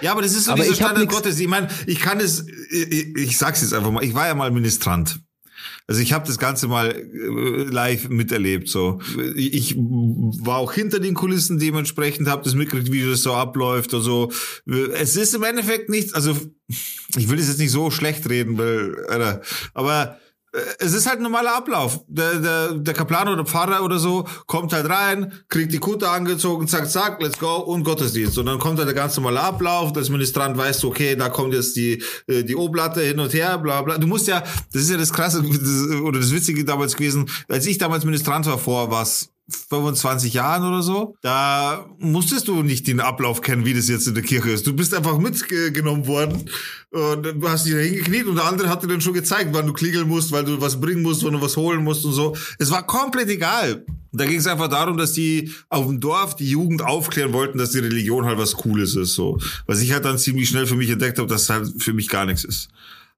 Ja, 0.00 0.10
aber 0.10 0.22
das 0.22 0.32
ist 0.32 0.46
so 0.46 0.52
aber 0.52 0.62
dieser 0.64 0.74
Standard 0.74 1.08
Gottes. 1.08 1.38
Ich 1.38 1.46
meine, 1.46 1.68
ich 1.86 2.00
kann 2.00 2.18
es, 2.18 2.44
ich, 2.70 3.16
ich 3.16 3.38
sag's 3.38 3.62
jetzt 3.62 3.72
einfach 3.72 3.92
mal, 3.92 4.02
ich 4.02 4.12
war 4.12 4.26
ja 4.26 4.34
mal 4.34 4.50
Ministrant. 4.50 5.20
Also 5.86 6.00
ich 6.00 6.12
habe 6.12 6.26
das 6.26 6.38
Ganze 6.38 6.68
mal 6.68 6.90
äh, 6.90 7.64
live 7.64 8.08
miterlebt. 8.08 8.68
So, 8.68 9.00
ich 9.34 9.76
war 9.76 10.58
auch 10.58 10.72
hinter 10.72 11.00
den 11.00 11.14
Kulissen 11.14 11.58
dementsprechend, 11.58 12.28
habe 12.28 12.44
das 12.44 12.54
mitgekriegt, 12.54 12.92
wie 12.92 13.08
das 13.08 13.22
so 13.22 13.34
abläuft. 13.34 13.94
Also 13.94 14.30
es 14.66 15.16
ist 15.16 15.34
im 15.34 15.42
Endeffekt 15.42 15.88
nichts. 15.88 16.14
Also 16.14 16.36
ich 17.16 17.28
will 17.28 17.38
das 17.38 17.48
jetzt 17.48 17.58
nicht 17.58 17.70
so 17.70 17.90
schlecht 17.90 18.28
reden, 18.28 18.58
weil, 18.58 19.42
aber 19.74 20.18
es 20.78 20.94
ist 20.94 21.06
halt 21.06 21.18
ein 21.18 21.22
normaler 21.22 21.54
Ablauf. 21.54 22.00
Der, 22.08 22.36
der, 22.36 22.74
der 22.74 22.94
Kaplan 22.94 23.28
oder 23.28 23.44
Pfarrer 23.44 23.84
oder 23.84 23.98
so 23.98 24.26
kommt 24.46 24.72
halt 24.72 24.88
rein, 24.88 25.32
kriegt 25.48 25.72
die 25.72 25.78
Kutte 25.78 26.08
angezogen, 26.08 26.66
zack, 26.66 26.90
zack, 26.90 27.20
let's 27.22 27.38
go 27.38 27.56
und 27.56 27.84
Gottesdienst. 27.84 28.38
Und 28.38 28.46
dann 28.46 28.58
kommt 28.58 28.78
halt 28.78 28.88
der 28.88 28.94
ganz 28.94 29.16
normale 29.16 29.40
Ablauf. 29.40 29.92
Das 29.92 30.08
Ministrant 30.08 30.56
weiß, 30.56 30.84
okay, 30.84 31.16
da 31.16 31.28
kommt 31.28 31.54
jetzt 31.54 31.76
die, 31.76 32.02
äh, 32.26 32.44
die 32.44 32.56
Oblatte 32.56 33.02
hin 33.02 33.20
und 33.20 33.32
her, 33.34 33.58
bla, 33.58 33.82
bla. 33.82 33.98
Du 33.98 34.06
musst 34.06 34.26
ja, 34.26 34.42
das 34.72 34.82
ist 34.82 34.90
ja 34.90 34.96
das 34.96 35.12
Krasse 35.12 35.42
das, 35.42 36.00
oder 36.00 36.18
das 36.18 36.32
Witzige 36.32 36.64
damals 36.64 36.96
gewesen, 36.96 37.28
als 37.48 37.66
ich 37.66 37.78
damals 37.78 38.04
Ministrant 38.04 38.46
war 38.46 38.58
vor 38.58 38.90
was, 38.90 39.30
25 39.68 40.34
Jahren 40.34 40.68
oder 40.68 40.82
so, 40.82 41.16
da 41.22 41.86
musstest 41.98 42.48
du 42.48 42.62
nicht 42.62 42.86
den 42.86 43.00
Ablauf 43.00 43.40
kennen, 43.40 43.64
wie 43.64 43.74
das 43.74 43.88
jetzt 43.88 44.06
in 44.06 44.14
der 44.14 44.22
Kirche 44.22 44.50
ist. 44.50 44.66
Du 44.66 44.74
bist 44.74 44.94
einfach 44.94 45.18
mitgenommen 45.18 46.06
worden 46.06 46.50
und 46.90 47.22
du 47.22 47.48
hast 47.48 47.64
dich 47.64 47.72
da 47.72 47.78
hingekniet 47.78 48.26
und 48.26 48.36
der 48.36 48.44
andere 48.44 48.68
hat 48.68 48.82
dir 48.82 48.88
dann 48.88 49.00
schon 49.00 49.14
gezeigt, 49.14 49.50
wann 49.52 49.66
du 49.66 49.72
klingeln 49.72 50.06
musst, 50.06 50.32
weil 50.32 50.44
du 50.44 50.60
was 50.60 50.80
bringen 50.80 51.02
musst, 51.02 51.24
wann 51.24 51.32
du 51.32 51.40
was 51.40 51.56
holen 51.56 51.82
musst 51.82 52.04
und 52.04 52.12
so. 52.12 52.36
Es 52.58 52.70
war 52.70 52.86
komplett 52.86 53.28
egal. 53.28 53.84
Da 54.12 54.24
ging 54.24 54.38
es 54.38 54.46
einfach 54.46 54.68
darum, 54.68 54.96
dass 54.96 55.12
die 55.12 55.52
auf 55.68 55.86
dem 55.86 56.00
Dorf 56.00 56.34
die 56.34 56.48
Jugend 56.48 56.82
aufklären 56.82 57.32
wollten, 57.32 57.58
dass 57.58 57.72
die 57.72 57.78
Religion 57.78 58.24
halt 58.24 58.38
was 58.38 58.54
Cooles 58.54 58.96
ist. 58.96 59.14
So. 59.14 59.38
Was 59.66 59.80
ich 59.80 59.92
halt 59.92 60.04
dann 60.04 60.18
ziemlich 60.18 60.48
schnell 60.48 60.66
für 60.66 60.76
mich 60.76 60.88
entdeckt 60.88 61.18
habe, 61.18 61.28
dass 61.28 61.42
es 61.42 61.50
halt 61.50 61.82
für 61.82 61.92
mich 61.92 62.08
gar 62.08 62.24
nichts 62.24 62.44
ist. 62.44 62.68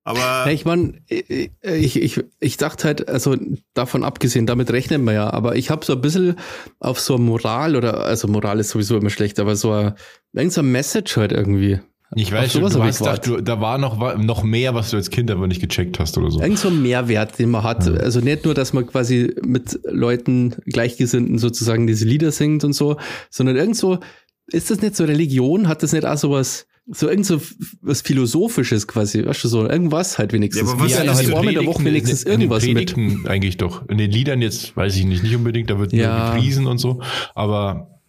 Aber 0.02 0.18
ja, 0.18 0.46
ich 0.48 0.64
meine, 0.64 0.94
ich, 1.08 1.96
ich, 1.96 2.24
ich 2.40 2.56
dachte 2.56 2.84
halt, 2.84 3.08
also 3.08 3.36
davon 3.74 4.02
abgesehen, 4.02 4.46
damit 4.46 4.72
rechnen 4.72 5.04
wir 5.04 5.12
ja, 5.12 5.30
aber 5.30 5.56
ich 5.56 5.70
habe 5.70 5.84
so 5.84 5.92
ein 5.92 6.00
bisschen 6.00 6.36
auf 6.78 6.98
so 6.98 7.18
Moral 7.18 7.76
oder, 7.76 8.04
also 8.04 8.26
Moral 8.26 8.60
ist 8.60 8.70
sowieso 8.70 8.96
immer 8.96 9.10
schlecht, 9.10 9.38
aber 9.38 9.56
so 9.56 9.72
ein, 9.72 9.94
irgend 10.32 10.52
so 10.52 10.62
ein 10.62 10.72
Message 10.72 11.16
halt 11.16 11.32
irgendwie. 11.32 11.80
Ich 12.16 12.32
weiß 12.32 12.52
schon, 12.52 12.62
du 12.62 12.82
hast 12.82 12.98
gedacht, 12.98 13.26
du, 13.26 13.40
da 13.40 13.60
war 13.60 13.78
noch, 13.78 14.18
noch 14.18 14.42
mehr, 14.42 14.74
was 14.74 14.90
du 14.90 14.96
als 14.96 15.10
Kind 15.10 15.30
aber 15.30 15.46
nicht 15.46 15.60
gecheckt 15.60 16.00
hast 16.00 16.18
oder 16.18 16.30
so. 16.30 16.40
Irgend 16.40 16.58
so 16.58 16.68
ein 16.68 16.82
Mehrwert, 16.82 17.38
den 17.38 17.50
man 17.50 17.62
hat. 17.62 17.86
Ja. 17.86 17.92
Also 17.94 18.18
nicht 18.20 18.44
nur, 18.44 18.54
dass 18.54 18.72
man 18.72 18.86
quasi 18.86 19.32
mit 19.44 19.78
Leuten 19.84 20.56
Gleichgesinnten 20.66 21.38
sozusagen 21.38 21.86
diese 21.86 22.04
Lieder 22.04 22.32
singt 22.32 22.64
und 22.64 22.72
so, 22.72 22.96
sondern 23.30 23.54
irgend 23.54 23.76
so, 23.76 24.00
ist 24.48 24.72
das 24.72 24.80
nicht 24.80 24.96
so 24.96 25.04
Religion? 25.04 25.68
Hat 25.68 25.84
das 25.84 25.92
nicht 25.92 26.04
auch 26.04 26.16
sowas, 26.16 26.66
so 26.86 27.08
irgend 27.08 27.26
so 27.26 27.40
was 27.82 28.00
Philosophisches 28.02 28.86
quasi, 28.86 29.24
weißt 29.24 29.44
du, 29.44 29.48
so 29.48 29.68
irgendwas 29.68 30.18
halt 30.18 30.32
wenigstens. 30.32 30.66
Ja, 30.66 30.72
aber 30.72 30.84
was 30.84 30.92
ja, 30.92 30.98
halt 30.98 31.46
in 31.46 31.54
der 31.54 31.66
Woche 31.66 31.84
wenigstens 31.84 32.22
in, 32.24 32.32
in 32.32 32.40
irgendwas 32.40 32.64
den 32.64 32.74
mit. 32.74 33.28
eigentlich 33.28 33.56
doch. 33.56 33.88
In 33.88 33.98
den 33.98 34.10
Liedern 34.10 34.42
jetzt 34.42 34.76
weiß 34.76 34.96
ich 34.96 35.04
nicht, 35.04 35.22
nicht 35.22 35.36
unbedingt, 35.36 35.70
da 35.70 35.78
wird 35.78 35.92
ja. 35.92 36.32
gepriesen 36.34 36.66
und 36.66 36.78
so, 36.78 37.00
aber 37.34 38.00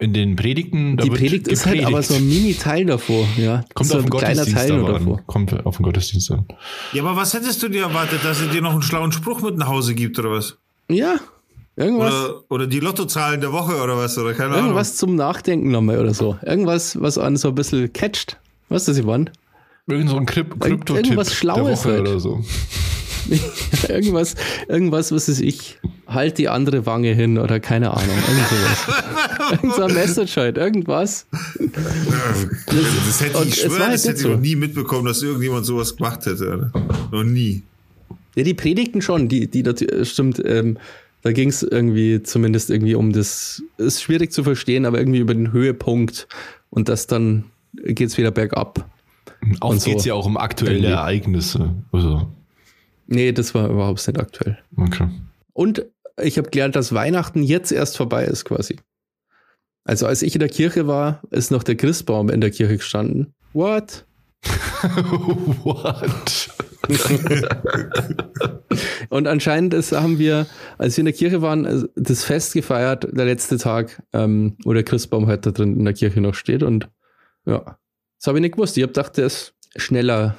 in 0.00 0.12
den 0.12 0.36
Predigten, 0.36 0.96
da 0.96 1.04
Die 1.04 1.10
Predigt 1.10 1.48
ist 1.48 1.66
halt 1.66 1.84
aber 1.84 2.02
so 2.02 2.14
ein 2.14 2.28
Mini-Teil 2.28 2.84
davor, 2.84 3.26
ja. 3.36 3.64
Kommt 3.74 3.90
so 3.90 3.96
auf 3.98 4.04
den 4.04 4.10
Gottesdienst 4.10 4.52
Teil 4.52 4.82
davor. 4.84 5.22
Kommt 5.26 5.64
auf 5.64 5.76
den 5.76 5.82
Gottesdienst 5.84 6.30
an. 6.32 6.46
Ja, 6.92 7.02
aber 7.04 7.16
was 7.16 7.32
hättest 7.32 7.62
du 7.62 7.68
dir 7.68 7.82
erwartet, 7.82 8.24
dass 8.24 8.42
er 8.42 8.48
dir 8.48 8.60
noch 8.60 8.72
einen 8.72 8.82
schlauen 8.82 9.12
Spruch 9.12 9.40
mit 9.42 9.56
nach 9.56 9.68
Hause 9.68 9.94
gibt 9.94 10.18
oder 10.18 10.32
was? 10.32 10.58
Ja, 10.90 11.20
Irgendwas. 11.76 12.12
Oder, 12.12 12.44
oder 12.50 12.66
die 12.66 12.80
Lottozahlen 12.80 13.40
der 13.40 13.52
Woche 13.52 13.82
oder 13.82 13.96
was, 13.96 14.16
oder 14.16 14.32
keine 14.32 14.50
Ahnung. 14.50 14.66
Irgendwas 14.66 14.96
zum 14.96 15.16
Nachdenken 15.16 15.70
nochmal 15.70 15.98
oder 15.98 16.14
so. 16.14 16.38
Irgendwas, 16.42 17.00
was 17.00 17.18
einen 17.18 17.36
so 17.36 17.48
ein 17.48 17.54
bisschen 17.54 17.92
catcht. 17.92 18.38
Was 18.68 18.88
ist 18.88 18.98
das, 18.98 19.04
Yvonne? 19.04 19.32
Irgend 19.86 20.10
so 20.10 20.16
ein 20.16 20.26
Krypto-Tipp 20.26 20.90
Irgendwas 20.90 21.34
Schlaues 21.34 21.84
halt. 21.84 22.00
oder 22.00 22.20
so. 22.20 22.42
irgendwas, 23.88 24.34
irgendwas, 24.68 25.10
was 25.10 25.28
ist 25.28 25.40
ich, 25.40 25.78
halt 26.06 26.38
die 26.38 26.48
andere 26.48 26.86
Wange 26.86 27.12
hin 27.14 27.38
oder 27.38 27.58
keine 27.60 27.90
Ahnung. 27.92 28.16
Irgend 28.28 28.48
sowas. 28.48 29.50
Irgend 29.50 29.74
so 29.74 29.82
ein 29.82 29.94
Message 29.94 30.36
halt, 30.36 30.56
irgendwas. 30.56 31.26
Das, 31.30 32.76
das 33.06 33.20
hätte 33.20 33.44
ich, 33.46 33.60
schwören, 33.60 33.92
das 33.92 34.06
hätte 34.06 34.20
ich 34.20 34.26
noch 34.26 34.40
nie 34.40 34.56
mitbekommen, 34.56 35.06
dass 35.06 35.22
irgendjemand 35.22 35.66
sowas 35.66 35.96
gemacht 35.96 36.24
hätte. 36.26 36.70
Noch 37.10 37.24
nie. 37.24 37.62
Ja, 38.34 38.42
die 38.42 38.54
Predigten 38.54 39.00
schon, 39.02 39.28
die, 39.28 39.48
die, 39.48 39.62
das 39.62 39.82
stimmt, 40.02 40.42
ähm, 40.44 40.78
da 41.24 41.32
ging 41.32 41.48
es 41.48 41.62
irgendwie 41.62 42.22
zumindest 42.22 42.68
irgendwie 42.68 42.94
um 42.94 43.12
das, 43.12 43.62
ist 43.78 44.02
schwierig 44.02 44.30
zu 44.30 44.44
verstehen, 44.44 44.84
aber 44.84 44.98
irgendwie 44.98 45.20
über 45.20 45.34
den 45.34 45.52
Höhepunkt 45.52 46.28
und 46.68 46.90
das 46.90 47.06
dann 47.06 47.46
geht 47.72 48.10
es 48.10 48.18
wieder 48.18 48.30
bergab. 48.30 48.88
Auch 49.60 49.82
geht 49.82 49.98
es 49.98 50.04
ja 50.04 50.12
auch 50.12 50.26
um 50.26 50.36
aktuelle 50.36 50.76
irgendwie. 50.76 50.92
Ereignisse. 50.92 51.74
Also. 51.92 52.28
Nee, 53.06 53.32
das 53.32 53.54
war 53.54 53.70
überhaupt 53.70 54.06
nicht 54.06 54.20
aktuell. 54.20 54.58
Okay. 54.76 55.08
Und 55.54 55.86
ich 56.22 56.36
habe 56.36 56.50
gelernt, 56.50 56.76
dass 56.76 56.94
Weihnachten 56.94 57.42
jetzt 57.42 57.72
erst 57.72 57.96
vorbei 57.96 58.26
ist 58.26 58.44
quasi. 58.44 58.76
Also 59.84 60.06
als 60.06 60.20
ich 60.20 60.34
in 60.34 60.40
der 60.40 60.48
Kirche 60.50 60.86
war, 60.86 61.22
ist 61.30 61.50
noch 61.50 61.62
der 61.62 61.76
Christbaum 61.76 62.28
in 62.28 62.42
der 62.42 62.50
Kirche 62.50 62.76
gestanden. 62.76 63.32
What? 63.54 64.04
What? 65.64 66.50
und 69.08 69.26
anscheinend 69.26 69.74
ist, 69.74 69.92
haben 69.92 70.18
wir, 70.18 70.46
als 70.78 70.96
wir 70.96 71.02
in 71.02 71.06
der 71.06 71.14
Kirche 71.14 71.42
waren, 71.42 71.64
äh, 71.64 71.82
das 71.96 72.24
Fest 72.24 72.54
gefeiert, 72.54 73.08
der 73.10 73.24
letzte 73.24 73.58
Tag, 73.58 74.02
ähm, 74.12 74.56
wo 74.64 74.72
der 74.72 74.84
Christbaum 74.84 75.26
halt 75.26 75.46
da 75.46 75.50
drin 75.50 75.76
in 75.76 75.84
der 75.84 75.94
Kirche 75.94 76.20
noch 76.20 76.34
steht. 76.34 76.62
Und 76.62 76.88
ja, 77.46 77.78
das 78.18 78.26
habe 78.26 78.38
ich 78.38 78.42
nicht 78.42 78.54
gewusst. 78.54 78.76
Ich 78.76 78.82
habe 78.82 78.92
gedacht, 78.92 79.16
der 79.16 79.26
ist 79.26 79.54
schneller 79.76 80.36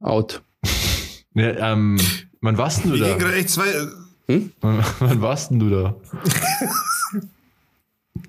out. 0.00 0.42
Ja, 1.36 1.72
ähm, 1.72 1.98
wann 2.42 2.58
warst 2.58 2.84
denn 2.84 2.92
du 2.92 2.96
da? 2.96 3.16
Echt 3.32 3.50
zwei, 3.50 3.64
hm? 4.28 4.52
wann, 4.60 4.84
wann 5.00 5.20
warst 5.20 5.50
denn 5.50 5.58
du 5.58 5.68
da? 5.68 5.96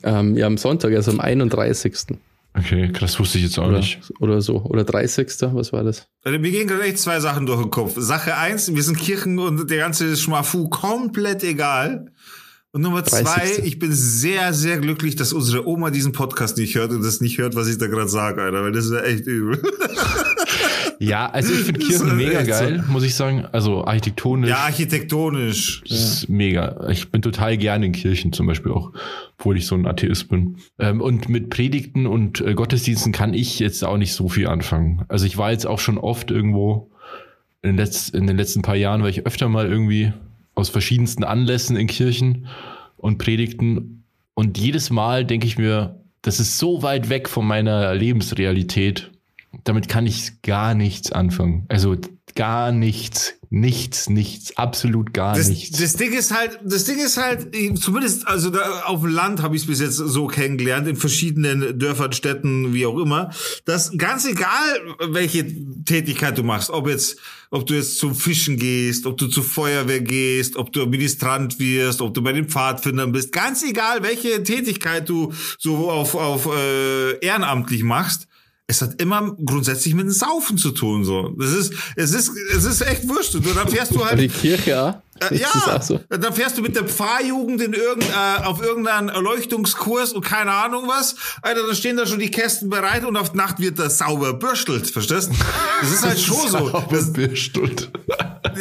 ähm, 0.04 0.36
ja, 0.36 0.48
am 0.48 0.58
Sonntag, 0.58 0.92
also 0.96 1.12
am 1.12 1.20
31. 1.20 2.18
Okay, 2.58 2.92
das 3.00 3.20
wusste 3.20 3.38
ich 3.38 3.46
jetzt 3.46 3.60
auch 3.60 3.68
oder, 3.68 3.78
nicht. 3.78 4.00
Oder 4.20 4.42
so. 4.42 4.62
Oder 4.64 4.84
30. 4.84 5.28
Was 5.54 5.74
war 5.74 5.84
das? 5.84 6.08
Also 6.24 6.40
mir 6.40 6.52
gehen 6.52 6.68
gerade 6.68 6.84
echt 6.84 7.00
zwei 7.00 7.20
Sachen 7.20 7.46
durch 7.46 7.62
den 7.62 7.70
Kopf. 7.70 7.94
Sache 7.98 8.38
eins, 8.38 8.74
wir 8.74 8.84
sind 8.84 8.98
Kirchen 8.98 9.38
und 9.40 9.70
der 9.70 9.78
ganze 9.78 10.16
Schmafu 10.16 10.70
komplett 10.70 11.44
egal. 11.44 12.12
Und 12.72 12.82
Nummer 12.82 13.02
30. 13.02 13.26
zwei, 13.26 13.64
ich 13.64 13.80
bin 13.80 13.92
sehr, 13.94 14.54
sehr 14.54 14.78
glücklich, 14.80 15.16
dass 15.16 15.34
unsere 15.34 15.68
Oma 15.68 15.92
diesen 15.92 16.12
Podcast 16.12 16.58
nicht 16.58 16.76
hört 16.76 16.92
und 16.92 17.04
das 17.04 17.22
nicht 17.22 17.38
hört, 17.38 17.56
was 17.56 17.68
ich 17.68 17.78
da 17.78 17.88
gerade 17.88 18.10
sage, 18.10 18.42
Alter, 18.42 18.64
weil 18.64 18.72
das 18.72 18.86
ist 18.86 18.92
ja 18.92 19.02
echt 19.02 19.28
übel. 19.28 19.62
Ja, 21.00 21.30
also 21.30 21.54
ich 21.54 21.62
finde 21.62 21.80
Kirchen 21.80 22.16
mega 22.16 22.44
geil, 22.44 22.84
so. 22.86 22.92
muss 22.92 23.04
ich 23.04 23.16
sagen. 23.16 23.46
Also 23.52 23.86
architektonisch. 23.86 24.50
Ja, 24.50 24.58
architektonisch. 24.58 25.82
Ist 25.86 26.24
ja. 26.24 26.36
mega. 26.36 26.88
Ich 26.90 27.12
bin 27.12 27.22
total 27.22 27.58
gerne 27.58 27.88
in 27.88 27.92
Kirchen 27.92 28.34
zum 28.34 28.48
Beispiel 28.48 28.72
auch, 28.72 28.92
obwohl 29.38 29.58
ich 29.58 29.66
so 29.66 29.76
ein 29.76 29.86
Atheist 29.86 30.30
bin. 30.30 30.58
Ähm, 30.80 31.02
und 31.02 31.30
mit 31.30 31.50
Predigten 31.50 32.08
und 32.08 32.42
äh, 32.42 32.54
Gottesdiensten 32.54 33.12
kann 33.12 33.34
ich 33.34 33.60
jetzt 33.60 33.84
auch 33.84 33.98
nicht 33.98 34.14
so 34.14 34.30
viel 34.30 34.48
anfangen. 34.48 35.06
Also 35.08 35.26
ich 35.26 35.38
war 35.38 35.52
jetzt 35.52 35.68
auch 35.68 35.80
schon 35.80 35.98
oft 35.98 36.32
irgendwo 36.32 36.92
in, 37.62 37.78
letz-, 37.80 38.14
in 38.14 38.28
den 38.28 38.38
letzten 38.38 38.62
paar 38.62 38.76
Jahren, 38.76 39.02
war 39.02 39.10
ich 39.10 39.26
öfter 39.26 39.50
mal 39.50 39.68
irgendwie 39.68 40.14
aus 40.54 40.70
verschiedensten 40.70 41.24
Anlässen 41.24 41.76
in 41.76 41.88
Kirchen 41.88 42.48
und 42.98 43.18
Predigten. 43.18 44.04
Und 44.34 44.58
jedes 44.58 44.90
Mal 44.90 45.26
denke 45.26 45.48
ich 45.48 45.58
mir, 45.58 46.02
das 46.22 46.40
ist 46.40 46.58
so 46.58 46.82
weit 46.82 47.10
weg 47.10 47.30
von 47.30 47.46
meiner 47.46 47.94
Lebensrealität 47.94 49.12
damit 49.64 49.88
kann 49.88 50.06
ich 50.06 50.42
gar 50.42 50.76
nichts 50.76 51.12
anfangen. 51.12 51.66
Also 51.70 51.96
gar 52.36 52.72
nichts. 52.72 53.34
Nichts, 53.52 54.10
nichts, 54.10 54.58
absolut 54.58 55.14
gar 55.14 55.36
Das, 55.36 55.48
nichts. 55.48 55.80
das 55.80 55.96
Ding 55.96 56.12
ist 56.12 56.36
halt, 56.36 56.60
das 56.66 56.84
Ding 56.84 56.98
ist 56.98 57.16
halt, 57.16 57.56
zumindest 57.80 58.28
also 58.28 58.50
da 58.50 58.82
auf 58.86 59.02
dem 59.02 59.12
Land 59.12 59.42
habe 59.42 59.56
ich 59.56 59.62
es 59.62 59.68
bis 59.68 59.80
jetzt 59.80 59.96
so 59.96 60.28
kennengelernt, 60.28 60.90
in 60.90 60.98
verschiedenen 60.98 61.80
Dörfern, 61.80 62.12
Städten, 62.12 62.74
wie 62.74 62.86
auch 62.86 62.98
immer, 62.98 63.30
dass 63.64 63.98
ganz 63.98 64.26
egal, 64.26 64.82
welche 65.08 65.46
Tätigkeit 65.86 66.38
du 66.38 66.44
machst, 66.44 66.70
ob 66.70 66.90
jetzt, 66.90 67.18
ob 67.50 67.66
du 67.66 67.76
jetzt 67.76 67.98
zum 67.98 68.14
Fischen 68.14 68.58
gehst, 68.58 69.06
ob 69.06 69.18
du 69.18 69.28
zur 69.28 69.44
Feuerwehr 69.44 70.02
gehst, 70.02 70.58
ob 70.58 70.74
du 70.74 70.86
Ministrant 70.86 71.58
wirst, 71.58 72.02
ob 72.02 72.14
du 72.14 72.22
bei 72.22 72.34
den 72.34 72.50
Pfadfindern 72.50 73.14
bist, 73.14 73.32
ganz 73.32 73.64
egal, 73.64 74.04
welche 74.04 74.44
Tätigkeit 74.44 75.08
du 75.08 75.32
so 75.58 75.90
auf, 75.90 76.16
auf 76.16 76.48
äh, 76.48 77.20
ehrenamtlich 77.20 77.84
machst, 77.84 78.28
es 78.68 78.82
hat 78.82 79.00
immer 79.02 79.36
grundsätzlich 79.44 79.94
mit 79.94 80.06
dem 80.06 80.12
Saufen 80.12 80.58
zu 80.58 80.72
tun, 80.72 81.04
so. 81.04 81.30
Das 81.38 81.52
ist, 81.52 81.74
es 81.96 82.14
ist, 82.14 82.32
es 82.56 82.64
ist 82.66 82.82
echt 82.82 83.08
wurscht. 83.08 83.34
Du, 83.36 83.40
dann 83.40 83.68
fährst 83.68 83.94
du 83.94 84.04
halt. 84.04 84.20
Die 84.20 84.28
Kirche 84.28 84.82
auch? 84.82 84.96
Äh, 85.20 85.30
das 85.30 85.40
ja, 85.40 85.82
so? 85.82 86.00
dann 86.10 86.34
fährst 86.34 86.58
du 86.58 86.62
mit 86.62 86.76
der 86.76 86.84
Pfarrjugend 86.84 87.62
in 87.62 87.74
irgendein, 87.74 88.42
äh, 88.42 88.46
auf 88.46 88.62
irgendeinen 88.62 89.08
Erleuchtungskurs 89.08 90.12
und 90.12 90.26
keine 90.26 90.52
Ahnung 90.52 90.88
was. 90.88 91.16
Alter, 91.42 91.66
da 91.68 91.74
stehen 91.74 91.96
da 91.96 92.06
schon 92.06 92.20
die 92.20 92.30
Kästen 92.32 92.70
bereit 92.70 93.06
und 93.06 93.16
auf 93.16 93.34
Nacht 93.34 93.60
wird 93.60 93.80
da 93.80 93.90
sauber 93.90 94.34
bürstelt, 94.34 94.90
verstehst? 94.90 95.32
Das 95.82 95.92
ist 95.92 96.04
halt 96.04 96.20
schon 96.20 96.50
so. 96.50 96.84
Das, 96.92 97.14
Bürschtelt. 97.14 97.90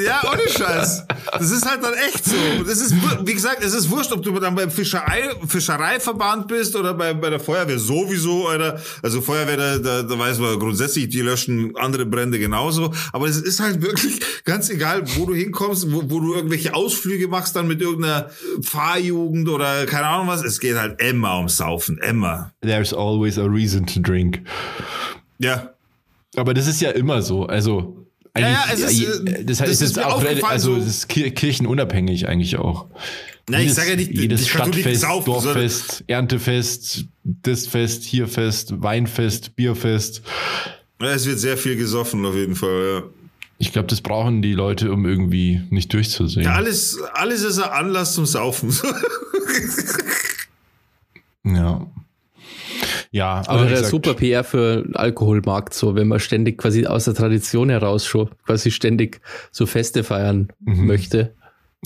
ja, 0.05 0.21
ohne 0.31 0.49
Scheiß. 0.49 1.05
Das 1.33 1.51
ist 1.51 1.69
halt 1.69 1.83
dann 1.83 1.95
echt 1.95 2.25
so. 2.25 2.37
Und 2.61 2.69
es 2.69 2.81
ist, 2.81 2.95
wie 3.25 3.35
gesagt, 3.35 3.65
es 3.65 3.75
ist 3.75 3.91
wurscht, 3.91 4.13
ob 4.13 4.23
du 4.23 4.39
dann 4.39 4.55
beim 4.55 4.71
Fischerei, 4.71 5.31
Fischereiverband 5.47 6.47
bist 6.47 6.77
oder 6.77 6.95
bei, 6.95 7.15
bei 7.15 7.31
der 7.31 7.41
Feuerwehr 7.41 7.79
sowieso, 7.81 8.47
Alter. 8.47 8.81
Also 9.03 9.21
Feuerwehr, 9.21 9.57
da, 9.57 9.79
da, 9.79 10.03
da 10.03 10.19
weiß 10.19 10.39
man 10.39 10.57
grundsätzlich, 10.59 11.09
die 11.09 11.21
löschen 11.21 11.77
andere 11.77 12.07
Brände 12.07 12.39
genauso. 12.39 12.93
Aber 13.13 13.27
es 13.27 13.39
ist 13.39 13.59
halt 13.59 13.83
wirklich 13.83 14.21
ganz 14.45 14.71
egal, 14.71 15.03
wo 15.17 15.27
du 15.27 15.35
hinkommst, 15.35 15.93
wo, 15.93 16.03
wo 16.09 16.21
du 16.21 16.44
irgendwelche 16.45 16.75
Ausflüge 16.75 17.29
machst 17.29 17.57
dann 17.57 17.67
mit 17.67 17.81
irgendeiner 17.81 18.31
Pfarrjugend 18.63 19.49
oder 19.49 19.87
keine 19.87 20.07
Ahnung 20.07 20.29
was. 20.29 20.45
Es 20.45 20.61
geht 20.61 20.77
halt 20.77 21.01
immer 21.01 21.37
ums 21.39 21.57
Saufen, 21.57 21.99
immer. 21.99 22.53
There's 22.61 22.93
always 22.93 23.39
a 23.39 23.45
reason 23.45 23.87
to 23.87 24.01
drink. 24.01 24.41
Ja. 25.39 25.71
Aber 26.37 26.55
das 26.55 26.67
ist 26.67 26.81
ja 26.81 26.91
immer 26.91 27.23
so. 27.23 27.47
Also, 27.47 28.07
Ja, 28.37 28.49
ja, 28.49 28.65
es 28.73 28.81
ist, 28.81 29.01
äh, 29.01 29.31
äh, 29.31 29.45
das, 29.45 29.59
das 29.59 29.81
ist 29.81 29.99
auch, 30.03 30.23
also 30.45 30.73
so- 30.75 30.79
das 30.79 30.87
ist 30.89 31.11
kir- 31.11 31.31
kirchenunabhängig 31.31 32.29
eigentlich 32.29 32.57
auch. 32.57 32.87
Na, 33.49 33.61
ich 33.61 33.75
sag 33.75 33.89
ja 33.89 33.95
nicht, 33.97 34.11
jedes 34.13 34.49
Stadtfest, 34.49 35.03
saufen, 35.03 35.27
Dorffest, 35.27 36.03
Erntefest, 36.07 37.05
das 37.25 37.67
Fest, 37.67 38.03
hier 38.05 38.27
Fest, 38.27 38.73
Weinfest, 38.83 39.55
Bierfest. 39.55 40.23
Ja, 41.01 41.13
Es 41.13 41.27
wird 41.27 41.39
sehr 41.39 41.57
viel 41.59 41.77
gesoffen 41.77 42.25
auf 42.27 42.35
jeden 42.35 42.55
Fall, 42.57 42.85
ja. 42.95 43.03
Ich 43.59 43.73
glaube, 43.73 43.89
das 43.89 44.01
brauchen 44.01 44.43
die 44.43 44.53
Leute, 44.53 44.93
um 44.93 45.07
irgendwie 45.07 45.63
nicht 45.71 45.93
durchzusehen. 45.93 46.45
Ja, 46.45 46.55
alles, 46.55 46.99
alles 47.15 47.43
ist 47.43 47.59
ein 47.59 47.71
Anlass 47.71 48.15
zum 48.15 48.27
Saufen. 48.27 48.75
Ja. 51.45 51.87
Ja, 53.11 53.35
aber 53.47 53.51
Aber 53.51 53.65
wie 53.67 53.69
der 53.69 53.85
super 53.85 54.15
PR 54.15 54.43
für 54.45 54.83
den 54.83 54.97
Alkoholmarkt, 54.97 55.75
so 55.75 55.95
wenn 55.95 56.09
man 56.09 56.19
ständig 56.21 56.59
quasi 56.59 56.87
aus 56.87 57.05
der 57.05 57.15
Tradition 57.15 57.69
heraus 57.69 58.07
schon 58.07 58.31
quasi 58.47 58.71
ständig 58.71 59.21
so 59.53 59.67
Feste 59.67 60.03
feiern 60.05 60.49
Mhm. 60.61 60.87
möchte. 60.87 61.35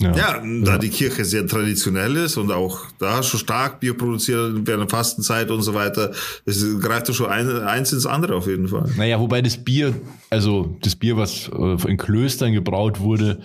Ja. 0.01 0.15
ja, 0.15 0.43
da 0.63 0.77
die 0.77 0.89
Kirche 0.89 1.25
sehr 1.25 1.45
traditionell 1.45 2.15
ist 2.15 2.37
und 2.37 2.51
auch 2.51 2.85
da 2.99 3.21
schon 3.23 3.39
stark 3.39 3.79
Bier 3.79 3.97
produziert 3.97 4.65
während 4.65 4.83
der 4.83 4.89
Fastenzeit 4.89 5.51
und 5.51 5.61
so 5.61 5.73
weiter, 5.73 6.11
das 6.45 6.63
greift 6.79 7.07
ja 7.07 7.13
schon 7.13 7.27
ein, 7.27 7.49
eins 7.63 7.91
ins 7.91 8.05
andere 8.05 8.35
auf 8.35 8.47
jeden 8.47 8.67
Fall. 8.67 8.89
Naja, 8.97 9.19
wobei 9.19 9.41
das 9.41 9.57
Bier, 9.57 9.93
also 10.29 10.77
das 10.81 10.95
Bier, 10.95 11.17
was 11.17 11.49
äh, 11.49 11.89
in 11.89 11.97
Klöstern 11.97 12.53
gebraut 12.53 12.99
wurde, 12.99 13.39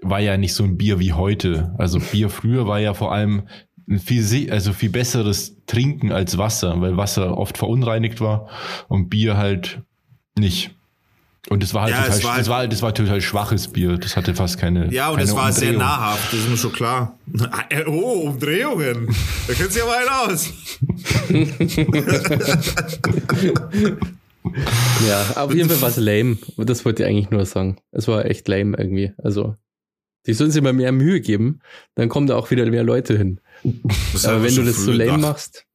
war 0.00 0.20
ja 0.20 0.36
nicht 0.36 0.54
so 0.54 0.64
ein 0.64 0.76
Bier 0.76 0.98
wie 0.98 1.12
heute. 1.12 1.74
Also 1.78 1.98
Bier 1.98 2.28
früher 2.28 2.66
war 2.66 2.80
ja 2.80 2.94
vor 2.94 3.12
allem 3.12 3.44
ein 3.88 3.98
viel, 3.98 4.50
also 4.50 4.72
viel 4.72 4.90
besseres 4.90 5.56
Trinken 5.66 6.12
als 6.12 6.38
Wasser, 6.38 6.80
weil 6.80 6.96
Wasser 6.96 7.36
oft 7.36 7.58
verunreinigt 7.58 8.20
war 8.20 8.48
und 8.88 9.08
Bier 9.08 9.36
halt 9.36 9.82
nicht. 10.38 10.74
Und 11.50 11.62
das 11.62 11.74
war 11.74 11.82
halt 11.82 11.92
Ja, 11.92 12.02
total, 12.04 12.16
es 12.18 12.24
war 12.24 12.30
das 12.30 12.36
halt- 12.38 12.48
war, 12.48 12.68
das 12.68 12.82
war 12.82 12.94
total 12.94 13.20
schwaches 13.20 13.68
Bier. 13.68 13.98
Das 13.98 14.16
hatte 14.16 14.34
fast 14.34 14.56
keine. 14.58 14.90
Ja, 14.92 15.08
und 15.10 15.16
keine 15.16 15.28
es 15.28 15.36
war 15.36 15.52
sehr 15.52 15.68
Umdrehung. 15.72 15.86
nahrhaft, 15.88 16.32
das 16.32 16.40
ist 16.40 16.48
mir 16.48 16.56
schon 16.56 16.72
klar. 16.72 17.18
Oh, 17.86 18.28
Umdrehungen. 18.28 19.14
Da 19.46 19.52
kennst 19.54 19.76
du 19.76 19.80
ja 19.80 19.86
mal 19.86 20.08
aus. 20.30 20.50
Ja, 25.08 25.42
auf 25.42 25.54
jeden 25.54 25.68
Fall 25.68 25.80
war 25.80 25.88
es 25.88 25.96
lame. 25.96 26.36
Das 26.58 26.84
wollte 26.84 27.02
ich 27.02 27.08
eigentlich 27.08 27.30
nur 27.30 27.44
sagen. 27.46 27.76
Es 27.92 28.08
war 28.08 28.24
echt 28.26 28.46
lame 28.48 28.76
irgendwie. 28.76 29.12
Also, 29.18 29.56
die 30.26 30.34
sollen 30.34 30.50
sich 30.50 30.62
mal 30.62 30.72
mehr 30.72 30.92
Mühe 30.92 31.20
geben, 31.20 31.60
dann 31.94 32.08
kommen 32.08 32.26
da 32.26 32.36
auch 32.36 32.50
wieder 32.50 32.64
mehr 32.66 32.84
Leute 32.84 33.16
hin. 33.16 33.40
Das 34.12 34.24
Aber 34.26 34.42
wenn 34.42 34.54
du 34.54 34.62
das 34.62 34.76
so 34.76 34.90
lame 34.92 35.04
gedacht. 35.04 35.20
machst, 35.20 35.66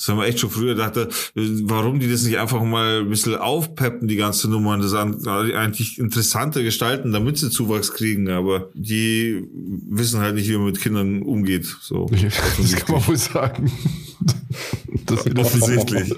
Das 0.00 0.08
haben 0.08 0.16
wir 0.16 0.24
echt 0.24 0.40
schon 0.40 0.48
früher 0.48 0.74
gedacht, 0.74 0.96
äh, 0.96 1.08
warum 1.34 2.00
die 2.00 2.10
das 2.10 2.22
nicht 2.22 2.38
einfach 2.38 2.62
mal 2.62 3.00
ein 3.00 3.10
bisschen 3.10 3.34
aufpeppen, 3.34 4.08
die 4.08 4.16
ganze 4.16 4.48
Nummer, 4.48 4.72
und 4.72 4.80
das 4.80 4.94
eigentlich 4.94 5.98
interessanter 5.98 6.62
gestalten, 6.62 7.12
damit 7.12 7.36
sie 7.36 7.50
Zuwachs 7.50 7.92
kriegen, 7.92 8.30
aber 8.30 8.70
die 8.72 9.46
wissen 9.52 10.20
halt 10.20 10.36
nicht, 10.36 10.48
wie 10.48 10.56
man 10.56 10.64
mit 10.64 10.80
Kindern 10.80 11.20
umgeht, 11.20 11.66
so. 11.82 12.06
Das 12.56 12.76
kann 12.76 12.94
man 12.94 13.06
wohl 13.06 13.16
sagen. 13.18 13.70
Das, 15.06 15.26
Offensichtlich. 15.26 16.14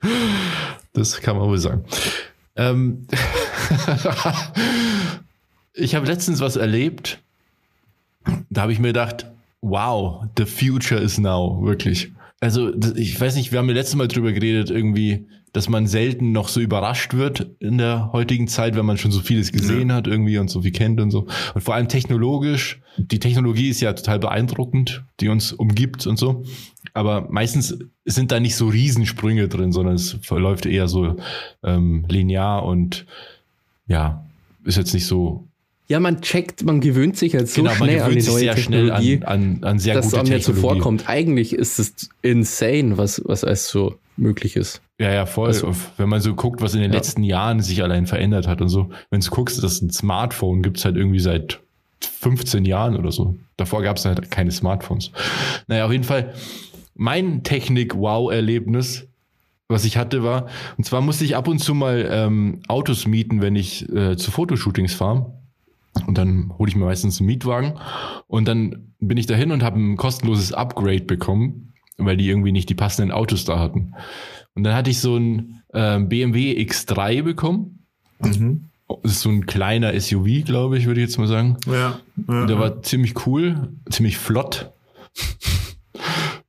Das 0.92 1.20
kann 1.20 1.38
man 1.38 1.48
wohl 1.48 1.58
sagen. 1.58 1.84
Ähm, 2.56 3.06
ich 5.74 5.94
habe 5.94 6.06
letztens 6.06 6.40
was 6.40 6.56
erlebt. 6.56 7.20
Da 8.50 8.62
habe 8.62 8.72
ich 8.72 8.78
mir 8.78 8.88
gedacht, 8.88 9.26
wow, 9.60 10.24
the 10.36 10.44
future 10.44 11.00
is 11.00 11.18
now, 11.18 11.60
wirklich. 11.62 12.12
Also 12.42 12.72
ich 12.96 13.20
weiß 13.20 13.36
nicht, 13.36 13.52
wir 13.52 13.60
haben 13.60 13.68
ja 13.68 13.74
letztes 13.74 13.94
Mal 13.94 14.08
drüber 14.08 14.32
geredet, 14.32 14.68
irgendwie, 14.68 15.28
dass 15.52 15.68
man 15.68 15.86
selten 15.86 16.32
noch 16.32 16.48
so 16.48 16.58
überrascht 16.58 17.14
wird 17.14 17.52
in 17.60 17.78
der 17.78 18.10
heutigen 18.12 18.48
Zeit, 18.48 18.74
wenn 18.74 18.84
man 18.84 18.98
schon 18.98 19.12
so 19.12 19.20
vieles 19.20 19.52
gesehen 19.52 19.92
hat 19.92 20.08
irgendwie 20.08 20.38
und 20.38 20.50
so 20.50 20.62
viel 20.62 20.72
kennt 20.72 21.00
und 21.00 21.12
so. 21.12 21.28
Und 21.54 21.60
vor 21.60 21.76
allem 21.76 21.86
technologisch, 21.86 22.80
die 22.96 23.20
Technologie 23.20 23.68
ist 23.68 23.80
ja 23.80 23.92
total 23.92 24.18
beeindruckend, 24.18 25.04
die 25.20 25.28
uns 25.28 25.52
umgibt 25.52 26.04
und 26.08 26.18
so. 26.18 26.42
Aber 26.94 27.28
meistens 27.30 27.78
sind 28.06 28.32
da 28.32 28.40
nicht 28.40 28.56
so 28.56 28.66
Riesensprünge 28.66 29.46
drin, 29.46 29.70
sondern 29.70 29.94
es 29.94 30.18
verläuft 30.22 30.66
eher 30.66 30.88
so 30.88 31.14
ähm, 31.62 32.04
linear 32.08 32.64
und 32.64 33.06
ja, 33.86 34.26
ist 34.64 34.78
jetzt 34.78 34.94
nicht 34.94 35.06
so. 35.06 35.46
Ja, 35.88 36.00
man 36.00 36.20
checkt, 36.22 36.64
man 36.64 36.80
gewöhnt 36.80 37.16
sich 37.18 37.34
halt 37.34 37.48
so 37.48 37.62
genau, 37.62 37.74
schnell 37.74 38.00
an 38.00 38.10
die 38.12 38.22
neue 38.22 38.38
sehr 38.38 38.56
schnell 38.56 38.86
Technologie, 38.86 39.20
an, 39.24 39.58
an, 39.60 39.64
an 39.64 39.78
sehr 39.78 39.94
dass 39.94 40.06
es 40.06 40.12
gute 40.12 40.22
einem 40.24 40.32
nicht 40.34 40.44
so 40.44 40.52
Technologie. 40.52 40.78
vorkommt. 40.80 41.08
Eigentlich 41.08 41.52
ist 41.54 41.78
es 41.78 42.08
insane, 42.22 42.96
was, 42.98 43.20
was 43.24 43.44
alles 43.44 43.68
so 43.68 43.96
möglich 44.16 44.56
ist. 44.56 44.80
Ja, 44.98 45.12
ja, 45.12 45.26
voll. 45.26 45.48
Also- 45.48 45.74
Wenn 45.96 46.08
man 46.08 46.20
so 46.20 46.34
guckt, 46.34 46.62
was 46.62 46.74
in 46.74 46.80
den 46.80 46.92
Ja. 46.92 46.96
letzten 46.98 47.22
Jahren 47.24 47.60
sich 47.60 47.82
allein 47.82 48.06
verändert 48.06 48.46
hat 48.46 48.60
und 48.62 48.68
so. 48.68 48.90
Wenn 49.10 49.20
du 49.20 49.30
guckst, 49.30 49.62
dass 49.62 49.82
ein 49.82 49.90
Smartphone 49.90 50.62
gibt's 50.62 50.84
halt 50.84 50.96
irgendwie 50.96 51.18
seit 51.20 51.60
15 52.00 52.64
Jahren 52.64 52.96
oder 52.96 53.10
so. 53.12 53.36
Davor 53.56 53.82
gab's 53.82 54.04
halt 54.04 54.30
keine 54.30 54.50
Smartphones. 54.52 55.10
Naja, 55.66 55.84
auf 55.86 55.92
jeden 55.92 56.04
Fall, 56.04 56.32
mein 56.94 57.42
Technik-Wow-Erlebnis, 57.42 59.06
was 59.68 59.84
ich 59.84 59.96
hatte, 59.96 60.22
war, 60.22 60.46
und 60.76 60.84
zwar 60.84 61.00
musste 61.00 61.24
ich 61.24 61.36
ab 61.36 61.48
und 61.48 61.58
zu 61.58 61.74
mal 61.74 62.06
ähm, 62.10 62.60
Autos 62.68 63.06
mieten, 63.06 63.40
wenn 63.40 63.56
ich 63.56 63.88
äh, 63.92 64.16
zu 64.16 64.30
Fotoshootings 64.30 64.94
fahre. 64.94 65.32
Und 66.06 66.16
dann 66.16 66.52
hole 66.58 66.68
ich 66.68 66.76
mir 66.76 66.84
meistens 66.84 67.20
einen 67.20 67.26
Mietwagen. 67.26 67.78
Und 68.26 68.48
dann 68.48 68.94
bin 68.98 69.18
ich 69.18 69.26
dahin 69.26 69.50
und 69.50 69.62
habe 69.62 69.78
ein 69.78 69.96
kostenloses 69.96 70.52
Upgrade 70.52 71.04
bekommen, 71.04 71.74
weil 71.98 72.16
die 72.16 72.28
irgendwie 72.28 72.52
nicht 72.52 72.68
die 72.68 72.74
passenden 72.74 73.12
Autos 73.12 73.44
da 73.44 73.58
hatten. 73.58 73.94
Und 74.54 74.64
dann 74.64 74.74
hatte 74.74 74.90
ich 74.90 75.00
so 75.00 75.16
ein 75.16 75.62
ähm, 75.74 76.08
BMW 76.08 76.52
X3 76.62 77.22
bekommen. 77.22 77.86
Mhm. 78.20 78.68
Das 79.02 79.12
ist 79.12 79.20
so 79.20 79.30
ein 79.30 79.46
kleiner 79.46 79.98
SUV, 79.98 80.44
glaube 80.44 80.76
ich, 80.76 80.86
würde 80.86 81.00
ich 81.00 81.06
jetzt 81.06 81.18
mal 81.18 81.26
sagen. 81.28 81.56
Ja. 81.66 81.98
ja. 82.28 82.40
Und 82.40 82.48
der 82.48 82.58
war 82.58 82.82
ziemlich 82.82 83.26
cool, 83.26 83.72
ziemlich 83.90 84.18
flott. 84.18 84.72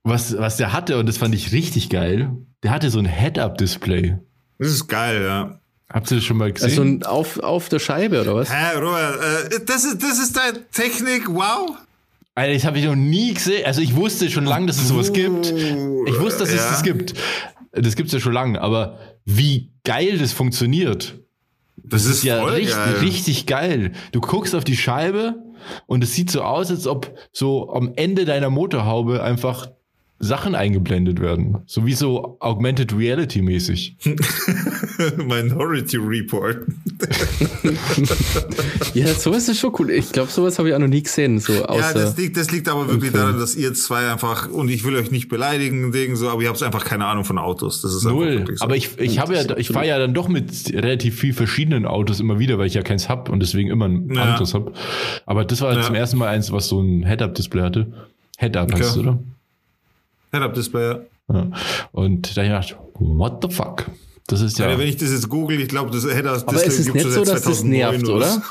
Was, 0.02 0.36
was 0.36 0.58
der 0.58 0.74
hatte, 0.74 0.98
und 0.98 1.06
das 1.06 1.16
fand 1.16 1.34
ich 1.34 1.52
richtig 1.52 1.88
geil, 1.88 2.36
der 2.62 2.70
hatte 2.70 2.90
so 2.90 2.98
ein 2.98 3.06
Head-Up-Display. 3.06 4.18
Das 4.58 4.68
ist 4.68 4.86
geil, 4.86 5.22
ja. 5.22 5.58
Habt 5.94 6.10
ihr 6.10 6.16
das 6.16 6.24
schon 6.24 6.36
mal 6.38 6.52
gesehen? 6.52 6.68
Also 6.70 6.82
ein 6.82 7.02
auf, 7.04 7.38
auf 7.38 7.68
der 7.68 7.78
Scheibe 7.78 8.20
oder 8.20 8.34
was? 8.34 8.52
Hä, 8.52 8.76
Robert, 8.78 9.20
äh, 9.52 9.60
das 9.64 9.84
ist, 9.84 10.02
das 10.02 10.18
ist 10.18 10.36
deine 10.36 10.68
Technik, 10.70 11.28
wow. 11.28 11.70
Alter, 12.34 12.52
das 12.52 12.64
habe 12.64 12.78
ich 12.80 12.84
noch 12.84 12.96
nie 12.96 13.32
gesehen. 13.32 13.64
Also 13.64 13.80
ich 13.80 13.94
wusste 13.94 14.28
schon 14.28 14.44
lange, 14.44 14.66
dass 14.66 14.78
es 14.78 14.88
sowas 14.88 15.12
gibt. 15.12 15.46
Ich 15.46 16.18
wusste, 16.20 16.40
dass 16.40 16.48
es 16.50 16.56
Ja. 16.56 16.70
das 16.70 16.82
gibt. 16.82 17.14
Das 17.70 17.94
gibt's 17.94 18.12
ja 18.12 18.18
schon 18.18 18.32
lange. 18.32 18.60
Aber 18.60 18.98
wie 19.24 19.70
geil 19.84 20.18
das 20.18 20.32
funktioniert, 20.32 21.14
Das 21.76 22.06
ist 22.06 22.24
ja 22.24 22.40
voll 22.40 22.54
richtig, 22.54 22.74
geil. 22.74 22.94
richtig 23.00 23.46
geil. 23.46 23.92
Du 24.10 24.20
guckst 24.20 24.56
auf 24.56 24.64
die 24.64 24.76
Scheibe 24.76 25.36
und 25.86 26.02
es 26.02 26.14
sieht 26.14 26.28
so 26.30 26.42
aus, 26.42 26.70
als 26.70 26.88
ob 26.88 27.16
so 27.32 27.72
am 27.72 27.92
Ende 27.94 28.24
deiner 28.24 28.50
Motorhaube 28.50 29.22
einfach 29.22 29.68
Sachen 30.20 30.54
eingeblendet 30.54 31.20
werden. 31.20 31.58
So 31.66 31.84
wie 31.86 31.92
so 31.92 32.36
Augmented 32.40 32.96
Reality 32.96 33.42
mäßig. 33.42 33.96
Minority 35.18 35.96
Report. 35.98 36.58
ja, 38.94 39.08
sowas 39.08 39.48
ist 39.48 39.58
schon 39.58 39.72
cool. 39.78 39.90
Ich 39.90 40.12
glaube, 40.12 40.30
sowas 40.30 40.58
habe 40.58 40.68
ich 40.68 40.74
auch 40.74 40.78
noch 40.78 40.86
nie 40.88 41.02
gesehen. 41.02 41.40
So 41.40 41.52
ja, 41.52 41.64
außer 41.66 41.94
das 41.94 42.16
liegt, 42.16 42.36
das 42.36 42.50
liegt 42.52 42.68
aber 42.68 42.88
wirklich 42.88 43.12
daran, 43.12 43.38
dass 43.38 43.56
ihr 43.56 43.74
zwei 43.74 44.10
einfach, 44.10 44.48
und 44.48 44.68
ich 44.68 44.84
will 44.84 44.96
euch 44.96 45.10
nicht 45.10 45.28
beleidigen, 45.28 45.92
Ding, 45.92 46.16
so, 46.16 46.28
aber 46.28 46.42
ihr 46.42 46.48
habt 46.48 46.62
einfach 46.62 46.84
keine 46.84 47.06
Ahnung 47.06 47.24
von 47.24 47.38
Autos. 47.38 47.82
Das 47.82 47.92
ist 47.94 48.06
einfach 48.06 48.18
Null. 48.18 48.38
wirklich 48.38 48.58
so. 48.60 48.64
Aber 48.64 48.76
ich, 48.76 48.98
ich 48.98 49.18
habe 49.18 49.34
ja, 49.34 49.56
ich 49.56 49.68
fahre 49.68 49.86
ja 49.86 49.98
dann 49.98 50.14
doch 50.14 50.28
mit 50.28 50.72
relativ 50.72 51.18
viel 51.18 51.32
verschiedenen 51.34 51.86
Autos 51.86 52.20
immer 52.20 52.38
wieder, 52.38 52.56
weil 52.58 52.66
ich 52.66 52.74
ja 52.74 52.82
keins 52.82 53.08
hab 53.08 53.28
und 53.28 53.40
deswegen 53.40 53.68
immer 53.68 53.88
ein 53.88 54.10
Ja. 54.14 54.22
anderes 54.22 54.54
hab. 54.54 54.72
Aber 55.26 55.44
das 55.44 55.60
war 55.60 55.74
Ja. 55.74 55.82
zum 55.82 55.94
ersten 55.94 56.18
Mal 56.18 56.28
eins, 56.28 56.52
was 56.52 56.68
so 56.68 56.80
ein 56.80 57.04
Head-Up-Display 57.06 57.62
hatte. 57.62 57.92
Head-Up 58.38 58.72
heißt 58.72 58.82
es, 58.82 58.90
Okay. 58.96 59.00
oder? 59.00 59.18
Head-Up-Display. 60.34 60.82
Ja. 60.82 61.00
Ja. 61.32 61.50
Und 61.92 62.36
da 62.36 62.42
hab 62.42 62.62
ich 62.62 62.68
gedacht, 62.68 62.84
what 62.94 63.38
the 63.42 63.48
fuck? 63.54 63.86
Das 64.26 64.40
ist 64.40 64.58
ja. 64.58 64.70
Ja. 64.70 64.78
Wenn 64.78 64.88
ich 64.88 64.96
das 64.96 65.10
jetzt 65.10 65.28
google, 65.28 65.60
ich 65.60 65.68
glaube, 65.68 65.90
das 65.90 66.04
Head-Up-Display 66.04 66.56
Aber 66.56 66.66
es 66.66 66.78
ist 66.78 66.94
nicht 66.94 67.10
so, 67.10 67.24
dass 67.24 67.42
das 67.42 67.64
nervt, 67.64 68.08
oder? 68.08 68.42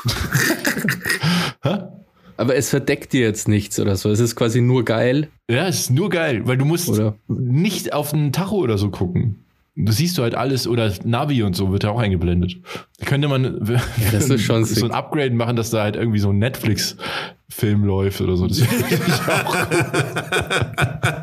Aber 2.37 2.55
es 2.55 2.69
verdeckt 2.69 3.13
dir 3.13 3.21
jetzt 3.21 3.47
nichts 3.47 3.79
oder 3.79 3.95
so. 3.95 4.09
Es 4.09 4.19
ist 4.19 4.35
quasi 4.35 4.59
nur 4.59 4.83
geil. 4.83 5.29
Ja, 5.49 5.67
es 5.67 5.81
ist 5.81 5.91
nur 5.91 6.09
geil, 6.09 6.41
weil 6.45 6.57
du 6.57 6.65
musst 6.65 6.89
Oder? 6.89 7.15
nicht 7.27 7.93
auf 7.93 8.11
den 8.11 8.33
Tacho 8.33 8.55
oder 8.57 8.77
so 8.77 8.89
gucken. 8.89 9.45
Das 9.75 9.97
siehst 9.97 10.17
du 10.17 10.23
halt 10.23 10.35
alles 10.35 10.67
oder 10.67 10.91
Navi 11.03 11.41
und 11.41 11.55
so 11.55 11.71
wird 11.71 11.83
ja 11.83 11.89
auch 11.89 11.99
eingeblendet. 11.99 12.57
Da 12.99 13.05
könnte 13.05 13.27
man 13.27 13.59
das 14.11 14.29
ist 14.29 14.41
schon 14.41 14.65
so 14.65 14.85
ein 14.85 14.91
Upgrade 14.91 15.31
machen, 15.31 15.55
dass 15.55 15.71
da 15.71 15.81
halt 15.83 15.95
irgendwie 15.95 16.19
so 16.19 16.29
ein 16.29 16.37
Netflix-Film 16.37 17.83
läuft 17.83 18.21
oder 18.21 18.35
so. 18.35 18.47
Das 18.47 18.59
Ja, 18.67 18.67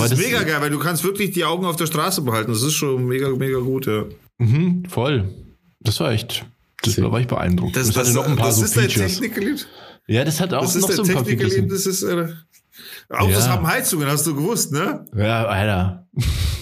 Aber 0.06 0.20
ist 0.20 0.22
das- 0.22 0.30
mega 0.32 0.42
geil, 0.44 0.60
weil 0.60 0.70
du 0.70 0.78
kannst 0.78 1.04
wirklich 1.04 1.30
die 1.32 1.44
Augen 1.44 1.64
auf 1.66 1.76
der 1.76 1.86
Straße 1.86 2.22
behalten. 2.22 2.52
Das 2.52 2.62
ist 2.62 2.74
schon 2.74 3.06
mega, 3.06 3.28
mega 3.30 3.58
gut, 3.58 3.86
ja. 3.86 4.04
mhm, 4.38 4.84
voll. 4.88 5.28
Das 5.80 6.00
war 6.00 6.12
echt. 6.12 6.44
Das 6.82 6.96
da 6.96 7.10
war 7.10 7.20
ich 7.20 7.26
beeindruckt. 7.26 7.76
Das, 7.76 7.96
hatte 7.96 8.12
noch 8.12 8.26
ein 8.26 8.36
paar 8.36 8.46
das 8.48 8.56
so 8.58 8.64
ist 8.64 8.76
dein 8.76 8.88
Features. 8.90 9.18
Technikerlieb. 9.20 9.66
Ja, 10.08 10.24
das 10.24 10.40
hat 10.40 10.52
auch 10.54 10.62
Das 10.62 10.76
ist 10.76 10.82
noch 10.82 10.88
der 10.88 10.96
so 10.96 11.02
ein 11.04 11.14
paar 11.14 11.24
Features. 11.24 11.54
Das 11.68 11.86
ist, 11.86 12.02
äh, 12.02 12.28
Autos 13.08 13.44
Ja. 13.46 13.48
haben 13.48 13.66
Heizungen, 13.66 14.06
hast 14.08 14.26
du 14.26 14.34
gewusst, 14.34 14.72
ne? 14.72 15.04
Ja, 15.16 15.46
Alter. 15.46 16.06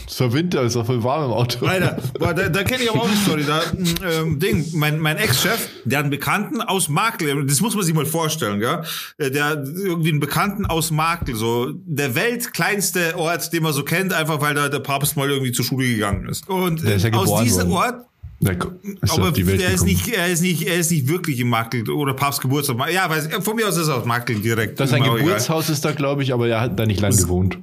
Es 0.07 0.21
war 0.21 0.33
Winter, 0.33 0.63
ist 0.63 0.77
doch 0.77 0.87
voll 0.87 1.03
warm 1.03 1.27
im 1.27 1.31
Auto. 1.33 1.65
Alter, 1.67 1.97
boah, 2.19 2.35
da, 2.35 2.49
da 2.49 2.63
kenne 2.63 2.83
ich 2.83 2.91
aber 2.91 3.03
auch 3.03 3.09
eine 3.09 3.17
Story. 3.17 3.45
Da, 3.47 3.63
ähm, 4.09 4.39
Ding, 4.39 4.65
mein, 4.75 4.99
mein 4.99 5.17
Ex-Chef, 5.17 5.69
der 5.85 5.99
hat 5.99 6.05
einen 6.05 6.11
Bekannten 6.11 6.61
aus 6.61 6.89
Makel, 6.89 7.47
das 7.47 7.61
muss 7.61 7.75
man 7.75 7.85
sich 7.85 7.95
mal 7.95 8.07
vorstellen, 8.07 8.61
gell? 8.61 8.83
Äh, 9.19 9.31
Der 9.31 9.45
hat 9.47 9.67
irgendwie 9.67 10.11
einen 10.11 10.21
Bekannten 10.21 10.67
aus 10.67 10.91
Makel, 10.91 11.35
so 11.35 11.73
der 11.73 12.15
weltkleinste 12.15 13.17
Ort, 13.17 13.53
den 13.53 13.63
man 13.63 13.73
so 13.73 13.83
kennt, 13.83 14.13
einfach 14.13 14.41
weil 14.41 14.55
da 14.55 14.69
der 14.69 14.81
Papst 14.81 15.17
mal 15.17 15.31
irgendwie 15.31 15.53
zur 15.53 15.65
Schule 15.65 15.87
gegangen 15.87 16.29
ist. 16.29 16.49
Und 16.49 16.83
Der 16.85 16.97
ist 16.97 17.05
ja 17.05 17.11
äh, 17.11 17.15
aus 17.15 17.43
diesem 17.43 17.71
worden. 17.71 17.97
Ort, 17.97 18.07
ist 19.01 19.13
aber 19.19 19.31
der 19.33 19.73
ist 19.73 19.85
nicht, 19.85 20.09
er 20.09 20.29
ist 20.29 20.43
nicht, 20.43 20.63
er 20.67 20.77
ist 20.77 20.91
nicht 20.91 21.09
wirklich 21.09 21.41
im 21.41 21.49
Makel 21.49 21.89
oder 21.91 22.13
Papst 22.13 22.43
Geburtstag. 22.43 22.77
Ja, 22.93 23.09
weiß, 23.09 23.29
von 23.41 23.57
mir 23.57 23.67
aus 23.69 23.77
ist 23.77 23.89
er 23.89 23.97
aus 23.97 24.05
Makel 24.05 24.41
direkt. 24.41 24.79
Das 24.81 24.91
sein 24.91 25.03
auch 25.03 25.07
egal. 25.15 25.19
Geburtshaus 25.21 25.71
ist 25.71 25.85
da, 25.85 25.93
glaube 25.93 26.23
ich, 26.23 26.35
aber 26.35 26.47
er 26.49 26.61
hat 26.61 26.79
da 26.79 26.85
nicht 26.85 27.01
lange 27.01 27.17
gewohnt. 27.17 27.59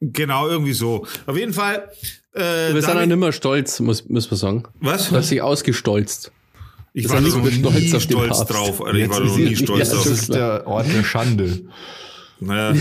Genau, 0.00 0.48
irgendwie 0.48 0.74
so. 0.74 1.06
Auf 1.26 1.36
jeden 1.36 1.52
Fall. 1.52 1.90
Äh, 2.34 2.74
Wir 2.74 2.82
sind 2.82 3.08
nicht 3.08 3.16
mehr 3.16 3.32
stolz, 3.32 3.80
muss, 3.80 4.08
muss 4.08 4.30
man 4.30 4.38
sagen. 4.38 4.64
was? 4.80 5.08
Du 5.08 5.16
hast 5.16 5.30
dich 5.30 5.40
ausgestolzt. 5.40 6.32
Ich 6.92 7.08
war 7.08 7.16
da 7.16 7.20
nicht 7.22 7.36
nie 7.36 7.50
stolz 7.52 7.94
auf 7.94 8.06
den 8.06 8.16
stolz 8.16 8.38
Papst? 8.38 8.50
drauf, 8.54 8.84
Alter. 8.84 8.98
Ich 8.98 9.08
war 9.10 9.20
noch 9.20 9.36
nie 9.36 9.56
stolz 9.56 9.88
ja, 9.88 9.94
drauf. 9.94 10.04
Das 10.04 10.12
ist 10.12 10.34
der 10.34 10.66
Ort 10.66 10.86
der 10.94 11.04
Schande. 11.04 11.62
Naja. 12.40 12.72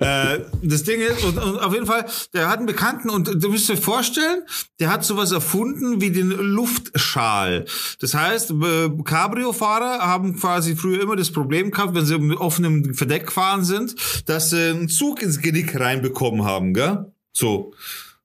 äh, 0.00 0.40
das 0.62 0.82
Ding 0.82 1.00
ist, 1.00 1.24
und, 1.24 1.38
und 1.38 1.58
auf 1.58 1.72
jeden 1.72 1.86
Fall, 1.86 2.04
der 2.34 2.48
hat 2.48 2.58
einen 2.58 2.66
Bekannten 2.66 3.08
und 3.08 3.42
du 3.42 3.48
müsst 3.48 3.68
dir 3.68 3.76
vorstellen, 3.76 4.42
der 4.80 4.90
hat 4.90 5.04
sowas 5.04 5.32
erfunden 5.32 6.00
wie 6.02 6.10
den 6.10 6.30
Luftschal. 6.30 7.64
Das 8.00 8.14
heißt, 8.14 8.50
äh, 8.50 8.90
Cabrio-Fahrer 9.02 10.00
haben 10.00 10.36
quasi 10.38 10.76
früher 10.76 11.02
immer 11.02 11.16
das 11.16 11.30
Problem 11.30 11.70
gehabt, 11.70 11.94
wenn 11.94 12.04
sie 12.04 12.18
mit 12.18 12.38
offenem 12.38 12.94
Verdeck 12.94 13.26
gefahren 13.26 13.64
sind, 13.64 13.94
dass 14.26 14.50
sie 14.50 14.70
einen 14.70 14.88
Zug 14.88 15.22
ins 15.22 15.40
Genick 15.40 15.78
reinbekommen 15.78 16.44
haben, 16.44 16.74
gell? 16.74 17.12
So. 17.32 17.72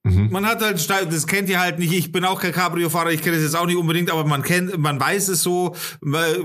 Man 0.10 0.46
hat 0.46 0.62
halt, 0.62 0.90
das 0.90 1.28
kennt 1.28 1.50
ihr 1.50 1.60
halt 1.60 1.80
nicht. 1.80 1.94
Ich 1.94 2.12
bin 2.12 2.26
auch 2.26 2.42
kein 2.42 2.52
Cabrio-Fahrer, 2.52 3.12
ich 3.12 3.22
kenne 3.22 3.36
das 3.36 3.44
jetzt 3.44 3.56
auch 3.56 3.66
nicht 3.66 3.78
unbedingt, 3.78 4.12
aber 4.12 4.26
man 4.26 4.42
kennt, 4.42 4.78
man 4.78 5.00
weiß 5.00 5.30
es 5.30 5.44
so. 5.44 5.76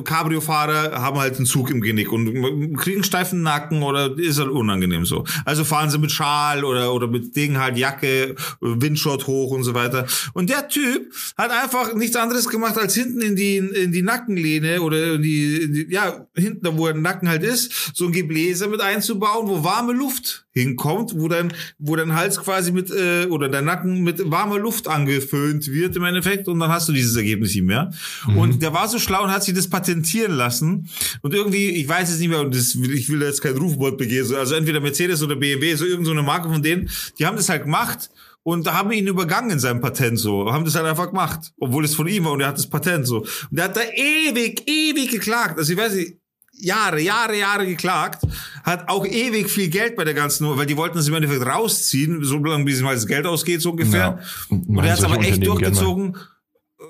Cabrio-Fahrer 0.05 1.01
haben 1.01 1.19
halt 1.19 1.37
einen 1.37 1.47
Zug 1.47 1.71
im 1.71 1.81
Genick 1.81 2.13
und 2.13 2.77
kriegen 2.77 3.05
steifen 3.05 3.43
Nacken 3.43 3.83
oder 3.83 4.17
ist 4.19 4.39
halt 4.39 4.51
unangenehm 4.51 5.05
so. 5.05 5.25
Also 5.45 5.65
fahren 5.65 5.91
sie 5.91 5.99
mit 5.99 6.13
Schal 6.13 6.65
oder, 6.65 6.93
oder 6.93 7.07
mit 7.07 7.37
Ding 7.37 7.59
halt 7.59 7.77
Jacke, 7.77 8.35
Windschott 8.61 9.27
hoch 9.27 9.51
und 9.51 9.65
so 9.65 9.75
weiter. 9.75 10.07
Und 10.33 10.51
der 10.51 10.69
Typ 10.69 11.13
hat 11.37 11.51
einfach 11.51 11.95
nichts 11.95 12.17
anderes 12.17 12.49
gemacht, 12.49 12.79
als 12.79 12.95
hinten 12.95 13.21
in 13.21 13.37
die, 13.37 13.57
in 13.57 13.93
die 13.93 14.03
Nackenlehne 14.03 14.81
oder 14.83 15.15
in 15.15 15.23
die, 15.23 15.57
in 15.57 15.73
die 15.73 15.87
ja, 15.91 16.27
hinten, 16.35 16.79
wo 16.79 16.87
der 16.87 16.95
Nacken 16.95 17.29
halt 17.29 17.43
ist, 17.43 17.93
so 17.95 18.07
ein 18.07 18.13
Gebläse 18.13 18.69
mit 18.69 18.81
einzubauen, 18.81 19.49
wo 19.49 19.65
warme 19.65 19.93
Luft 19.93 20.44
hinkommt, 20.55 21.19
wo 21.19 21.29
dein, 21.29 21.53
wo 21.79 21.97
dein 21.97 22.15
Hals 22.15 22.39
quasi 22.39 22.71
mit, 22.71 22.91
äh, 22.91 23.27
oder 23.27 23.49
dein 23.49 23.65
Nacken 23.65 24.03
mit 24.03 24.31
warmer 24.31 24.59
Luft 24.59 24.87
angeföhnt 24.87 25.67
wird 25.67 25.97
im 25.97 26.05
Endeffekt 26.05 26.47
und 26.47 26.61
dann 26.61 26.71
hast 26.71 26.89
du 26.89 26.93
dieses 26.93 27.17
Ergebnis 27.17 27.55
nicht 27.55 27.65
mehr. 27.65 27.91
Und 28.37 28.63
der 28.63 28.73
war 28.73 28.89
so 28.89 28.99
schlau 28.99 29.25
und 29.25 29.31
hat 29.31 29.43
sich 29.43 29.55
das 29.55 29.69
patentieren 29.69 30.33
lassen 30.33 30.89
und 31.23 31.35
irgendwie, 31.35 31.71
ich 31.71 31.89
weiß 31.89 32.11
es 32.11 32.21
nicht 32.21 32.29
mehr, 32.29 32.41
und 32.41 32.55
das, 32.55 32.75
ich 32.75 33.09
will 33.09 33.19
da 33.19 33.27
jetzt 33.27 33.43
kein 33.43 33.57
Rufwort 33.57 33.99
begehen, 33.99 34.25
so, 34.25 34.37
also 34.37 34.55
entweder 34.55 34.81
Mercedes 34.81 35.23
oder 35.23 35.37
BMW, 35.37 35.75
so 35.75 35.85
irgendeine 35.85 36.07
so 36.07 36.13
eine 36.13 36.23
Marke 36.23 36.49
von 36.49 36.63
denen, 36.63 36.89
die 37.19 37.27
haben 37.27 37.37
das 37.37 37.49
halt 37.49 37.65
gemacht 37.65 38.11
und 38.45 38.73
haben 38.73 38.93
ihn 38.93 39.07
übergangen 39.09 39.51
in 39.51 39.59
seinem 39.59 39.81
Patent 39.81 40.19
so, 40.19 40.53
haben 40.53 40.65
das 40.65 40.77
halt 40.77 40.87
einfach 40.87 41.09
gemacht, 41.09 41.53
obwohl 41.59 41.85
es 41.85 41.95
von 41.95 42.07
ihm 42.07 42.27
war 42.27 42.33
und 42.33 42.41
er 42.41 42.49
hat 42.49 42.59
das 42.59 42.69
Patent 42.69 43.07
so. 43.07 43.21
Und 43.21 43.29
der 43.51 43.65
hat 43.65 43.77
da 43.77 43.81
ewig, 43.81 44.63
ewig 44.69 45.11
geklagt. 45.11 45.59
Also 45.59 45.73
ich 45.73 45.79
weiß 45.79 45.95
nicht, 45.95 46.19
Jahre, 46.57 47.01
Jahre, 47.01 47.37
Jahre 47.39 47.67
geklagt, 47.67 48.25
hat 48.63 48.89
auch 48.89 49.05
ewig 49.07 49.51
viel 49.51 49.69
Geld 49.69 49.97
bei 49.97 50.05
der 50.05 50.15
ganzen, 50.15 50.47
weil 50.57 50.67
die 50.67 50.77
wollten 50.77 50.99
es 50.99 51.09
im 51.09 51.15
Endeffekt 51.15 51.45
rausziehen, 51.45 52.23
so 52.25 52.39
lange 52.39 52.65
bis 52.65 52.81
mal 52.81 52.95
das 52.95 53.07
Geld 53.07 53.27
ausgeht, 53.27 53.61
so 53.61 53.71
ungefähr. 53.71 54.19
Ja. 54.51 54.57
Und 54.57 54.79
er 54.79 54.93
hat 54.93 54.99
es 54.99 55.05
aber 55.05 55.21
echt 55.21 55.47
durchgezogen. 55.47 56.17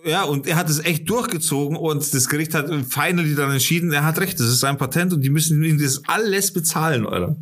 Ja, 0.05 0.25
und 0.25 0.47
er 0.47 0.57
hat 0.57 0.69
es 0.69 0.85
echt 0.85 1.09
durchgezogen 1.09 1.77
und 1.77 2.13
das 2.13 2.29
Gericht 2.29 2.53
hat 2.53 2.69
finally 2.89 3.35
dann 3.35 3.51
entschieden, 3.53 3.93
er 3.93 4.05
hat 4.05 4.19
recht, 4.19 4.39
das 4.39 4.49
ist 4.49 4.61
sein 4.61 4.77
Patent 4.77 5.13
und 5.13 5.23
die 5.23 5.31
müssen 5.31 5.63
ihm 5.63 5.81
das 5.81 6.03
alles 6.07 6.53
bezahlen, 6.53 7.07
Alter. 7.07 7.37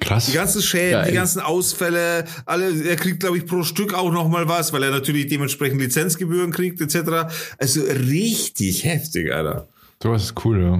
Krass. 0.00 0.26
Die 0.26 0.32
ganzen 0.32 0.60
Schäden, 0.60 1.00
Geil. 1.00 1.10
die 1.10 1.14
ganzen 1.14 1.40
Ausfälle, 1.40 2.24
alle, 2.46 2.82
er 2.84 2.96
kriegt, 2.96 3.20
glaube 3.20 3.38
ich, 3.38 3.46
pro 3.46 3.62
Stück 3.62 3.94
auch 3.94 4.12
noch 4.12 4.28
mal 4.28 4.48
was, 4.48 4.72
weil 4.72 4.82
er 4.82 4.90
natürlich 4.90 5.28
dementsprechend 5.28 5.80
Lizenzgebühren 5.80 6.50
kriegt, 6.50 6.80
etc. 6.80 7.32
Also 7.58 7.82
richtig 7.82 8.84
heftig, 8.84 9.32
Alter. 9.32 9.68
Sowas 10.02 10.24
ist 10.24 10.44
cool, 10.44 10.60
ja. 10.60 10.78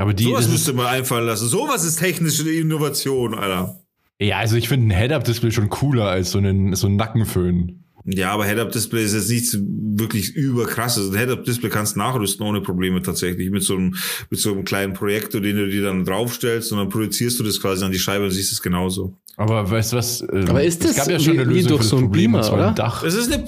Aber 0.00 0.14
die, 0.14 0.24
Sowas 0.24 0.44
das 0.44 0.52
müsste 0.52 0.72
man 0.72 0.86
einfallen 0.86 1.26
lassen. 1.26 1.46
Sowas 1.48 1.84
ist 1.84 1.96
technische 1.98 2.50
Innovation, 2.50 3.34
Alter. 3.34 3.80
ja, 4.18 4.38
also 4.38 4.56
ich 4.56 4.68
finde 4.68 4.86
ein 4.94 4.98
Head-Up-Display 4.98 5.50
schon 5.50 5.68
cooler 5.68 6.06
als 6.06 6.30
so 6.30 6.38
einen, 6.38 6.74
so 6.74 6.86
ein 6.86 6.96
Nackenföhn. 6.96 7.84
Ja, 8.06 8.32
aber 8.32 8.46
Head-Up-Display 8.46 9.04
ist 9.04 9.12
jetzt 9.12 9.28
nichts 9.28 9.58
wirklich 9.60 10.34
überkrasses. 10.34 11.10
Ein 11.12 11.18
Head-Up-Display 11.18 11.68
kannst 11.68 11.96
du 11.96 11.98
nachrüsten 11.98 12.46
ohne 12.46 12.62
Probleme 12.62 13.02
tatsächlich. 13.02 13.50
Mit 13.50 13.62
so 13.62 13.76
einem, 13.76 13.94
mit 14.30 14.40
so 14.40 14.52
einem 14.52 14.64
kleinen 14.64 14.94
Projektor, 14.94 15.42
den 15.42 15.56
du 15.56 15.68
dir 15.68 15.82
dann 15.82 16.06
draufstellst 16.06 16.72
und 16.72 16.78
dann 16.78 16.88
projizierst 16.88 17.38
du 17.38 17.44
das 17.44 17.60
quasi 17.60 17.84
an 17.84 17.92
die 17.92 17.98
Scheibe 17.98 18.24
und 18.24 18.30
siehst 18.30 18.52
es 18.52 18.62
genauso. 18.62 19.18
Aber 19.36 19.70
weißt 19.70 19.92
du 19.92 19.96
was? 19.98 20.22
ähm, 20.22 20.46
Aber 20.48 20.64
ist 20.64 20.82
es 20.82 20.96
das 20.96 20.96
gab 20.96 21.08
ja 21.12 21.18
wie- 21.20 21.24
schon 21.24 21.38
eine 21.38 21.48
wie 21.50 21.54
Lösung 21.56 21.68
durch 21.68 21.78
für 21.80 21.82
das 21.84 21.90
so 21.90 21.96
einen 21.98 22.06
Problem, 22.06 22.32
Beamer, 22.32 22.52
oder? 22.54 22.68
ein 22.70 22.74
Dach. 22.74 23.02
Es 23.04 23.14
ist 23.14 23.30
eine, 23.30 23.44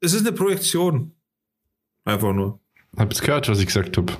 es 0.00 0.12
ist 0.12 0.26
eine 0.26 0.32
Projektion. 0.32 1.12
Einfach 2.04 2.32
nur. 2.32 2.58
Ihr 2.98 3.06
gehört, 3.06 3.48
was 3.48 3.60
ich 3.60 3.66
gesagt 3.66 3.96
habe? 3.96 4.12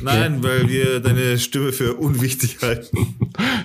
Nein, 0.00 0.42
weil 0.42 0.68
wir 0.68 1.00
deine 1.00 1.38
Stimme 1.38 1.72
für 1.72 1.94
unwichtig 1.94 2.58
halten. 2.62 3.16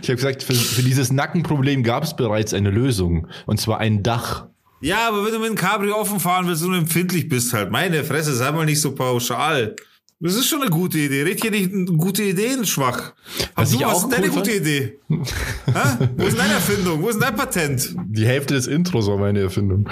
Ich 0.02 0.10
habe 0.10 0.16
gesagt, 0.16 0.44
für, 0.44 0.54
für 0.54 0.82
dieses 0.84 1.12
Nackenproblem 1.12 1.84
gab 1.84 2.04
es 2.04 2.16
bereits 2.16 2.54
eine 2.54 2.70
Lösung. 2.72 3.28
Und 3.46 3.60
zwar 3.60 3.80
ein 3.80 4.04
Dach. 4.04 4.48
Ja, 4.82 5.08
aber 5.08 5.26
wenn 5.26 5.34
du 5.34 5.40
mit 5.40 5.50
dem 5.50 5.56
Cabrio 5.56 5.96
offen 5.96 6.20
fahren 6.20 6.48
willst 6.48 6.64
und 6.64 6.74
empfindlich 6.76 7.28
bist 7.30 7.54
halt, 7.54 7.72
meine 7.72 8.04
Fresse, 8.04 8.34
sei 8.36 8.52
mal 8.52 8.66
nicht 8.66 8.82
so 8.82 8.94
pauschal. 8.94 9.76
Das 10.20 10.34
ist 10.36 10.48
schon 10.48 10.62
eine 10.62 10.72
gute 10.72 10.98
Idee. 10.98 11.22
Red 11.24 11.42
hier 11.42 11.52
nicht 11.52 11.72
gute 11.98 12.24
Ideen 12.24 12.66
schwach. 12.66 13.14
Was 13.54 13.70
du, 13.72 13.80
was 13.82 14.00
ist 14.04 14.12
deine 14.12 14.28
cool 14.30 14.34
gute 14.34 14.50
fand- 14.52 14.62
Idee? 14.62 15.00
Hä? 15.10 16.08
Wo 16.18 16.24
ist 16.26 16.32
denn 16.32 16.38
deine 16.40 16.54
Erfindung? 16.56 17.02
Wo 17.04 17.10
ist 17.10 17.16
denn 17.16 17.22
dein 17.22 17.36
Patent? 17.36 17.96
Die 18.08 18.26
Hälfte 18.26 18.56
des 18.56 18.66
Intros 18.66 19.06
war 19.08 19.18
meine 19.18 19.42
Erfindung. 19.42 19.88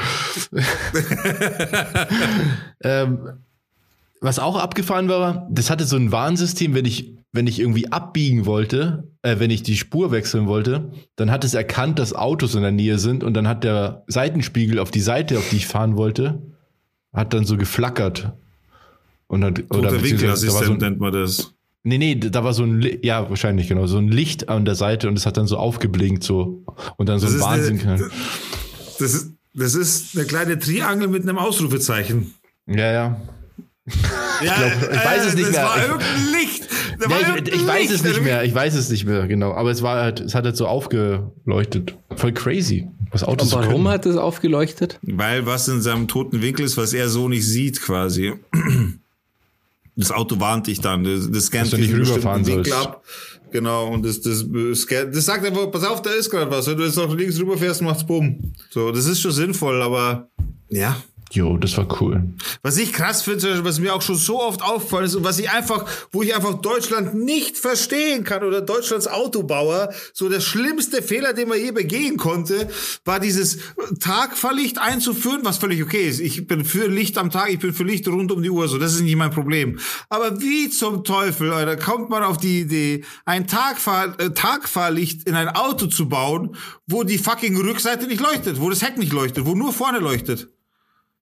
ähm, 2.84 3.20
was 4.26 4.40
auch 4.40 4.58
abgefahren 4.58 5.08
war, 5.08 5.48
das 5.52 5.70
hatte 5.70 5.86
so 5.86 5.96
ein 5.96 6.12
Warnsystem, 6.12 6.74
wenn 6.74 6.86
ich, 6.86 7.14
wenn 7.32 7.48
ich 7.48 7.60
irgendwie 7.60 7.92
abbiegen 7.92 8.46
wollte, 8.46 9.08
äh, 9.22 9.40
wenn 9.40 9.52
ich 9.52 9.64
die 9.64 9.78
Spur 9.78 10.12
wechseln 10.12 10.48
wollte, 10.48 10.92
dann 11.16 11.32
hat 11.32 11.44
es 11.44 11.54
erkannt, 11.54 12.00
dass 12.00 12.14
Autos 12.14 12.56
in 12.56 12.62
der 12.62 12.72
Nähe 12.72 12.98
sind 12.98 13.24
und 13.24 13.34
dann 13.36 13.48
hat 13.48 13.64
der 13.64 14.04
Seitenspiegel 14.08 14.80
auf 14.80 14.92
die 14.92 15.00
Seite, 15.02 15.38
auf 15.38 15.48
die 15.50 15.58
ich 15.58 15.68
fahren 15.68 15.96
wollte, 15.96 16.42
hat 17.14 17.34
dann 17.34 17.46
so 17.46 17.56
geflackert. 17.58 18.34
Und 19.28 19.44
hat, 19.44 19.64
oder 19.72 19.92
war 19.94 20.36
so 20.36 20.74
ein, 20.74 20.78
nennt 20.78 21.00
man 21.00 21.12
das. 21.14 21.54
Nee, 21.84 21.98
nee, 21.98 22.16
da 22.16 22.44
war 22.44 22.54
so 22.54 22.64
ein, 22.64 22.84
ja, 23.04 23.30
wahrscheinlich, 23.30 23.68
genau, 23.68 23.86
so 23.86 23.98
ein 23.98 24.08
Licht 24.08 24.50
an 24.50 24.66
der 24.66 24.76
Seite 24.76 25.08
und 25.08 25.18
es 25.18 25.26
hat 25.26 25.38
dann 25.38 25.46
so 25.48 25.58
aufgeblinkt, 25.58 26.24
so. 26.24 26.64
Und 26.98 27.10
dann 27.10 27.20
so 27.20 27.28
Das 27.28 27.36
ein 27.36 27.42
Wahnsinn. 27.42 27.80
eine- 27.88 28.10
Das 29.00 29.14
ist, 29.14 29.32
das 29.54 29.76
ist 29.76 30.18
eine 30.18 30.26
kleine 30.26 30.58
Triangel 30.58 31.08
mit 31.08 31.24
einem 31.24 31.38
Ausrufezeichen. 31.38 32.34
ja, 32.68 32.92
ja. 32.92 33.22
Ja, 34.44 34.56
glaub, 34.58 34.92
ich 34.94 35.06
weiß 35.06 35.26
es 35.28 35.36
nicht 35.36 35.48
das 35.48 35.52
mehr. 35.56 35.64
war 35.64 35.78
Ich- 35.78 35.84
irgendein 35.84 36.32
Licht. 36.32 36.68
Ja, 37.02 37.10
war 37.10 37.22
ich, 37.22 37.28
irgendein 37.28 37.54
ich 37.60 37.68
weiß 37.68 37.80
Licht. 37.82 37.94
es 37.94 38.04
nicht 38.04 38.22
mehr, 38.24 38.44
ich 38.44 38.56
weiß 38.56 38.74
es 38.76 38.90
nicht 38.90 39.06
mehr, 39.06 39.28
genau. 39.28 39.54
Aber 39.54 39.70
es 39.72 39.82
war 39.82 40.02
halt, 40.02 40.20
es 40.22 40.34
hat 40.34 40.46
halt 40.46 40.58
so 40.58 40.68
aufgeleuchtet. 40.68 41.96
Voll 42.16 42.32
crazy, 42.34 42.88
was 43.12 43.24
Autos 43.24 43.54
Und 43.54 43.60
warum 43.62 43.74
können. 43.84 43.88
hat 43.90 44.06
es 44.06 44.16
aufgeleuchtet? 44.18 44.98
Weil 45.04 45.46
was 45.46 45.68
in 45.68 45.82
seinem 45.82 46.08
toten 46.08 46.42
Winkel 46.42 46.66
ist, 46.66 46.78
was 46.78 46.94
er 46.94 47.10
so 47.10 47.30
nicht 47.30 47.46
sieht, 47.46 47.82
quasi. 47.82 48.34
Das 49.96 50.12
Auto 50.12 50.40
warnt 50.40 50.68
dich 50.68 50.82
dann. 50.82 51.04
Das, 51.04 51.30
das 51.32 51.46
scannt 51.46 51.72
nicht 51.74 51.84
diesen 51.84 52.04
rüberfahren 52.04 52.46
Winkel 52.46 52.66
sollst. 52.74 52.88
ab. 52.88 53.04
Genau, 53.52 53.88
und 53.88 54.04
das, 54.06 54.20
das, 54.20 54.44
scannt, 54.74 55.16
das 55.16 55.26
sagt 55.26 55.46
einfach, 55.46 55.72
pass 55.72 55.84
auf, 55.86 56.02
da 56.02 56.10
ist 56.10 56.30
gerade 56.30 56.52
was. 56.52 56.68
Wenn 56.68 56.76
du 56.78 56.84
jetzt 56.84 56.98
noch 56.98 57.14
links 57.16 57.40
rüberfährst, 57.40 57.82
macht's 57.82 58.06
bumm. 58.06 58.52
So, 58.72 58.92
das 58.92 59.06
ist 59.06 59.22
schon 59.22 59.32
sinnvoll, 59.32 59.82
aber 59.82 60.28
ja. 60.70 60.98
Jo, 61.32 61.58
das 61.58 61.76
war 61.76 61.88
cool. 62.02 62.24
Was 62.62 62.78
ich 62.78 62.94
krass 62.94 63.24
finde, 63.24 63.66
was 63.66 63.80
mir 63.80 63.96
auch 63.96 64.02
schon 64.02 64.16
so 64.16 64.42
oft 64.42 64.62
aufgefallen 64.62 65.06
ist 65.06 65.16
und 65.16 65.24
was 65.24 65.40
ich 65.40 65.50
einfach, 65.50 65.86
wo 66.12 66.22
ich 66.22 66.36
einfach 66.36 66.62
Deutschland 66.62 67.16
nicht 67.16 67.58
verstehen 67.58 68.24
kann 68.24 68.44
oder 68.44 68.62
Deutschlands 68.62 69.08
Autobauer, 69.08 69.90
so 70.14 70.30
der 70.30 70.40
schlimmste 70.40 71.02
Fehler, 71.02 71.34
den 71.34 71.50
man 71.50 71.60
je 71.60 71.72
begehen 71.72 72.18
konnte, 72.18 72.70
war 73.06 73.20
dieses 73.20 73.58
Tagfahrlicht 74.00 74.78
einzuführen, 74.78 75.42
was 75.44 75.58
völlig 75.58 75.84
okay 75.84 76.08
ist. 76.08 76.20
Ich 76.20 76.46
bin 76.48 76.64
für 76.64 76.88
Licht 76.88 77.18
am 77.18 77.32
Tag, 77.32 77.52
ich 77.52 77.60
bin 77.60 77.74
für 77.74 77.84
Licht 77.84 78.08
rund 78.08 78.32
um 78.32 78.44
die 78.44 78.52
Uhr, 78.52 78.68
so, 78.68 78.78
das 78.78 78.94
ist 78.94 79.02
nicht 79.02 79.16
mein 79.16 79.32
Problem. 79.32 79.80
Aber 80.10 80.40
wie 80.40 80.70
zum 80.70 81.04
Teufel, 81.04 81.52
Alter, 81.52 81.76
kommt 81.76 82.10
man 82.10 82.24
auf 82.24 82.38
die 82.38 82.62
Idee, 82.62 83.04
ein 83.26 83.48
Tagfahr 83.48 84.20
äh, 84.20 84.30
Tagfahrlicht 84.30 85.28
in 85.28 85.36
ein 85.36 85.50
Auto 85.50 85.88
zu 85.88 86.08
bauen, 86.08 86.56
wo 86.88 87.04
die 87.04 87.18
fucking 87.18 87.58
Rückseite 87.58 88.06
nicht 88.06 88.22
leuchtet, 88.22 88.62
wo 88.62 88.70
das 88.70 88.84
Heck 88.84 88.98
nicht 88.98 89.12
leuchtet, 89.12 89.46
wo 89.46 89.56
nur 89.56 89.74
vorne 89.74 90.00
leuchtet? 90.00 90.50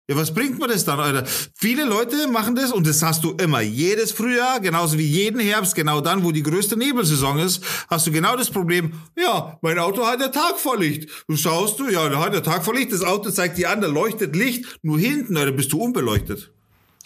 Ja, 0.09 0.17
was 0.17 0.33
bringt 0.33 0.59
mir 0.59 0.67
das 0.67 0.83
dann, 0.83 0.99
Alter? 0.99 1.25
Viele 1.55 1.85
Leute 1.85 2.27
machen 2.27 2.55
das 2.55 2.73
und 2.73 2.85
das 2.85 3.01
hast 3.01 3.23
du 3.23 3.31
immer. 3.41 3.61
Jedes 3.61 4.11
Frühjahr, 4.11 4.59
genauso 4.59 4.97
wie 4.97 5.07
jeden 5.07 5.39
Herbst, 5.39 5.75
genau 5.75 6.01
dann, 6.01 6.25
wo 6.25 6.33
die 6.33 6.43
größte 6.43 6.75
Nebelsaison 6.75 7.39
ist, 7.39 7.63
hast 7.87 8.07
du 8.07 8.11
genau 8.11 8.35
das 8.35 8.49
Problem, 8.49 8.91
ja, 9.17 9.57
mein 9.61 9.79
Auto 9.79 10.05
hat 10.05 10.19
ja 10.19 10.27
Tagvorlicht. 10.27 11.09
Du 11.29 11.37
schaust 11.37 11.79
du, 11.79 11.89
ja, 11.89 12.09
da 12.09 12.19
hat 12.19 12.33
er 12.33 12.43
Tagvorlicht, 12.43 12.91
das 12.91 13.01
Auto 13.01 13.29
zeigt 13.29 13.57
dir 13.57 13.69
an, 13.69 13.79
da 13.79 13.87
leuchtet 13.87 14.35
Licht, 14.35 14.65
nur 14.81 14.99
hinten, 14.99 15.37
Alter, 15.37 15.53
bist 15.53 15.71
du 15.71 15.79
unbeleuchtet. 15.79 16.51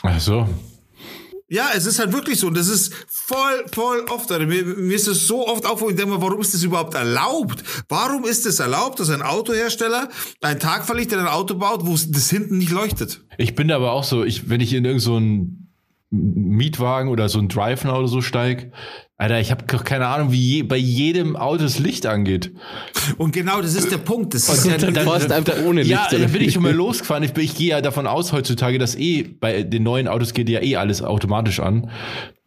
Ach 0.02 0.20
so. 0.20 0.50
Ja, 1.50 1.70
es 1.74 1.86
ist 1.86 2.00
halt 2.00 2.12
wirklich 2.12 2.40
so. 2.40 2.48
Und 2.48 2.58
das 2.58 2.68
ist 2.68 2.94
voll, 3.08 3.66
voll 3.72 4.06
oft. 4.10 4.32
Alter. 4.32 4.46
Mir, 4.46 4.64
mir 4.64 4.96
ist 4.96 5.08
es 5.08 5.28
so 5.28 5.48
oft 5.48 5.66
auf, 5.66 5.82
wo 5.82 5.90
ich 5.90 5.96
denke 5.96 6.12
mal, 6.12 6.22
warum 6.22 6.42
ist 6.42 6.54
das 6.54 6.64
überhaupt 6.64 6.94
erlaubt? 6.94 7.64
Warum 7.88 8.26
ist 8.26 8.46
es 8.46 8.60
erlaubt, 8.60 9.00
dass 9.00 9.10
ein 9.10 9.22
Autohersteller 9.22 10.10
ein 10.42 10.60
Tagverlicht 10.60 11.14
in 11.14 11.20
ein 11.20 11.28
Auto 11.28 11.56
baut, 11.56 11.86
wo 11.86 11.94
das 11.94 12.30
hinten 12.30 12.58
nicht 12.58 12.72
leuchtet? 12.72 13.22
Ich 13.38 13.56
bin 13.56 13.70
da 13.70 13.78
aber 13.78 13.94
auch 13.94 14.04
so, 14.04 14.26
ich, 14.26 14.50
wenn 14.50 14.60
ich 14.60 14.74
in 14.74 14.84
irgendeinen 14.84 15.00
so 15.00 15.16
einen 15.16 15.74
Mietwagen 16.10 17.10
oder 17.10 17.30
so 17.30 17.40
ein 17.40 17.48
Drive-Now 17.48 18.00
oder 18.00 18.08
so 18.08 18.22
steig, 18.22 18.72
Alter, 19.20 19.40
ich 19.40 19.50
habe 19.50 19.66
keine 19.66 20.06
Ahnung, 20.08 20.32
wie 20.32 20.40
je, 20.40 20.62
bei 20.64 20.78
jedem 20.78 21.36
Auto 21.36 21.64
das 21.64 21.80
Licht 21.80 22.06
angeht. 22.06 22.52
Und 23.18 23.32
genau 23.34 23.62
das 23.62 23.74
ist 23.74 23.90
der 23.92 23.98
Punkt. 23.98 24.36
Das 24.36 24.48
ist 24.48 24.66
ja, 24.68 24.78
dann 24.78 24.94
du 24.94 25.00
einfach 25.36 25.56
ohne 25.66 25.82
Licht. 25.82 25.90
Ja, 25.92 26.08
oder 26.12 26.20
da 26.20 26.28
bin 26.28 26.42
ich 26.44 26.54
schon 26.54 26.62
mal 26.62 26.72
losgefahren. 26.74 27.24
Ich, 27.24 27.34
bin- 27.34 27.44
ich 27.44 27.56
gehe 27.56 27.70
ja 27.70 27.82
davon 27.82 28.06
aus 28.06 28.32
heutzutage, 28.32 28.78
dass 28.78 28.96
eh 28.96 29.24
bei 29.24 29.64
den 29.64 29.82
neuen 29.82 30.08
Autos 30.08 30.34
geht 30.34 30.50
ja 30.50 30.62
eh 30.62 30.76
alles 30.76 31.02
automatisch 31.02 31.60
an. 31.60 31.90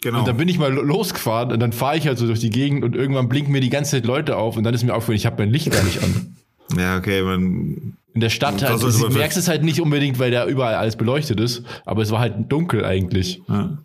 genau. 0.01 0.21
Und 0.21 0.29
dann 0.29 0.37
bin 0.37 0.47
ich 0.47 0.61
mal 0.61 0.73
lo- 0.73 0.83
losgefahren 0.83 1.51
und 1.51 1.59
dann 1.59 1.73
fahre 1.73 1.97
ich 1.97 2.07
halt 2.07 2.19
so 2.19 2.27
durch 2.29 2.39
die 2.39 2.51
Gegend 2.51 2.85
und 2.85 2.95
irgendwann 2.95 3.29
blinken 3.29 3.51
mir 3.53 3.61
die 3.61 3.71
ganze 3.71 3.91
Zeit 3.93 4.07
Leute 4.07 4.37
auf 4.37 4.57
und 4.57 4.63
dann 4.63 4.73
ist 4.73 4.85
mir 4.85 4.95
aufgefallen, 4.95 5.17
ich 5.17 5.27
habe 5.27 5.43
mein 5.43 5.51
Licht 5.53 5.73
gar 5.73 5.83
nicht 5.83 6.01
an. 6.05 6.37
ja, 6.79 6.97
okay, 6.99 7.23
man, 7.23 7.97
In 8.15 8.21
der 8.21 8.31
Stadt 8.31 8.63
halt, 8.63 8.81
du 8.81 9.09
merkst 9.19 9.37
es 9.37 9.49
halt 9.49 9.65
nicht 9.65 9.81
unbedingt, 9.81 10.21
weil 10.21 10.31
da 10.31 10.47
überall 10.47 10.75
alles 10.77 10.95
beleuchtet 10.95 11.41
ist, 11.41 11.65
aber 11.85 12.03
es 12.03 12.13
war 12.13 12.21
halt 12.21 12.35
dunkel 12.53 12.85
eigentlich. 12.85 13.43
Ja. 13.49 13.79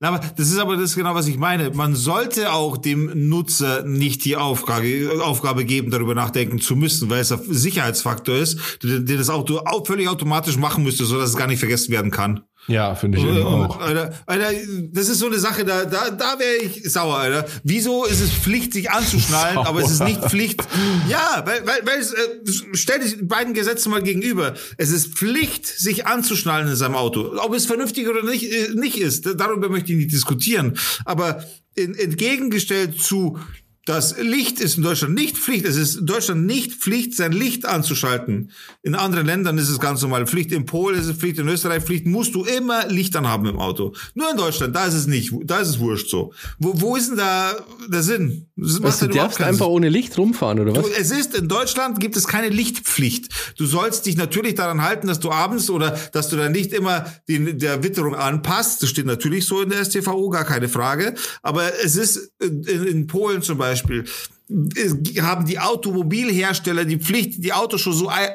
Na, 0.00 0.08
aber 0.08 0.18
das 0.36 0.48
ist 0.50 0.58
aber 0.58 0.76
das 0.76 0.94
genau, 0.94 1.14
was 1.14 1.26
ich 1.28 1.38
meine. 1.38 1.70
Man 1.70 1.94
sollte 1.94 2.52
auch 2.52 2.76
dem 2.76 3.28
Nutzer 3.28 3.84
nicht 3.84 4.24
die 4.24 4.36
Aufgabe, 4.36 5.10
Aufgabe 5.22 5.64
geben, 5.64 5.90
darüber 5.90 6.14
nachdenken 6.14 6.60
zu 6.60 6.76
müssen, 6.76 7.08
weil 7.10 7.20
es 7.20 7.32
ein 7.32 7.40
Sicherheitsfaktor 7.48 8.34
ist, 8.36 8.58
den, 8.82 9.06
das 9.06 9.30
Auto 9.30 9.60
au- 9.64 9.84
völlig 9.84 10.08
automatisch 10.08 10.56
machen 10.56 10.84
müsste, 10.84 11.04
sodass 11.04 11.30
es 11.30 11.36
gar 11.36 11.46
nicht 11.46 11.58
vergessen 11.60 11.90
werden 11.90 12.10
kann. 12.10 12.42
Ja, 12.68 12.94
finde 12.94 13.18
ich 13.18 13.24
eben 13.24 13.42
auch. 13.42 13.80
Alter, 13.80 14.14
Alter, 14.26 14.50
das 14.92 15.08
ist 15.08 15.18
so 15.18 15.26
eine 15.26 15.38
Sache, 15.38 15.64
da, 15.64 15.84
da, 15.84 16.10
da 16.10 16.38
wäre 16.38 16.62
ich 16.62 16.90
sauer, 16.90 17.16
Alter. 17.16 17.44
Wieso 17.64 18.04
ist 18.04 18.20
es 18.20 18.30
Pflicht, 18.30 18.72
sich 18.72 18.90
anzuschnallen, 18.90 19.56
Sauer. 19.56 19.66
aber 19.66 19.80
es 19.80 19.90
ist 19.90 20.04
nicht 20.04 20.22
Pflicht. 20.22 20.62
Ja, 21.08 21.42
weil, 21.44 21.66
weil, 21.66 21.84
weil 21.84 21.98
es, 21.98 22.12
äh, 22.12 22.74
stell 22.74 23.00
dich 23.00 23.16
beiden 23.26 23.52
Gesetze 23.52 23.88
mal 23.88 24.02
gegenüber. 24.02 24.54
Es 24.76 24.90
ist 24.90 25.14
Pflicht, 25.14 25.66
sich 25.66 26.06
anzuschnallen 26.06 26.68
in 26.68 26.76
seinem 26.76 26.94
Auto. 26.94 27.36
Ob 27.38 27.52
es 27.54 27.66
vernünftig 27.66 28.08
oder 28.08 28.22
nicht, 28.22 28.44
äh, 28.44 28.68
nicht 28.74 28.96
ist, 28.96 29.26
darüber 29.36 29.68
möchte 29.68 29.92
ich 29.92 29.98
nicht 29.98 30.12
diskutieren. 30.12 30.78
Aber 31.04 31.44
in, 31.74 31.94
entgegengestellt 31.94 33.00
zu 33.00 33.38
das 33.84 34.16
Licht 34.16 34.60
ist 34.60 34.76
in 34.76 34.84
Deutschland 34.84 35.14
nicht 35.14 35.36
Pflicht. 35.36 35.64
Es 35.64 35.74
ist 35.74 35.96
in 35.96 36.06
Deutschland 36.06 36.46
nicht 36.46 36.72
Pflicht, 36.74 37.16
sein 37.16 37.32
Licht 37.32 37.66
anzuschalten. 37.66 38.52
In 38.82 38.94
anderen 38.94 39.26
Ländern 39.26 39.58
ist 39.58 39.68
es 39.68 39.80
ganz 39.80 40.00
normal 40.02 40.24
Pflicht. 40.28 40.52
In 40.52 40.66
Polen 40.66 40.96
ist 40.96 41.06
es 41.06 41.16
Pflicht, 41.16 41.40
in 41.40 41.48
Österreich 41.48 41.82
Pflicht. 41.82 42.06
Musst 42.06 42.34
du 42.36 42.44
immer 42.44 42.86
Licht 42.86 43.16
anhaben 43.16 43.46
im 43.46 43.58
Auto. 43.58 43.92
Nur 44.14 44.30
in 44.30 44.36
Deutschland, 44.36 44.76
da 44.76 44.86
ist 44.86 44.94
es 44.94 45.08
nicht. 45.08 45.32
Da 45.44 45.58
ist 45.58 45.68
es 45.68 45.78
wurscht 45.80 46.08
so. 46.08 46.32
Wo, 46.60 46.80
wo 46.80 46.94
ist 46.94 47.10
denn 47.10 47.16
da 47.16 47.56
der 47.88 48.04
Sinn? 48.04 48.46
Das 48.54 48.80
Was, 48.80 49.00
du 49.00 49.08
darfst 49.08 49.40
einfach 49.40 49.66
ohne 49.66 49.88
Licht 49.88 50.16
rumfahren, 50.16 50.60
oder 50.60 50.76
was? 50.76 50.84
Du, 50.84 50.90
es 50.96 51.10
ist, 51.10 51.34
in 51.34 51.48
Deutschland 51.48 51.98
gibt 51.98 52.16
es 52.16 52.28
keine 52.28 52.50
Lichtpflicht. 52.50 53.30
Du 53.58 53.66
sollst 53.66 54.06
dich 54.06 54.16
natürlich 54.16 54.54
daran 54.54 54.82
halten, 54.82 55.08
dass 55.08 55.18
du 55.18 55.32
abends 55.32 55.70
oder 55.70 55.98
dass 56.12 56.28
du 56.28 56.36
dann 56.36 56.52
nicht 56.52 56.72
immer 56.72 57.06
die, 57.26 57.58
der 57.58 57.82
Witterung 57.82 58.14
anpasst. 58.14 58.80
Das 58.80 58.90
steht 58.90 59.06
natürlich 59.06 59.44
so 59.44 59.60
in 59.60 59.70
der 59.70 59.84
STVO, 59.84 60.30
gar 60.30 60.44
keine 60.44 60.68
Frage. 60.68 61.14
Aber 61.42 61.64
es 61.82 61.96
ist 61.96 62.32
in, 62.40 62.62
in 62.62 63.06
Polen 63.08 63.42
zum 63.42 63.58
Beispiel, 63.58 63.71
äh, 63.74 65.20
haben 65.20 65.46
die 65.46 65.58
Automobilhersteller 65.58 66.84
die 66.84 66.98
Pflicht, 66.98 67.42
die 67.44 67.52
Autos 67.52 67.80
schon 67.80 67.92
so 67.92 68.10
äh, 68.10 68.28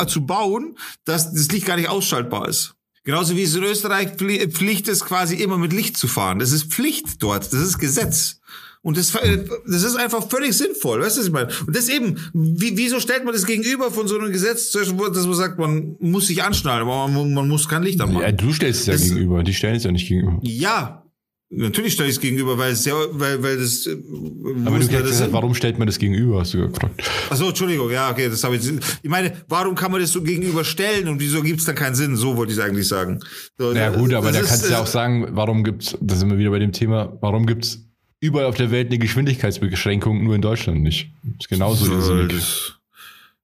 äh, 0.00 0.06
zu 0.06 0.26
bauen, 0.26 0.76
dass 1.04 1.32
das 1.32 1.48
Licht 1.50 1.66
gar 1.66 1.76
nicht 1.76 1.88
ausschaltbar 1.88 2.48
ist. 2.48 2.74
Genauso 3.04 3.36
wie 3.36 3.42
es 3.42 3.54
in 3.56 3.64
Österreich 3.64 4.10
Pfli- 4.12 4.48
Pflicht 4.50 4.86
ist, 4.88 5.04
quasi 5.04 5.34
immer 5.36 5.58
mit 5.58 5.72
Licht 5.72 5.96
zu 5.96 6.06
fahren. 6.06 6.38
Das 6.38 6.52
ist 6.52 6.72
Pflicht 6.72 7.20
dort. 7.22 7.52
Das 7.52 7.60
ist 7.60 7.78
Gesetz. 7.78 8.38
Und 8.84 8.96
das, 8.96 9.12
das 9.12 9.82
ist 9.84 9.94
einfach 9.96 10.28
völlig 10.28 10.54
sinnvoll. 10.56 11.00
Weißt 11.02 11.16
du, 11.16 11.20
was 11.20 11.26
ich 11.28 11.32
meine? 11.32 11.48
Und 11.66 11.74
das 11.76 11.88
eben, 11.88 12.16
wie, 12.32 12.76
wieso 12.76 12.98
stellt 13.00 13.24
man 13.24 13.32
das 13.32 13.46
gegenüber 13.46 13.90
von 13.92 14.08
so 14.08 14.18
einem 14.18 14.32
Gesetz, 14.32 14.72
dass 14.72 14.92
man 14.92 15.34
sagt, 15.34 15.58
man 15.58 15.94
muss 16.00 16.26
sich 16.26 16.42
anschnallen, 16.42 16.82
aber 16.82 17.06
man, 17.08 17.32
man 17.32 17.48
muss 17.48 17.68
kein 17.68 17.82
Licht 17.84 18.00
anmachen. 18.00 18.22
Ja, 18.22 18.32
du 18.32 18.52
stellst 18.52 18.80
es 18.82 18.86
ja 18.86 18.92
Das- 18.94 19.02
gegenüber, 19.02 19.42
die 19.44 19.54
stellen 19.54 19.76
es 19.76 19.84
ja 19.84 19.92
nicht 19.92 20.08
gegenüber. 20.08 20.38
Ja, 20.42 21.01
natürlich 21.52 21.92
stelle 21.92 22.08
ich 22.08 22.16
es 22.16 22.20
gegenüber, 22.20 22.56
weil 22.58 22.72
es 22.72 22.84
ja, 22.84 22.94
weil, 23.12 23.42
weil 23.42 23.58
das, 23.58 23.86
äh, 23.86 23.92
Aber 24.64 24.78
du 24.78 24.86
gesagt, 24.86 25.06
das 25.06 25.32
warum 25.32 25.54
stellt 25.54 25.78
man 25.78 25.86
das 25.86 25.98
gegenüber, 25.98 26.40
hast 26.40 26.54
du 26.54 26.68
gefragt. 26.68 27.02
Achso, 27.30 27.48
Entschuldigung, 27.48 27.90
ja, 27.90 28.10
okay, 28.10 28.28
das 28.28 28.42
habe 28.44 28.56
ich. 28.56 28.72
Ich 29.02 29.10
meine, 29.10 29.32
warum 29.48 29.74
kann 29.74 29.92
man 29.92 30.00
das 30.00 30.12
so 30.12 30.22
gegenüberstellen 30.22 31.08
und 31.08 31.20
wieso 31.20 31.42
gibt 31.42 31.60
es 31.60 31.66
dann 31.66 31.74
keinen 31.74 31.94
Sinn? 31.94 32.16
So 32.16 32.36
wollte 32.36 32.52
ich 32.52 32.62
eigentlich 32.62 32.88
sagen. 32.88 33.20
So, 33.58 33.72
Ja 33.72 33.90
gut, 33.90 34.12
aber 34.14 34.32
das 34.32 34.42
da 34.42 34.48
kannst 34.48 34.64
du 34.64 34.70
ja 34.70 34.78
äh, 34.78 34.82
auch 34.82 34.86
sagen, 34.86 35.28
warum 35.32 35.64
gibt's, 35.64 35.96
da 36.00 36.14
sind 36.14 36.30
wir 36.30 36.38
wieder 36.38 36.50
bei 36.50 36.58
dem 36.58 36.72
Thema, 36.72 37.16
warum 37.20 37.46
gibt's 37.46 37.86
überall 38.20 38.46
auf 38.46 38.56
der 38.56 38.70
Welt 38.70 38.88
eine 38.88 38.98
Geschwindigkeitsbeschränkung, 38.98 40.22
nur 40.24 40.34
in 40.34 40.42
Deutschland 40.42 40.82
nicht? 40.82 41.10
ist 41.38 41.48
genauso 41.48 41.92
irrsinnig. 41.92 42.74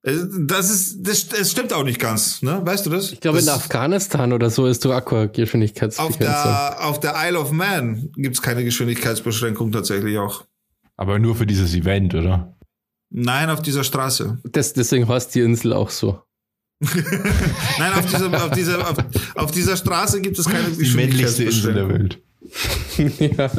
Das, 0.03 0.15
äh, 0.15 0.27
das 0.47 0.71
ist, 0.71 1.03
das, 1.07 1.29
das 1.29 1.51
stimmt 1.51 1.73
auch 1.73 1.85
nicht 1.85 1.99
ganz, 1.99 2.43
ne? 2.43 2.61
Weißt 2.65 2.87
du 2.87 2.91
das? 2.91 3.13
Ich 3.13 3.21
glaube, 3.21 3.39
in 3.41 3.49
Afghanistan 3.49 4.33
oder 4.33 4.51
so 4.51 4.67
ist 4.67 4.85
du 4.85 4.91
auf 4.91 4.99
Aqua-Geschwindigkeitsbegrenzung. 4.99 6.27
der, 6.27 6.85
auf 6.85 7.01
der 7.01 7.15
Isle 7.17 7.39
of 7.39 7.51
Man 7.51 8.11
gibt 8.17 8.37
es 8.37 8.43
keine 8.43 8.65
Geschwindigkeitsbeschränkung 8.65 9.73
tatsächlich 9.73 10.19
auch. 10.19 10.45
Aber 10.97 11.19
nur 11.19 11.37
für 11.37 11.47
dieses 11.47 11.75
Event, 11.75 12.15
oder? 12.15 12.57
Nein, 13.11 13.51
auf 13.51 13.63
dieser 13.63 13.85
Straße. 13.85 14.39
Das, 14.45 14.73
deswegen 14.73 15.09
heißt 15.09 15.35
die 15.35 15.41
Insel 15.41 15.73
auch 15.73 15.91
so. 15.91 16.23
Nein, 17.79 17.93
auf 17.95 18.07
dieser, 18.07 18.45
auf 18.45 18.51
dieser, 18.51 18.89
auf, 18.89 18.97
auf 19.35 19.51
dieser 19.51 19.77
Straße 19.77 20.21
gibt 20.21 20.39
es 20.39 20.47
keine 20.47 20.71
Die 20.71 20.91
männlichste 20.95 21.45
Insel 21.45 21.75
der 21.75 21.89
Geschwindigkeitsbeschränkung. 21.89 21.89
Welt. 21.89 22.23
ja. 23.39 23.51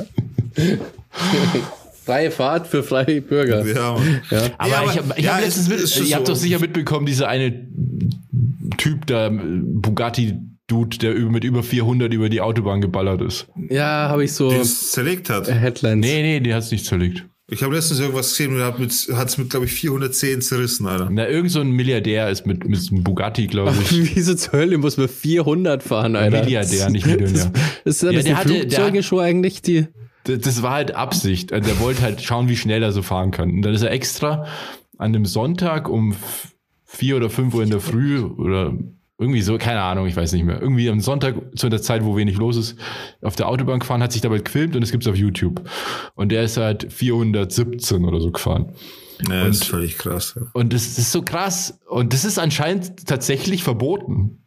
Freie 2.09 2.31
Fahrt 2.31 2.67
für 2.67 2.81
freie 2.83 3.21
Bürger. 3.21 3.65
Ja. 3.65 3.73
Ja. 4.31 4.49
Aber, 4.57 4.69
Ja, 4.69 4.77
aber- 4.81 4.91
ich 4.91 4.97
habe 4.97 5.13
ich 5.17 5.23
ja, 5.25 5.33
hab 5.35 5.39
es 5.43 5.67
letztens 5.67 5.99
mit, 5.99 6.09
ihr 6.09 6.15
habt 6.15 6.27
so. 6.27 6.33
doch 6.33 6.39
sicher 6.39 6.59
mitbekommen, 6.59 7.05
dieser 7.05 7.27
eine 7.27 7.67
Typ, 8.77 9.05
der 9.07 9.29
Bugatti-Dude, 9.31 10.97
der 10.99 11.13
über- 11.13 11.31
mit 11.31 11.43
über 11.43 11.63
400 11.63 12.13
über 12.13 12.29
die 12.29 12.41
Autobahn 12.41 12.81
geballert 12.81 13.21
ist. 13.21 13.47
Ja, 13.69 14.09
habe 14.09 14.23
ich 14.23 14.33
so 14.33 14.49
Den 14.49 14.61
es 14.61 14.91
zerlegt 14.91 15.29
hat. 15.29 15.47
Headlines. 15.51 16.05
Nee, 16.05 16.21
nee, 16.21 16.39
die 16.39 16.53
hat's 16.53 16.71
nicht 16.71 16.85
zerlegt. 16.85 17.25
Ich 17.51 17.63
habe 17.63 17.73
letztens 17.73 17.99
irgendwas 17.99 18.29
gesehen 18.29 18.55
und 18.55 18.61
hat 18.61 18.77
mit, 18.77 18.91
hat's 19.13 19.39
mit, 19.39 19.49
glaube 19.49 19.65
ich, 19.65 19.71
410 19.73 20.41
zerrissen, 20.41 20.85
Alter. 20.85 21.09
Na, 21.11 21.27
irgend 21.27 21.49
so 21.51 21.61
ein 21.61 21.71
Milliardär 21.71 22.29
ist 22.29 22.45
mit, 22.45 22.63
mit 22.69 22.79
einem 22.91 23.03
Bugatti, 23.03 23.47
glaube 23.47 23.73
ich. 23.89 24.15
Wieso 24.15 24.35
zur 24.35 24.53
Hölle 24.53 24.77
muss 24.77 24.97
man 24.97 25.09
400 25.09 25.81
fahren, 25.81 26.15
Alter? 26.15 26.41
Milliardär, 26.41 26.89
nicht 26.91 27.07
Millionär. 27.07 27.51
Das, 27.85 27.95
ist 27.95 28.03
ja 28.03 28.11
Ja, 28.11 28.15
das 28.17 28.23
der 28.25 28.33
die 28.33 28.37
hatte- 28.39 28.49
der 28.49 28.59
Flugzeuge 28.61 28.97
hat- 28.99 29.05
schon 29.05 29.19
eigentlich, 29.19 29.61
die... 29.63 29.87
das, 30.37 30.61
war 30.61 30.71
halt 30.71 30.95
Absicht. 30.95 31.53
Also 31.53 31.69
der 31.69 31.79
wollte 31.79 32.01
halt 32.01 32.21
schauen, 32.21 32.49
wie 32.49 32.57
schnell 32.57 32.83
er 32.83 32.91
so 32.91 33.01
fahren 33.01 33.31
kann. 33.31 33.51
Und 33.51 33.61
dann 33.61 33.73
ist 33.73 33.81
er 33.81 33.91
extra 33.91 34.45
an 34.97 35.13
dem 35.13 35.25
Sonntag 35.25 35.89
um 35.89 36.15
vier 36.85 37.15
oder 37.17 37.29
fünf 37.29 37.53
Uhr 37.53 37.63
in 37.63 37.69
der 37.69 37.79
Früh 37.79 38.21
oder 38.21 38.73
irgendwie 39.19 39.41
so, 39.41 39.57
keine 39.57 39.81
Ahnung, 39.81 40.07
ich 40.07 40.15
weiß 40.15 40.31
nicht 40.31 40.45
mehr. 40.45 40.61
Irgendwie 40.61 40.89
am 40.89 41.01
Sonntag 41.01 41.35
zu 41.55 41.67
der 41.67 41.81
Zeit, 41.81 42.05
wo 42.05 42.15
wenig 42.15 42.37
los 42.37 42.55
ist, 42.55 42.77
auf 43.21 43.35
der 43.35 43.49
Autobahn 43.49 43.79
gefahren, 43.79 44.01
hat 44.01 44.13
sich 44.13 44.21
dabei 44.21 44.37
gefilmt 44.37 44.75
und 44.77 44.81
es 44.81 44.91
gibt's 44.91 45.07
auf 45.07 45.15
YouTube. 45.15 45.69
Und 46.15 46.31
der 46.31 46.43
ist 46.43 46.55
halt 46.55 46.91
417 46.91 48.05
oder 48.05 48.21
so 48.21 48.31
gefahren. 48.31 48.73
Ja, 49.29 49.45
das 49.45 49.57
ist 49.57 49.65
völlig 49.65 49.97
krass. 49.97 50.35
Ja. 50.39 50.47
Und 50.53 50.71
das, 50.71 50.87
das 50.87 50.99
ist 50.99 51.11
so 51.11 51.21
krass. 51.21 51.79
Und 51.87 52.13
das 52.13 52.23
ist 52.23 52.39
anscheinend 52.39 53.05
tatsächlich 53.05 53.63
verboten. 53.63 54.45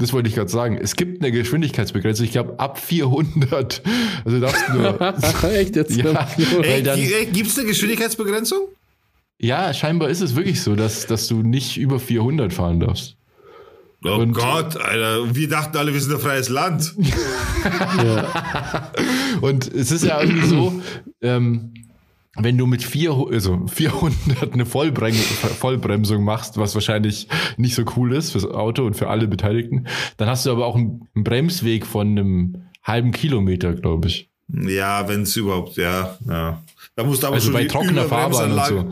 Das 0.00 0.12
wollte 0.12 0.28
ich 0.28 0.34
gerade 0.34 0.50
sagen. 0.50 0.76
Es 0.80 0.96
gibt 0.96 1.22
eine 1.22 1.30
Geschwindigkeitsbegrenzung. 1.30 2.24
Ich 2.26 2.32
glaube, 2.32 2.58
ab 2.58 2.78
400. 2.78 3.82
Also 4.24 4.40
darfst 4.40 4.64
du 4.68 4.72
nur. 4.74 5.00
Echt 5.52 5.76
jetzt? 5.76 5.96
ja, 5.96 6.26
Ey, 6.62 6.82
dann, 6.82 6.98
Gibt 7.32 7.48
es 7.50 7.58
eine 7.58 7.68
Geschwindigkeitsbegrenzung? 7.68 8.68
ja, 9.38 9.72
scheinbar 9.72 10.10
ist 10.10 10.20
es 10.20 10.34
wirklich 10.36 10.60
so, 10.62 10.74
dass, 10.76 11.06
dass 11.06 11.26
du 11.28 11.42
nicht 11.42 11.76
über 11.78 11.98
400 12.00 12.52
fahren 12.52 12.80
darfst. 12.80 13.16
Oh 14.04 14.14
Und- 14.14 14.32
Gott, 14.32 14.76
Alter. 14.78 15.34
Wir 15.34 15.48
dachten 15.48 15.76
alle, 15.76 15.92
wir 15.92 16.00
sind 16.00 16.14
ein 16.14 16.20
freies 16.20 16.48
Land. 16.48 16.94
Und 19.40 19.72
es 19.72 19.90
ist 19.90 20.04
ja 20.04 20.20
irgendwie 20.20 20.46
so, 20.46 20.80
ähm, 21.22 21.72
wenn 22.44 22.58
du 22.58 22.66
mit 22.66 22.82
vier, 22.82 23.12
also 23.12 23.66
400 23.66 24.52
eine 24.52 24.66
Vollbrem 24.66 25.14
Vollbremsung 25.14 26.24
machst, 26.24 26.58
was 26.58 26.74
wahrscheinlich 26.74 27.28
nicht 27.56 27.74
so 27.74 27.84
cool 27.96 28.14
ist 28.14 28.32
fürs 28.32 28.46
Auto 28.46 28.84
und 28.84 28.94
für 28.94 29.08
alle 29.08 29.28
Beteiligten, 29.28 29.86
dann 30.16 30.28
hast 30.28 30.46
du 30.46 30.50
aber 30.50 30.66
auch 30.66 30.76
einen 30.76 31.08
Bremsweg 31.14 31.86
von 31.86 32.08
einem 32.08 32.64
halben 32.82 33.12
Kilometer, 33.12 33.74
glaube 33.74 34.08
ich. 34.08 34.30
Ja, 34.48 35.08
wenn 35.08 35.22
es 35.22 35.36
überhaupt, 35.36 35.76
ja, 35.76 36.16
ja. 36.26 36.62
Da 36.96 37.04
musst 37.04 37.22
du 37.22 37.28
aber 37.28 37.36
Also 37.36 37.46
schon 37.46 37.54
bei 37.54 37.66
trockener 37.66 38.04
Fahrbahn 38.04 38.52
und 38.52 38.66
so. 38.66 38.90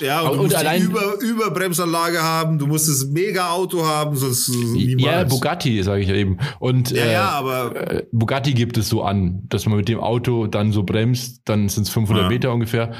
Ja, 0.00 0.20
und, 0.22 0.30
Und 0.30 0.36
du 0.36 0.42
musst 0.44 0.54
allein- 0.56 0.82
Über 0.82 1.14
Überbremsanlage 1.20 2.22
haben, 2.22 2.58
du 2.58 2.66
musst 2.66 2.88
das 2.88 3.06
Mega-Auto 3.06 3.84
haben, 3.84 4.16
sonst 4.16 4.48
niemals. 4.48 5.02
Ja, 5.04 5.24
Bugatti, 5.24 5.82
sage 5.82 6.02
ich 6.02 6.08
ja 6.08 6.14
eben. 6.14 6.38
Und 6.58 6.90
Ja, 6.90 7.04
äh, 7.04 7.12
ja, 7.12 7.28
aber 7.30 7.90
äh, 7.90 8.06
Bugatti 8.12 8.52
gibt 8.54 8.76
es 8.78 8.88
so 8.88 9.02
an, 9.02 9.42
dass 9.48 9.66
man 9.66 9.76
mit 9.78 9.88
dem 9.88 10.00
Auto 10.00 10.46
dann 10.46 10.72
so 10.72 10.82
bremst, 10.82 11.42
dann 11.44 11.68
sind 11.68 11.84
es 11.84 11.90
500 11.90 12.24
Ja. 12.24 12.28
Meter 12.28 12.52
ungefähr. 12.52 12.92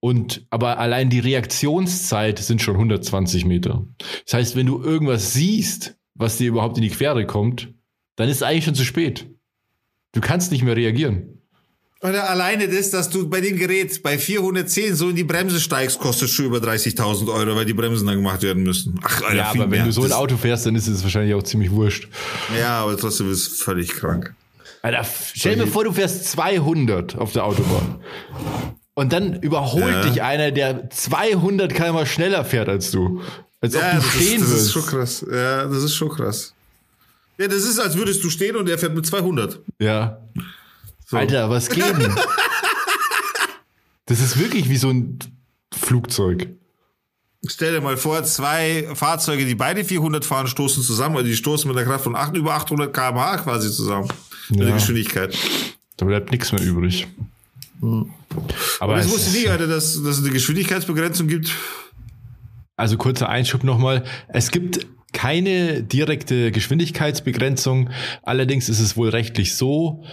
Und 0.00 0.46
aber 0.50 0.78
allein 0.78 1.10
die 1.10 1.18
Reaktionszeit 1.20 2.38
sind 2.38 2.62
schon 2.62 2.74
120 2.76 3.44
Meter. 3.44 3.84
Das 4.24 4.34
heißt, 4.34 4.56
wenn 4.56 4.66
du 4.66 4.82
irgendwas 4.82 5.34
siehst, 5.34 5.96
was 6.14 6.38
dir 6.38 6.48
überhaupt 6.48 6.78
in 6.78 6.82
die 6.82 6.88
Quere 6.90 7.26
kommt, 7.26 7.74
dann 8.16 8.28
ist 8.28 8.36
es 8.36 8.42
eigentlich 8.42 8.64
schon 8.64 8.74
zu 8.74 8.84
spät. 8.84 9.28
Du 10.12 10.20
kannst 10.20 10.52
nicht 10.52 10.64
mehr 10.64 10.74
reagieren. 10.76 11.39
Oder 12.02 12.30
alleine 12.30 12.66
das, 12.66 12.88
dass 12.90 13.10
du 13.10 13.28
bei 13.28 13.42
dem 13.42 13.56
Gerät 13.58 14.02
bei 14.02 14.16
410 14.18 14.94
so 14.96 15.10
in 15.10 15.16
die 15.16 15.24
Bremse 15.24 15.60
steigst, 15.60 15.98
kostet 15.98 16.30
schon 16.30 16.46
über 16.46 16.56
30.000 16.58 17.30
Euro, 17.32 17.54
weil 17.54 17.66
die 17.66 17.74
Bremsen 17.74 18.06
dann 18.06 18.16
gemacht 18.16 18.42
werden 18.42 18.62
müssen. 18.62 18.98
Ach, 19.02 19.20
Alter, 19.22 19.34
ja, 19.36 19.44
aber 19.50 19.58
wenn 19.60 19.68
mehr. 19.70 19.84
du 19.84 19.92
so 19.92 20.04
ein 20.04 20.12
Auto 20.12 20.38
fährst, 20.38 20.64
dann 20.64 20.74
ist 20.76 20.86
es 20.86 21.02
wahrscheinlich 21.02 21.34
auch 21.34 21.42
ziemlich 21.42 21.70
wurscht. 21.70 22.08
Ja, 22.58 22.80
aber 22.84 22.96
trotzdem 22.96 23.30
ist 23.30 23.52
es 23.52 23.60
völlig 23.62 23.90
krank. 23.90 24.34
Alter, 24.80 25.04
stell 25.34 25.56
dir 25.56 25.66
vor, 25.66 25.84
du 25.84 25.92
fährst 25.92 26.24
200 26.30 27.16
auf 27.18 27.32
der 27.34 27.44
Autobahn. 27.44 28.00
Und 28.94 29.12
dann 29.12 29.34
überholt 29.42 29.84
Ja. 29.92 30.08
dich 30.08 30.22
einer, 30.22 30.52
der 30.52 30.88
200 30.88 31.74
km 31.74 32.06
schneller 32.06 32.46
fährt 32.46 32.70
als 32.70 32.90
du. 32.90 33.20
Als 33.60 33.74
ob 33.76 33.82
Ja, 33.82 33.90
du 33.90 33.96
das, 33.96 34.06
ist, 34.06 34.22
stehen 34.22 34.40
das 34.40 34.50
ist 34.52 34.72
schon 34.72 34.86
krass. 34.86 35.26
Ja, 35.30 35.64
das 35.66 35.82
ist 35.82 35.94
schon 35.94 36.08
krass. 36.08 36.54
Ja, 37.38 37.46
das 37.46 37.58
ist, 37.64 37.78
als 37.78 37.94
würdest 37.96 38.24
du 38.24 38.30
stehen 38.30 38.56
und 38.56 38.70
er 38.70 38.78
fährt 38.78 38.94
mit 38.94 39.04
200. 39.04 39.60
ja. 39.78 40.18
So. 41.10 41.16
Alter, 41.16 41.50
was 41.50 41.68
geht 41.68 41.84
denn? 41.98 42.14
das 44.06 44.20
ist 44.20 44.38
wirklich 44.38 44.68
wie 44.68 44.76
so 44.76 44.90
ein 44.90 45.18
Flugzeug. 45.74 46.48
Stell 47.48 47.72
dir 47.72 47.80
mal 47.80 47.96
vor, 47.96 48.22
zwei 48.22 48.86
Fahrzeuge, 48.94 49.44
die 49.44 49.56
beide 49.56 49.84
400 49.84 50.24
fahren, 50.24 50.46
stoßen 50.46 50.84
zusammen, 50.84 51.16
also 51.16 51.26
die 51.26 51.34
stoßen 51.34 51.68
mit 51.68 51.76
einer 51.76 51.84
Kraft 51.86 52.04
von 52.04 52.14
8, 52.14 52.36
über 52.36 52.54
800 52.54 52.94
km/h 52.94 53.38
quasi 53.38 53.72
zusammen. 53.72 54.08
Mit 54.50 54.60
Ja. 54.60 54.66
der 54.66 54.74
Geschwindigkeit. 54.74 55.36
Da 55.96 56.06
bleibt 56.06 56.30
nichts 56.30 56.52
mehr 56.52 56.62
übrig. 56.62 57.08
Aber 58.78 58.94
Das 58.94 59.06
es 59.06 59.12
wusste 59.12 59.30
ich 59.30 59.42
nicht, 59.44 59.50
Alter, 59.50 59.66
dass, 59.66 60.00
dass 60.02 60.18
es 60.18 60.22
eine 60.24 60.32
Geschwindigkeitsbegrenzung 60.32 61.26
gibt. 61.26 61.50
Also 62.76 62.96
kurzer 62.98 63.28
Einschub 63.28 63.64
nochmal. 63.64 64.04
Es 64.28 64.52
gibt 64.52 64.86
keine 65.12 65.82
direkte 65.82 66.52
Geschwindigkeitsbegrenzung. 66.52 67.90
Allerdings 68.22 68.68
ist 68.68 68.78
es 68.78 68.96
wohl 68.96 69.08
rechtlich 69.08 69.56
so, 69.56 70.04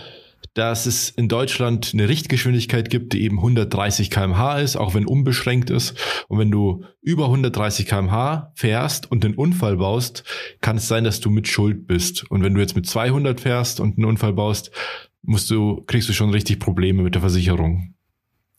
dass 0.54 0.86
es 0.88 1.10
in 1.10 1.28
Deutschland 1.28 1.92
eine 1.94 2.10
Richtgeschwindigkeit 2.10 2.90
gibt, 2.90 3.14
die 3.14 3.24
eben 3.24 3.38
130 3.38 4.10
km/h 4.10 4.60
ist, 4.60 4.76
auch 4.76 4.96
wenn 4.96 5.06
unbeschränkt 5.06 5.70
ist. 5.70 5.96
Und 6.28 6.40
wenn 6.40 6.52
du 6.52 6.84
über 7.02 7.26
130 7.26 7.86
km/h 7.86 8.52
fährst 8.56 9.10
und 9.12 9.24
einen 9.24 9.36
Unfall 9.36 9.78
baust, 9.78 10.24
kann 10.62 10.78
es 10.78 10.88
sein, 10.88 11.04
dass 11.04 11.20
du 11.20 11.30
mit 11.30 11.48
Schuld 11.48 11.88
bist. 11.88 12.30
Und 12.32 12.44
wenn 12.44 12.56
du 12.56 12.60
jetzt 12.60 12.76
mit 12.76 12.88
200 12.88 13.40
fährst 13.40 13.80
und 13.80 13.98
einen 13.98 14.06
Unfall 14.06 14.34
baust, 14.34 14.72
musst 15.22 15.52
du, 15.52 15.84
kriegst 15.86 16.10
du 16.10 16.14
schon 16.14 16.32
richtig 16.32 16.60
Probleme 16.60 17.04
mit 17.04 17.14
der 17.14 17.22
Versicherung. 17.22 17.94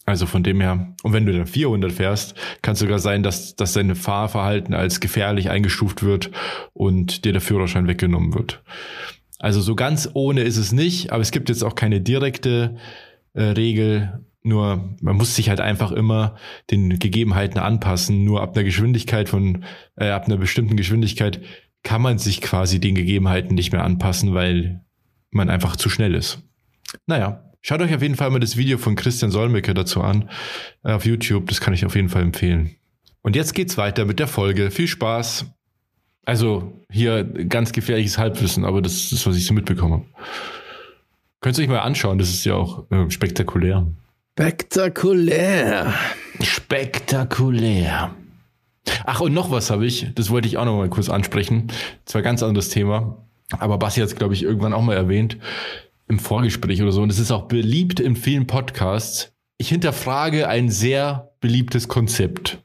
Also 0.08 0.24
von 0.24 0.42
dem 0.42 0.62
her, 0.62 0.94
und 1.02 1.12
wenn 1.12 1.26
du 1.26 1.32
dann 1.32 1.46
400 1.46 1.92
fährst, 1.92 2.34
kann 2.62 2.72
es 2.72 2.78
sogar 2.78 2.98
sein, 2.98 3.22
dass, 3.22 3.56
dass 3.56 3.74
dein 3.74 3.94
Fahrverhalten 3.94 4.72
als 4.72 5.00
gefährlich 5.00 5.50
eingestuft 5.50 6.02
wird 6.02 6.30
und 6.72 7.26
dir 7.26 7.32
der 7.32 7.42
Führerschein 7.42 7.88
weggenommen 7.88 8.32
wird. 8.32 8.62
Also 9.38 9.60
so 9.60 9.74
ganz 9.74 10.08
ohne 10.14 10.42
ist 10.42 10.56
es 10.56 10.72
nicht, 10.72 11.12
aber 11.12 11.22
es 11.22 11.30
gibt 11.30 11.48
jetzt 11.48 11.62
auch 11.62 11.74
keine 11.74 12.00
direkte 12.00 12.76
äh, 13.34 13.42
Regel. 13.42 14.24
Nur 14.42 14.96
man 15.00 15.16
muss 15.16 15.36
sich 15.36 15.48
halt 15.48 15.60
einfach 15.60 15.92
immer 15.92 16.36
den 16.70 16.98
Gegebenheiten 16.98 17.58
anpassen. 17.58 18.24
Nur 18.24 18.42
ab 18.42 18.56
einer 18.56 18.64
Geschwindigkeit 18.64 19.28
von, 19.28 19.64
äh, 19.96 20.08
ab 20.08 20.26
einer 20.26 20.36
bestimmten 20.36 20.76
Geschwindigkeit 20.76 21.40
kann 21.82 22.02
man 22.02 22.18
sich 22.18 22.40
quasi 22.40 22.80
den 22.80 22.94
Gegebenheiten 22.94 23.54
nicht 23.54 23.72
mehr 23.72 23.84
anpassen, 23.84 24.34
weil 24.34 24.84
man 25.30 25.50
einfach 25.50 25.76
zu 25.76 25.88
schnell 25.88 26.14
ist. 26.14 26.42
Naja, 27.06 27.52
schaut 27.60 27.80
euch 27.80 27.94
auf 27.94 28.02
jeden 28.02 28.16
Fall 28.16 28.30
mal 28.30 28.40
das 28.40 28.56
Video 28.56 28.78
von 28.78 28.96
Christian 28.96 29.30
Solmecke 29.30 29.74
dazu 29.74 30.02
an 30.02 30.30
äh, 30.82 30.92
auf 30.92 31.06
YouTube. 31.06 31.46
Das 31.48 31.60
kann 31.60 31.74
ich 31.74 31.84
auf 31.86 31.94
jeden 31.94 32.08
Fall 32.08 32.22
empfehlen. 32.22 32.74
Und 33.22 33.36
jetzt 33.36 33.54
geht's 33.54 33.76
weiter 33.76 34.04
mit 34.04 34.18
der 34.18 34.26
Folge. 34.26 34.70
Viel 34.70 34.88
Spaß. 34.88 35.46
Also 36.28 36.74
hier 36.90 37.24
ganz 37.24 37.72
gefährliches 37.72 38.18
Halbwissen, 38.18 38.66
aber 38.66 38.82
das 38.82 39.12
ist, 39.12 39.26
was 39.26 39.34
ich 39.34 39.46
so 39.46 39.54
mitbekommen 39.54 39.94
habe. 39.94 40.04
Könnt 41.40 41.56
ihr 41.56 41.62
euch 41.62 41.70
mal 41.70 41.78
anschauen, 41.78 42.18
das 42.18 42.28
ist 42.28 42.44
ja 42.44 42.52
auch 42.52 42.84
äh, 42.90 43.10
spektakulär. 43.10 43.86
Spektakulär. 44.36 45.94
Spektakulär. 46.42 48.14
Ach, 49.06 49.22
und 49.22 49.32
noch 49.32 49.50
was 49.50 49.70
habe 49.70 49.86
ich, 49.86 50.12
das 50.16 50.28
wollte 50.28 50.48
ich 50.48 50.58
auch 50.58 50.66
noch 50.66 50.76
mal 50.76 50.90
kurz 50.90 51.08
ansprechen. 51.08 51.68
Zwar 52.04 52.20
ganz 52.20 52.42
anderes 52.42 52.68
Thema, 52.68 53.24
aber 53.58 53.78
Basti 53.78 54.00
hat 54.00 54.10
es, 54.10 54.14
glaube 54.14 54.34
ich, 54.34 54.42
irgendwann 54.42 54.74
auch 54.74 54.82
mal 54.82 54.96
erwähnt 54.96 55.38
im 56.08 56.18
Vorgespräch 56.18 56.82
oder 56.82 56.92
so. 56.92 57.00
Und 57.00 57.10
es 57.10 57.18
ist 57.18 57.30
auch 57.30 57.48
beliebt 57.48 58.00
in 58.00 58.16
vielen 58.16 58.46
Podcasts. 58.46 59.32
Ich 59.56 59.70
hinterfrage 59.70 60.46
ein 60.46 60.68
sehr 60.68 61.32
beliebtes 61.40 61.88
Konzept. 61.88 62.58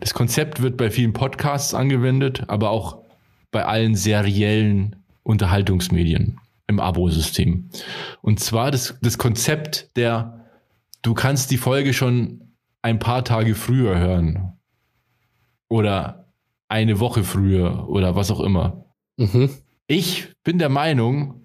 Das 0.00 0.14
Konzept 0.14 0.62
wird 0.62 0.76
bei 0.76 0.90
vielen 0.90 1.12
Podcasts 1.12 1.74
angewendet, 1.74 2.44
aber 2.48 2.70
auch 2.70 3.02
bei 3.50 3.64
allen 3.64 3.94
seriellen 3.94 4.96
Unterhaltungsmedien 5.22 6.40
im 6.66 6.80
Abo-System. 6.80 7.68
Und 8.22 8.40
zwar 8.40 8.70
das, 8.70 8.98
das 9.02 9.18
Konzept 9.18 9.96
der, 9.96 10.46
du 11.02 11.14
kannst 11.14 11.50
die 11.50 11.56
Folge 11.56 11.92
schon 11.92 12.54
ein 12.82 12.98
paar 12.98 13.24
Tage 13.24 13.54
früher 13.54 13.98
hören. 13.98 14.52
Oder 15.68 16.28
eine 16.68 17.00
Woche 17.00 17.24
früher 17.24 17.88
oder 17.88 18.16
was 18.16 18.30
auch 18.30 18.40
immer. 18.40 18.84
Mhm. 19.16 19.50
Ich 19.86 20.28
bin 20.42 20.58
der 20.58 20.68
Meinung, 20.68 21.40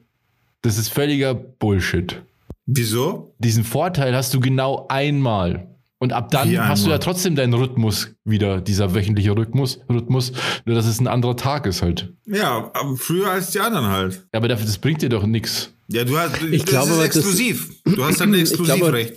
das 0.61 0.77
ist 0.77 0.89
völliger 0.89 1.33
Bullshit. 1.33 2.21
Wieso? 2.65 3.33
Diesen 3.39 3.63
Vorteil 3.63 4.15
hast 4.15 4.33
du 4.33 4.39
genau 4.39 4.85
einmal. 4.89 5.67
Und 6.01 6.13
ab 6.13 6.31
dann 6.31 6.49
Wie 6.49 6.57
hast 6.57 6.83
du 6.83 6.85
einmal? 6.85 6.99
ja 6.99 7.03
trotzdem 7.03 7.35
deinen 7.35 7.53
Rhythmus 7.53 8.15
wieder, 8.23 8.61
dieser 8.61 8.95
wöchentliche 8.95 9.35
Rhythmus, 9.35 9.81
Rhythmus, 9.89 10.31
nur 10.65 10.75
dass 10.75 10.85
es 10.85 10.99
ein 11.01 11.07
anderer 11.07 11.35
Tag 11.35 11.65
ist 11.65 11.81
halt. 11.81 12.13
Ja, 12.25 12.71
aber 12.73 12.95
früher 12.95 13.29
als 13.31 13.51
die 13.51 13.59
anderen 13.59 13.87
halt. 13.87 14.25
Aber 14.31 14.47
dafür, 14.47 14.65
das 14.65 14.77
bringt 14.77 15.01
dir 15.01 15.09
doch 15.09 15.25
nichts. 15.25 15.73
Ja, 15.89 16.05
du 16.05 16.17
hast, 16.17 16.41
Ich 16.41 16.61
das 16.63 16.69
glaube, 16.69 16.87
ist 16.87 16.93
aber 16.93 17.05
das- 17.07 17.15
exklusiv. 17.17 17.69
du 17.83 18.03
hast 18.05 18.21
dann 18.21 18.33
Exklusivrecht. 18.39 19.13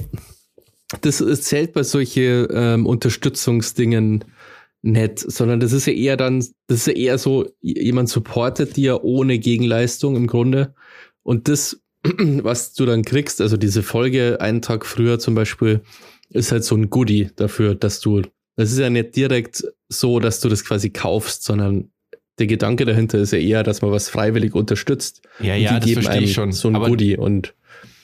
Das 1.03 1.21
ist- 1.21 1.45
zählt 1.45 1.73
bei 1.73 1.85
solche 1.85 2.49
ähm, 2.53 2.87
Unterstützungsdingen 2.87 4.25
nicht, 4.83 5.21
sondern 5.21 5.61
das 5.61 5.73
ist 5.73 5.87
ja 5.87 5.93
eher 5.93 6.17
dann, 6.17 6.41
das 6.67 6.79
ist 6.81 6.87
ja 6.89 6.93
eher 6.95 7.19
so, 7.19 7.49
jemand 7.61 8.09
supportet 8.09 8.77
dir 8.77 9.05
ohne 9.05 9.39
Gegenleistung 9.39 10.17
im 10.17 10.27
Grunde. 10.27 10.75
Und 11.23 11.47
das, 11.47 11.81
was 12.03 12.73
du 12.75 12.85
dann 12.87 13.03
kriegst, 13.05 13.41
also 13.41 13.57
diese 13.57 13.85
Folge 13.85 14.39
einen 14.41 14.61
Tag 14.63 14.85
früher 14.85 15.21
zum 15.21 15.37
Beispiel, 15.37 15.83
ist 16.33 16.53
halt 16.53 16.65
so 16.65 16.75
ein 16.77 16.91
Goodie 16.91 17.31
dafür, 17.37 17.75
dass 17.75 18.01
du, 18.01 18.23
das 18.57 18.73
ist 18.73 18.79
ja 18.79 18.91
nicht 18.91 19.17
direkt 19.17 19.65
so, 19.89 20.19
dass 20.21 20.41
du 20.41 20.49
das 20.49 20.65
quasi 20.65 20.91
kaufst, 20.91 21.45
sondern 21.45 21.91
der 22.39 22.47
Gedanke 22.47 22.85
dahinter 22.85 23.19
ist 23.19 23.33
ja 23.33 23.39
eher, 23.39 23.63
dass 23.63 23.83
man 23.83 23.91
was 23.93 24.09
freiwillig 24.09 24.55
unterstützt. 24.55 25.23
Ja, 25.41 25.55
ja, 25.55 25.75
die 25.75 25.77
das 25.77 25.85
geben 25.85 26.03
verstehe 26.03 26.23
ich 26.25 26.33
schon. 26.33 26.53
So 26.53 26.69
ein 26.69 26.77
aber 26.77 26.89
Goodie 26.89 27.17
und 27.17 27.55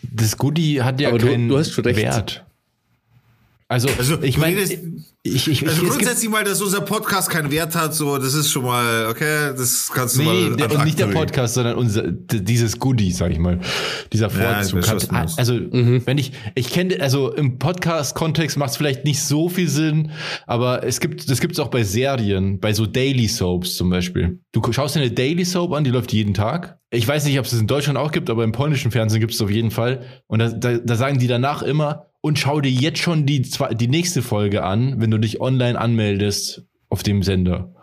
das 0.02 0.36
Goodie 0.36 0.82
hat 0.82 1.00
ja 1.00 1.08
Aber 1.08 1.18
du- 1.18 1.26
keinen 1.28 1.48
du 1.48 1.58
hast 1.58 1.72
schon 1.72 1.84
recht. 1.84 1.96
Wert. 1.98 2.44
Also, 3.70 3.86
Also, 3.98 4.22
ich 4.22 4.38
meine, 4.38 4.60
ich, 4.62 4.78
ich, 5.22 5.46
ich, 5.48 5.68
Also 5.68 5.84
grundsätzlich 5.84 6.30
mal, 6.30 6.42
dass 6.42 6.62
unser 6.62 6.80
Podcast 6.80 7.28
keinen 7.28 7.50
Wert 7.50 7.74
hat, 7.74 7.94
so, 7.94 8.16
das 8.16 8.32
ist 8.32 8.50
schon 8.50 8.64
mal, 8.64 9.08
okay, 9.10 9.52
das 9.54 9.90
kannst 9.92 10.16
du 10.16 10.22
nee, 10.22 10.48
mal. 10.48 10.56
der, 10.56 10.66
ad 10.66 10.76
und 10.76 10.84
nicht 10.86 10.98
der. 10.98 11.08
Podcast, 11.08 11.52
sondern 11.54 11.76
unser, 11.76 12.10
dieses 12.10 12.78
Goodie, 12.78 13.12
sag 13.12 13.30
ich 13.30 13.38
mal. 13.38 13.60
Dieser 14.10 14.28
Ja, 14.30 14.62
ich 14.62 14.70
Vorzug. 14.70 14.88
hat, 14.88 15.12
meinst. 15.12 15.38
also, 15.38 15.54
wenn 15.60 16.16
ich, 16.16 16.32
ich 16.54 16.70
kenne, 16.70 16.98
also 17.00 17.30
im 17.34 17.58
Podcast-Kontext 17.58 18.56
macht 18.56 18.70
es 18.70 18.78
vielleicht 18.78 19.04
nicht 19.04 19.22
so 19.22 19.50
viel 19.50 19.68
Sinn, 19.68 20.12
aber 20.46 20.82
es 20.84 20.98
gibt, 20.98 21.28
das 21.30 21.38
gibt 21.40 21.52
es 21.52 21.60
auch 21.60 21.68
bei 21.68 21.84
Serien, 21.84 22.60
bei 22.60 22.72
so 22.72 22.86
Daily 22.86 23.28
Soaps 23.28 23.76
zum 23.76 23.90
Beispiel. 23.90 24.40
Du 24.52 24.62
schaust 24.72 24.94
dir 24.96 25.00
eine 25.00 25.10
Daily 25.10 25.44
Soap 25.44 25.74
an, 25.74 25.84
die 25.84 25.90
läuft 25.90 26.14
jeden 26.14 26.32
Tag. 26.32 26.78
Ich 26.90 27.06
weiß 27.06 27.26
nicht, 27.26 27.38
ob 27.38 27.44
es 27.44 27.50
das 27.50 27.60
in 27.60 27.66
Deutschland 27.66 27.98
auch 27.98 28.12
gibt, 28.12 28.30
aber 28.30 28.44
im 28.44 28.52
polnischen 28.52 28.90
Fernsehen 28.90 29.20
gibt 29.20 29.34
es 29.34 29.42
auf 29.42 29.50
jeden 29.50 29.70
Fall. 29.70 30.06
Und 30.26 30.38
da, 30.38 30.48
da, 30.48 30.78
da 30.78 30.94
sagen 30.96 31.18
die 31.18 31.26
danach 31.26 31.60
immer, 31.60 32.06
und 32.28 32.38
schau 32.38 32.60
dir 32.60 32.70
jetzt 32.70 32.98
schon 32.98 33.24
die, 33.24 33.40
zwei, 33.40 33.72
die 33.72 33.88
nächste 33.88 34.20
Folge 34.20 34.62
an, 34.62 35.00
wenn 35.00 35.10
du 35.10 35.16
dich 35.18 35.40
online 35.40 35.80
anmeldest 35.80 36.62
auf 36.90 37.02
dem 37.02 37.22
Sender. 37.22 37.74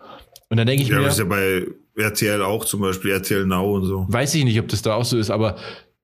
Und 0.49 0.57
dann 0.57 0.67
denke 0.67 0.83
ich 0.83 0.89
Ja, 0.89 0.99
mir, 0.99 1.05
das 1.05 1.13
ist 1.15 1.19
ja 1.19 1.25
bei 1.25 1.65
RTL 1.95 2.43
auch 2.43 2.63
zum 2.63 2.81
Beispiel, 2.81 3.09
RTL 3.11 3.47
Now 3.47 3.75
und 3.75 3.85
so. 3.85 4.05
weiß 4.07 4.35
ich 4.35 4.43
nicht, 4.43 4.59
ob 4.59 4.67
das 4.67 4.83
da 4.83 4.93
auch 4.93 5.03
so 5.03 5.17
ist, 5.17 5.31
aber 5.31 5.55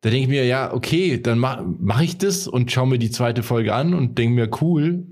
da 0.01 0.09
denke 0.09 0.23
ich 0.23 0.27
mir, 0.27 0.43
ja, 0.45 0.73
okay, 0.73 1.21
dann 1.21 1.37
mache 1.37 1.63
mach 1.79 2.01
ich 2.01 2.17
das 2.17 2.47
und 2.47 2.71
schaue 2.71 2.87
mir 2.87 2.97
die 2.97 3.11
zweite 3.11 3.43
Folge 3.43 3.75
an 3.75 3.93
und 3.93 4.17
denke 4.17 4.33
mir, 4.33 4.49
cool. 4.61 5.05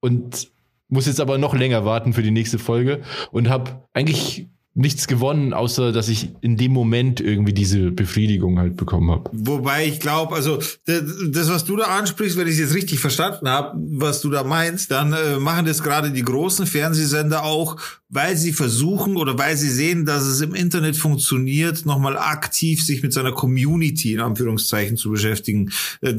Und 0.00 0.50
muss 0.88 1.06
jetzt 1.06 1.20
aber 1.20 1.38
noch 1.38 1.54
länger 1.54 1.84
warten 1.84 2.12
für 2.12 2.22
die 2.24 2.32
nächste 2.32 2.58
Folge 2.58 3.02
und 3.30 3.48
habe 3.48 3.82
eigentlich 3.92 4.48
nichts 4.76 5.06
gewonnen, 5.08 5.54
außer 5.54 5.90
dass 5.90 6.08
ich 6.08 6.28
in 6.42 6.58
dem 6.58 6.72
Moment 6.72 7.20
irgendwie 7.20 7.54
diese 7.54 7.90
Befriedigung 7.90 8.58
halt 8.58 8.76
bekommen 8.76 9.10
habe. 9.10 9.30
Wobei 9.32 9.86
ich 9.86 10.00
glaube, 10.00 10.34
also 10.34 10.58
das, 10.86 11.48
was 11.48 11.64
du 11.64 11.76
da 11.76 11.84
ansprichst, 11.84 12.36
wenn 12.36 12.46
ich 12.46 12.54
es 12.54 12.60
jetzt 12.60 12.74
richtig 12.74 13.00
verstanden 13.00 13.48
habe, 13.48 13.72
was 13.74 14.20
du 14.20 14.28
da 14.28 14.44
meinst, 14.44 14.90
dann 14.90 15.14
äh, 15.14 15.38
machen 15.38 15.64
das 15.64 15.82
gerade 15.82 16.10
die 16.10 16.22
großen 16.22 16.66
Fernsehsender 16.66 17.42
auch, 17.42 17.76
weil 18.08 18.36
sie 18.36 18.52
versuchen 18.52 19.16
oder 19.16 19.36
weil 19.36 19.56
sie 19.56 19.68
sehen, 19.68 20.04
dass 20.06 20.24
es 20.24 20.40
im 20.40 20.54
Internet 20.54 20.96
funktioniert, 20.96 21.86
nochmal 21.86 22.16
aktiv 22.16 22.84
sich 22.84 23.02
mit 23.02 23.12
seiner 23.12 23.32
Community 23.32 24.12
in 24.14 24.20
Anführungszeichen 24.20 24.96
zu 24.96 25.10
beschäftigen. 25.10 25.72
Äh, 26.00 26.14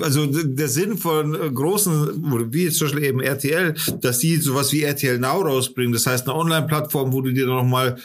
Also 0.00 0.26
der 0.26 0.68
Sinn 0.68 0.96
von 0.96 1.32
großen, 1.54 2.52
wie 2.52 2.64
jetzt 2.64 2.78
zum 2.78 2.88
Beispiel 2.88 3.04
eben 3.04 3.20
RTL, 3.20 3.74
dass 4.00 4.18
die 4.18 4.36
sowas 4.36 4.72
wie 4.72 4.82
RTL 4.82 5.18
Now 5.18 5.42
rausbringen, 5.42 5.92
das 5.92 6.06
heißt 6.06 6.26
eine 6.26 6.36
Online-Plattform, 6.36 7.12
wo 7.12 7.20
du 7.20 7.32
dir 7.32 7.46
nochmal 7.46 7.96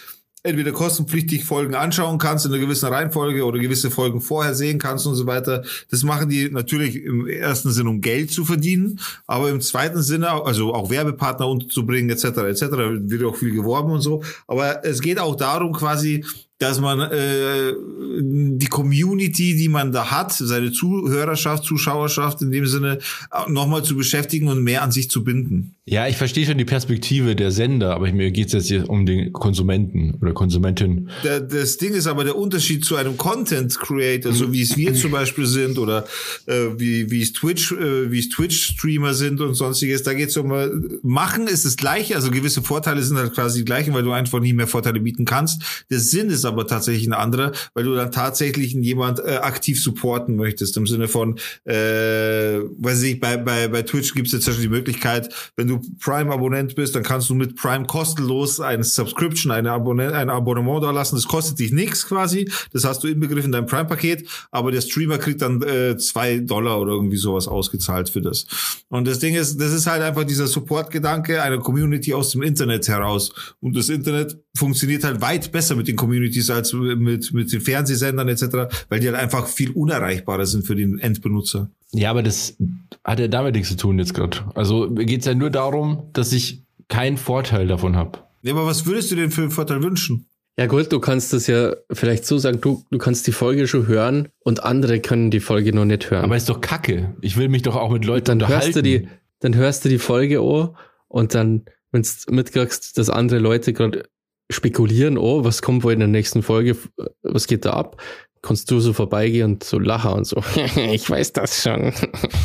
entweder 0.43 0.71
kostenpflichtig 0.71 1.45
Folgen 1.45 1.75
anschauen 1.75 2.17
kannst 2.17 2.45
in 2.45 2.51
einer 2.51 2.61
gewissen 2.61 2.87
Reihenfolge 2.87 3.45
oder 3.45 3.59
gewisse 3.59 3.91
Folgen 3.91 4.21
vorher 4.21 4.55
sehen 4.55 4.79
kannst 4.79 5.05
und 5.05 5.15
so 5.15 5.27
weiter. 5.27 5.63
Das 5.89 6.03
machen 6.03 6.29
die 6.29 6.49
natürlich 6.49 7.03
im 7.03 7.27
ersten 7.27 7.71
Sinn, 7.71 7.87
um 7.87 8.01
Geld 8.01 8.31
zu 8.31 8.45
verdienen, 8.45 8.99
aber 9.27 9.49
im 9.49 9.61
zweiten 9.61 10.01
Sinne, 10.01 10.29
also 10.31 10.73
auch 10.73 10.89
Werbepartner 10.89 11.47
unterzubringen 11.47 12.09
etc. 12.09 12.25
etc. 12.25 12.61
wird 13.01 13.23
auch 13.23 13.35
viel 13.35 13.51
geworben 13.51 13.91
und 13.91 14.01
so. 14.01 14.23
Aber 14.47 14.83
es 14.85 15.01
geht 15.01 15.19
auch 15.19 15.35
darum 15.35 15.73
quasi, 15.73 16.25
dass 16.62 16.80
man 16.80 16.99
äh, 16.99 17.74
die 18.20 18.68
Community, 18.68 19.55
die 19.55 19.68
man 19.68 19.91
da 19.91 20.12
hat, 20.12 20.32
seine 20.32 20.72
Zuhörerschaft, 20.72 21.64
Zuschauerschaft 21.64 22.41
in 22.43 22.51
dem 22.51 22.68
Sinne 22.68 22.99
nochmal 23.47 23.84
zu 23.84 23.95
beschäftigen 23.95 24.47
und 24.47 24.64
mehr 24.64 24.84
an 24.84 24.91
sich 24.91 25.09
zu 25.09 25.24
binden. 25.24 25.76
Ja, 25.86 26.07
ich 26.07 26.18
verstehe 26.18 26.45
schon 26.45 26.59
die 26.59 26.66
Perspektive 26.66 27.36
der 27.36 27.51
Sender, 27.51 27.95
aber 27.95 28.12
mir 28.12 28.30
geht 28.30 28.47
es 28.47 28.53
jetzt 28.53 28.68
hier 28.68 28.88
um 28.88 29.07
den 29.07 29.34
Konsumenten 29.34 30.14
oder 30.22 30.34
Konsumentin. 30.34 31.09
Der, 31.24 31.39
das 31.39 31.78
Ding 31.78 31.95
ist 31.95 32.05
aber 32.05 32.24
der 32.24 32.38
Unterschied 32.38 32.86
zu 32.86 32.95
einem 32.95 33.18
Content 33.18 33.80
Creator, 33.80 34.32
so 34.32 34.53
wie 34.53 34.62
es 34.62 34.78
wir 34.78 34.93
zum 34.93 35.12
Beispiel 35.12 35.47
sind 35.47 35.80
oder 35.80 36.05
äh, 36.45 36.68
wie, 36.78 37.09
wie 37.09 37.24
es 37.24 37.34
Twitch, 37.34 37.72
äh, 37.72 38.12
wie 38.12 38.20
es 38.20 38.30
Twitch-Streamer 38.30 39.16
sind 39.16 39.41
und 39.41 39.55
sonstiges. 39.55 40.03
Da 40.03 40.14
geht 40.14 40.30
es 40.30 40.38
um 40.38 40.51
äh, 40.51 40.70
Machen 41.01 41.47
ist 41.47 41.66
das 41.66 41.76
gleiche, 41.76 42.16
also 42.16 42.30
gewisse 42.30 42.62
Vorteile 42.62 43.01
sind 43.01 43.18
halt 43.18 43.34
quasi 43.34 43.59
die 43.59 43.66
gleichen, 43.66 43.95
weil 43.95 44.03
du 44.03 44.12
einfach 44.12 44.39
nie 44.39 44.53
mehr 44.53 44.68
Vorteile 44.68 44.99
bieten 44.99 45.26
kannst. 45.26 45.86
Der 45.89 45.99
Sinn 45.99 46.30
ist 46.30 46.45
aber 46.45 46.50
tatsächlich 46.67 47.07
ein 47.07 47.13
anderer, 47.13 47.51
weil 47.73 47.83
du 47.83 47.95
dann 47.95 48.11
tatsächlich 48.11 48.73
jemand 48.73 49.19
äh, 49.19 49.37
aktiv 49.41 49.81
supporten 49.81 50.35
möchtest. 50.35 50.77
Im 50.77 50.87
Sinne 50.87 51.07
von, 51.07 51.37
äh, 51.65 51.73
weiß 51.73 53.03
ich, 53.03 53.19
bei, 53.19 53.37
bei, 53.37 53.67
bei 53.67 53.81
Twitch 53.83 54.13
gibt 54.13 54.27
es 54.27 54.33
jetzt 54.33 54.61
die 54.61 54.69
Möglichkeit, 54.69 55.33
wenn 55.55 55.67
du 55.67 55.81
Prime-Abonnent 55.99 56.75
bist, 56.75 56.95
dann 56.95 57.03
kannst 57.03 57.29
du 57.29 57.35
mit 57.35 57.55
Prime 57.55 57.85
kostenlos 57.85 58.59
eine 58.59 58.83
Subscription, 58.83 59.51
eine 59.51 59.71
Abonnent, 59.71 60.13
ein 60.13 60.29
Abonnement 60.29 60.83
da 60.83 60.91
lassen. 60.91 61.15
Das 61.15 61.27
kostet 61.27 61.59
dich 61.59 61.71
nichts 61.71 62.07
quasi. 62.07 62.49
Das 62.73 62.85
hast 62.85 63.03
du 63.03 63.07
inbegriffen 63.07 63.45
in 63.45 63.51
deinem 63.51 63.65
Prime-Paket, 63.65 64.27
aber 64.51 64.71
der 64.71 64.81
Streamer 64.81 65.17
kriegt 65.17 65.41
dann 65.41 65.61
äh, 65.61 65.97
zwei 65.97 66.39
Dollar 66.39 66.79
oder 66.79 66.93
irgendwie 66.93 67.17
sowas 67.17 67.47
ausgezahlt 67.47 68.09
für 68.09 68.21
das. 68.21 68.45
Und 68.89 69.07
das 69.07 69.19
Ding 69.19 69.35
ist, 69.35 69.59
das 69.59 69.71
ist 69.71 69.87
halt 69.87 70.01
einfach 70.01 70.23
dieser 70.23 70.47
Support-Gedanke 70.47 71.41
einer 71.41 71.59
Community 71.59 72.13
aus 72.13 72.31
dem 72.31 72.41
Internet 72.41 72.87
heraus. 72.87 73.31
Und 73.59 73.75
das 73.75 73.89
Internet 73.89 74.37
funktioniert 74.55 75.03
halt 75.03 75.21
weit 75.21 75.51
besser 75.51 75.75
mit 75.75 75.87
den 75.87 75.95
Communities 75.95 76.40
als 76.49 76.73
mit, 76.73 77.33
mit 77.33 77.51
den 77.51 77.61
Fernsehsendern 77.61 78.27
etc., 78.27 78.45
weil 78.89 78.99
die 78.99 79.07
halt 79.07 79.17
einfach 79.17 79.47
viel 79.47 79.71
unerreichbarer 79.71 80.45
sind 80.45 80.65
für 80.65 80.75
den 80.75 80.99
Endbenutzer. 80.99 81.69
Ja, 81.91 82.09
aber 82.09 82.23
das 82.23 82.55
hat 83.03 83.19
ja 83.19 83.27
damit 83.27 83.55
nichts 83.55 83.69
zu 83.69 83.77
tun 83.77 83.99
jetzt 83.99 84.13
gerade. 84.13 84.39
Also 84.55 84.89
mir 84.89 85.05
geht's 85.05 85.25
ja 85.25 85.33
nur 85.33 85.49
darum, 85.49 86.03
dass 86.13 86.31
ich 86.31 86.63
keinen 86.87 87.17
Vorteil 87.17 87.67
davon 87.67 87.95
habe. 87.95 88.19
Ja, 88.43 88.53
aber 88.53 88.65
was 88.65 88.85
würdest 88.85 89.11
du 89.11 89.15
denn 89.15 89.31
für 89.31 89.41
einen 89.41 89.51
Vorteil 89.51 89.83
wünschen? 89.83 90.25
Ja 90.57 90.67
gut, 90.67 90.91
du 90.91 90.99
kannst 90.99 91.33
das 91.33 91.47
ja 91.47 91.73
vielleicht 91.91 92.25
so 92.25 92.37
sagen, 92.37 92.59
du, 92.61 92.83
du 92.91 92.97
kannst 92.97 93.25
die 93.25 93.31
Folge 93.31 93.67
schon 93.67 93.87
hören 93.87 94.27
und 94.39 94.63
andere 94.63 94.99
können 94.99 95.31
die 95.31 95.39
Folge 95.39 95.73
noch 95.73 95.85
nicht 95.85 96.11
hören. 96.11 96.23
Aber 96.23 96.35
ist 96.35 96.49
doch 96.49 96.61
Kacke. 96.61 97.15
Ich 97.21 97.37
will 97.37 97.49
mich 97.49 97.61
doch 97.61 97.75
auch 97.75 97.89
mit 97.89 98.05
Leuten 98.05 98.25
dann 98.25 98.41
unterhalten. 98.41 98.65
hörst 98.65 98.75
du 98.75 98.83
die, 98.83 99.07
dann 99.39 99.55
hörst 99.55 99.85
du 99.85 99.89
die 99.89 99.97
Folge 99.97 100.41
an 100.41 100.75
und 101.07 101.33
dann, 101.33 101.65
wenn 101.91 102.03
du 102.03 102.33
mitkriegst, 102.33 102.97
dass 102.97 103.09
andere 103.09 103.39
Leute 103.39 103.73
gerade 103.73 104.03
spekulieren, 104.51 105.17
oh, 105.17 105.43
was 105.43 105.61
kommt 105.61 105.83
wohl 105.83 105.93
in 105.93 105.99
der 105.99 106.07
nächsten 106.07 106.43
Folge, 106.43 106.77
was 107.23 107.47
geht 107.47 107.65
da 107.65 107.71
ab, 107.73 108.01
kannst 108.43 108.71
du 108.71 108.79
so 108.79 108.91
vorbeigehen 108.93 109.51
und 109.53 109.63
so 109.63 109.77
lachen 109.79 110.13
und 110.13 110.25
so. 110.25 110.43
ich 110.91 111.09
weiß 111.09 111.33
das 111.33 111.61
schon. 111.63 111.93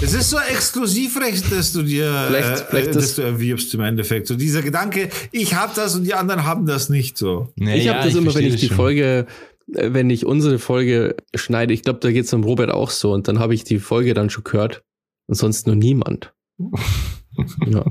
Es 0.02 0.12
ist 0.14 0.30
so 0.30 0.36
Exklusivrecht, 0.38 1.50
dass 1.50 1.72
du 1.72 1.82
dir, 1.82 2.24
Vielleicht- 2.28 2.60
äh, 2.60 2.64
vielleicht 2.68 2.88
äh, 2.88 2.92
das- 2.92 3.02
dass 3.04 3.14
du 3.16 3.22
erwirbst 3.22 3.74
im 3.74 3.80
Endeffekt. 3.80 4.26
So 4.26 4.36
dieser 4.36 4.62
Gedanke, 4.62 5.08
ich 5.32 5.54
hab 5.54 5.74
das 5.74 5.94
und 5.96 6.04
die 6.04 6.14
anderen 6.14 6.44
haben 6.44 6.66
das 6.66 6.88
nicht 6.90 7.16
so. 7.18 7.48
Nee, 7.56 7.78
ich 7.78 7.84
ja, 7.86 7.94
habe 7.94 8.08
das 8.08 8.14
immer, 8.16 8.34
wenn 8.34 8.44
ich 8.44 8.56
die 8.56 8.68
schon. 8.68 8.76
Folge, 8.76 9.26
äh, 9.74 9.88
wenn 9.92 10.10
ich 10.10 10.26
unsere 10.26 10.58
Folge 10.58 11.16
schneide, 11.34 11.72
ich 11.72 11.82
glaube, 11.82 12.00
da 12.00 12.12
geht's 12.12 12.30
dem 12.30 12.44
Robert 12.44 12.70
auch 12.70 12.90
so 12.90 13.12
und 13.12 13.26
dann 13.26 13.38
habe 13.38 13.54
ich 13.54 13.64
die 13.64 13.78
Folge 13.78 14.12
dann 14.14 14.28
schon 14.30 14.44
gehört 14.44 14.82
und 15.28 15.34
sonst 15.36 15.66
nur 15.66 15.76
niemand. 15.76 16.34
ja, 17.66 17.84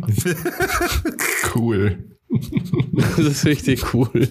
Cool. 1.55 2.14
das 3.17 3.19
ist 3.19 3.45
richtig 3.45 3.93
cool. 3.93 4.27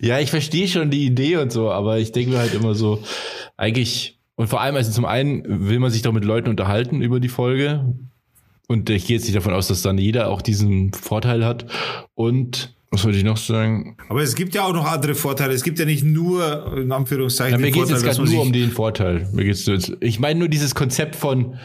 Ja, 0.00 0.18
ich 0.18 0.30
verstehe 0.30 0.68
schon 0.68 0.90
die 0.90 1.06
Idee 1.06 1.36
und 1.36 1.52
so, 1.52 1.70
aber 1.70 1.98
ich 1.98 2.12
denke 2.12 2.32
mir 2.32 2.38
halt 2.38 2.54
immer 2.54 2.74
so, 2.74 3.02
eigentlich, 3.56 4.18
und 4.36 4.48
vor 4.48 4.60
allem, 4.60 4.76
also 4.76 4.90
zum 4.90 5.04
einen 5.04 5.68
will 5.68 5.78
man 5.78 5.90
sich 5.90 6.02
doch 6.02 6.12
mit 6.12 6.24
Leuten 6.24 6.48
unterhalten 6.48 7.02
über 7.02 7.20
die 7.20 7.28
Folge. 7.28 7.94
Und 8.66 8.90
ich 8.90 9.06
gehe 9.06 9.16
jetzt 9.16 9.24
nicht 9.24 9.36
davon 9.36 9.54
aus, 9.54 9.68
dass 9.68 9.82
dann 9.82 9.96
jeder 9.96 10.28
auch 10.28 10.42
diesen 10.42 10.92
Vorteil 10.92 11.44
hat. 11.44 11.66
Und 12.14 12.76
was 12.90 13.04
wollte 13.04 13.18
ich 13.18 13.24
noch 13.24 13.36
sagen? 13.36 13.96
Aber 14.08 14.22
es 14.22 14.34
gibt 14.34 14.54
ja 14.54 14.64
auch 14.64 14.72
noch 14.72 14.86
andere 14.86 15.14
Vorteile. 15.14 15.52
Es 15.54 15.62
gibt 15.62 15.78
ja 15.78 15.84
nicht 15.84 16.04
nur, 16.04 16.76
in 16.76 16.92
Anführungszeichen, 16.92 17.58
Ja, 17.58 17.58
mir 17.58 17.70
geht 17.70 17.84
es 17.84 17.90
jetzt 17.90 18.04
gerade 18.04 18.30
nur 18.30 18.42
um 18.42 18.52
den 18.52 18.70
Vorteil. 18.70 19.28
Mir 19.32 19.44
geht's 19.44 19.66
jetzt, 19.66 19.96
ich 20.00 20.20
meine 20.20 20.38
nur 20.38 20.48
dieses 20.48 20.74
Konzept 20.74 21.16
von, 21.16 21.58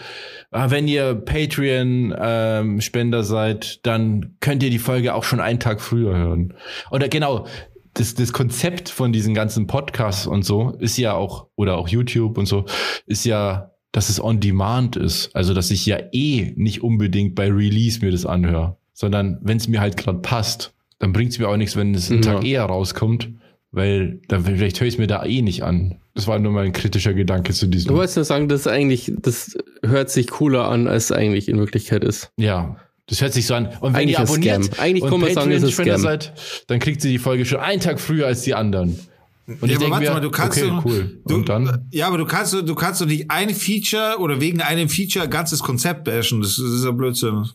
wenn 0.54 0.88
ihr 0.88 1.16
Patreon-Spender 1.16 3.24
seid, 3.24 3.86
dann 3.86 4.36
könnt 4.40 4.64
ihr 4.64 4.70
die 4.70 4.80
Folge 4.80 5.14
auch 5.14 5.24
schon 5.24 5.40
einen 5.40 5.60
Tag 5.60 5.82
früher 5.82 6.16
hören. 6.16 6.54
Oder 6.92 7.10
genau, 7.10 7.48
das, 7.94 8.16
das 8.16 8.34
Konzept 8.34 8.90
von 8.90 9.14
diesen 9.14 9.34
ganzen 9.34 9.68
Podcasts 9.68 10.28
und 10.28 10.44
so 10.44 10.72
ist 10.80 10.98
ja 10.98 11.14
auch, 11.14 11.48
oder 11.56 11.78
auch 11.78 11.88
YouTube 11.88 12.38
und 12.38 12.46
so, 12.46 12.66
ist 13.06 13.26
ja, 13.26 13.72
dass 13.92 14.10
es 14.10 14.24
on 14.24 14.40
demand 14.40 14.96
ist. 14.96 15.36
Also, 15.36 15.54
dass 15.54 15.72
ich 15.72 15.86
ja 15.86 15.98
eh 16.12 16.54
nicht 16.56 16.82
unbedingt 16.82 17.36
bei 17.36 17.52
Release 17.52 18.04
mir 18.04 18.12
das 18.12 18.26
anhöre, 18.26 18.78
sondern 18.94 19.40
wenn 19.42 19.58
es 19.58 19.68
mir 19.68 19.82
halt 19.82 19.98
gerade 19.98 20.20
passt, 20.20 20.74
dann 21.00 21.14
bringt 21.14 21.32
es 21.32 21.40
mir 21.40 21.50
auch 21.50 21.58
nichts, 21.58 21.76
wenn 21.76 21.94
es 21.94 22.10
einen 22.10 22.24
Ja. 22.24 22.34
Tag 22.34 22.46
eher 22.46 22.64
rauskommt, 22.64 23.30
weil 23.72 24.22
dann 24.28 24.46
vielleicht 24.46 24.80
höre 24.80 24.88
ich 24.88 24.96
es 24.96 25.00
mir 25.00 25.08
da 25.08 25.26
eh 25.26 25.42
nicht 25.42 25.64
an. 25.64 26.00
Das 26.16 26.28
war 26.28 26.38
nur 26.40 26.52
mal 26.52 26.66
ein 26.66 26.74
kritischer 26.74 27.14
Gedanke 27.14 27.54
zu 27.54 27.66
Du 27.66 27.72
diesem. 27.72 27.96
wolltest 27.96 28.18
nur 28.18 28.26
sagen, 28.26 28.48
das 28.48 28.62
ist 28.62 28.68
eigentlich, 28.68 29.12
das 29.18 29.58
hört 29.84 30.10
sich 30.12 30.28
cooler 30.30 30.68
an, 30.70 30.88
als 30.88 31.06
es 31.06 31.12
eigentlich 31.12 31.50
in 31.50 31.58
Wirklichkeit 31.58 32.04
ist. 32.04 32.30
Ja. 32.38 32.76
Das 33.08 33.20
hört 33.22 33.34
sich 33.34 33.48
so 33.48 33.56
an. 33.56 33.66
Und 33.82 33.94
wenn 33.94 34.02
Eigentlich 34.04 34.12
ihr 34.12 34.20
abonniert 34.20 34.64
Scam. 34.66 34.80
Eigentlich 34.80 35.04
und 35.04 35.10
kann 35.10 35.20
man 35.20 35.34
sagen, 35.34 35.52
es 35.52 35.64
ist 35.64 35.76
Patreon-Spender 35.76 36.00
Scam. 36.00 36.02
seid, 36.32 36.66
dann 36.68 36.80
kriegt 36.80 37.04
ihr 37.04 37.12
die 37.12 37.18
Folge 37.18 37.46
schon 37.46 37.60
einen 37.60 37.82
Tag 37.82 38.00
früher 38.00 38.28
als 38.28 38.44
die 38.44 38.54
anderen. 38.54 38.98
Und 39.46 39.58
Ja, 39.62 39.68
ich 39.68 39.72
aber 39.76 39.80
denke 39.80 39.92
warte 39.92 40.06
mir, 40.06 40.12
mal, 40.14 40.20
du 40.22 40.32
kannst 40.32 40.58
okay, 40.58 40.70
doch- 40.70 40.86
cool. 40.86 41.22
Du, 41.26 41.36
und 41.36 41.50
dann? 41.50 41.88
Ja, 41.92 42.08
aber 42.08 42.18
du 42.18 42.26
kannst, 42.26 42.54
du 42.54 42.76
kannst 42.76 43.02
doch 43.02 43.06
nicht 43.08 43.30
ein 43.30 43.50
Feature 43.50 44.16
oder 44.20 44.40
wegen 44.40 44.62
einem 44.62 44.88
Feature 44.88 45.26
ein 45.26 45.32
ganzes 45.32 45.60
Konzept 45.60 46.06
bashen. 46.06 46.40
Das, 46.42 46.56
das 46.56 46.66
ist 46.72 46.86
ja 46.86 46.92
Blödsinn. 46.92 47.46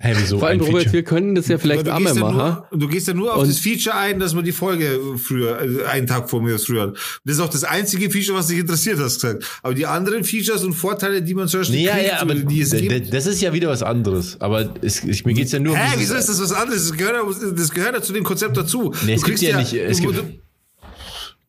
Hä, 0.00 0.12
wieso? 0.16 0.38
Vor 0.38 0.46
allem, 0.46 0.60
ein 0.60 0.64
Robert, 0.66 0.82
Feature? 0.84 0.92
wir 0.92 1.02
können 1.02 1.34
das 1.34 1.48
ja 1.48 1.58
vielleicht 1.58 1.88
einmal 1.88 2.14
ja 2.14 2.20
machen. 2.20 2.36
nur, 2.70 2.78
du 2.78 2.86
gehst 2.86 3.08
ja 3.08 3.14
nur 3.14 3.34
auf 3.34 3.42
Und- 3.42 3.48
das 3.48 3.58
Feature 3.58 3.96
ein, 3.96 4.20
dass 4.20 4.32
man 4.32 4.44
die 4.44 4.52
Folge 4.52 5.00
früher, 5.16 5.56
also 5.58 5.82
einen 5.86 6.06
Tag 6.06 6.30
vor 6.30 6.40
mir 6.40 6.56
früher 6.60 6.82
hat. 6.82 6.96
Das 7.24 7.34
ist 7.34 7.40
auch 7.40 7.48
das 7.50 7.64
einzige 7.64 8.08
Feature, 8.08 8.38
was 8.38 8.46
dich 8.46 8.58
interessiert, 8.58 9.00
hast 9.00 9.20
du 9.24 9.26
gesagt. 9.26 9.44
Aber 9.64 9.74
die 9.74 9.86
anderen 9.86 10.22
Features 10.22 10.62
und 10.62 10.74
Vorteile, 10.74 11.20
die 11.20 11.34
man 11.34 11.48
zum 11.48 11.60
Beispiel 11.60 11.78
Nee, 11.80 11.86
ja, 11.86 11.94
kriegt, 11.96 12.08
ja, 12.10 12.20
aber 12.20 12.30
oder 12.30 12.40
die 12.42 12.60
es 12.60 12.70
gibt. 12.70 13.12
das 13.12 13.26
ist 13.26 13.40
ja 13.40 13.52
wieder 13.52 13.68
was 13.70 13.82
anderes. 13.82 14.40
Aber 14.40 14.72
es, 14.82 15.02
ich, 15.02 15.24
mir 15.26 15.34
geht's 15.34 15.50
ja 15.50 15.58
nur 15.58 15.72
um 15.72 15.78
Hä, 15.80 15.94
wieso 15.98 16.14
ist 16.14 16.28
das 16.28 16.40
was 16.40 16.52
anderes? 16.52 16.88
Das 16.90 16.96
gehört, 16.96 17.14
ja- 17.16 17.50
das 17.56 17.70
gehört 17.70 17.94
ja 17.96 18.00
zu 18.02 18.12
dem 18.12 18.22
Konzept 18.22 18.56
dazu. 18.56 18.94
Nee, 19.04 19.14
es 19.14 19.20
du 19.22 19.26
gibt 19.26 19.40
kriegst 19.40 19.42
ja 19.42 19.58
nicht- 19.58 19.74
es 19.74 19.96
du, 20.00 20.02
gibt 20.12 20.18
du, 20.18 20.22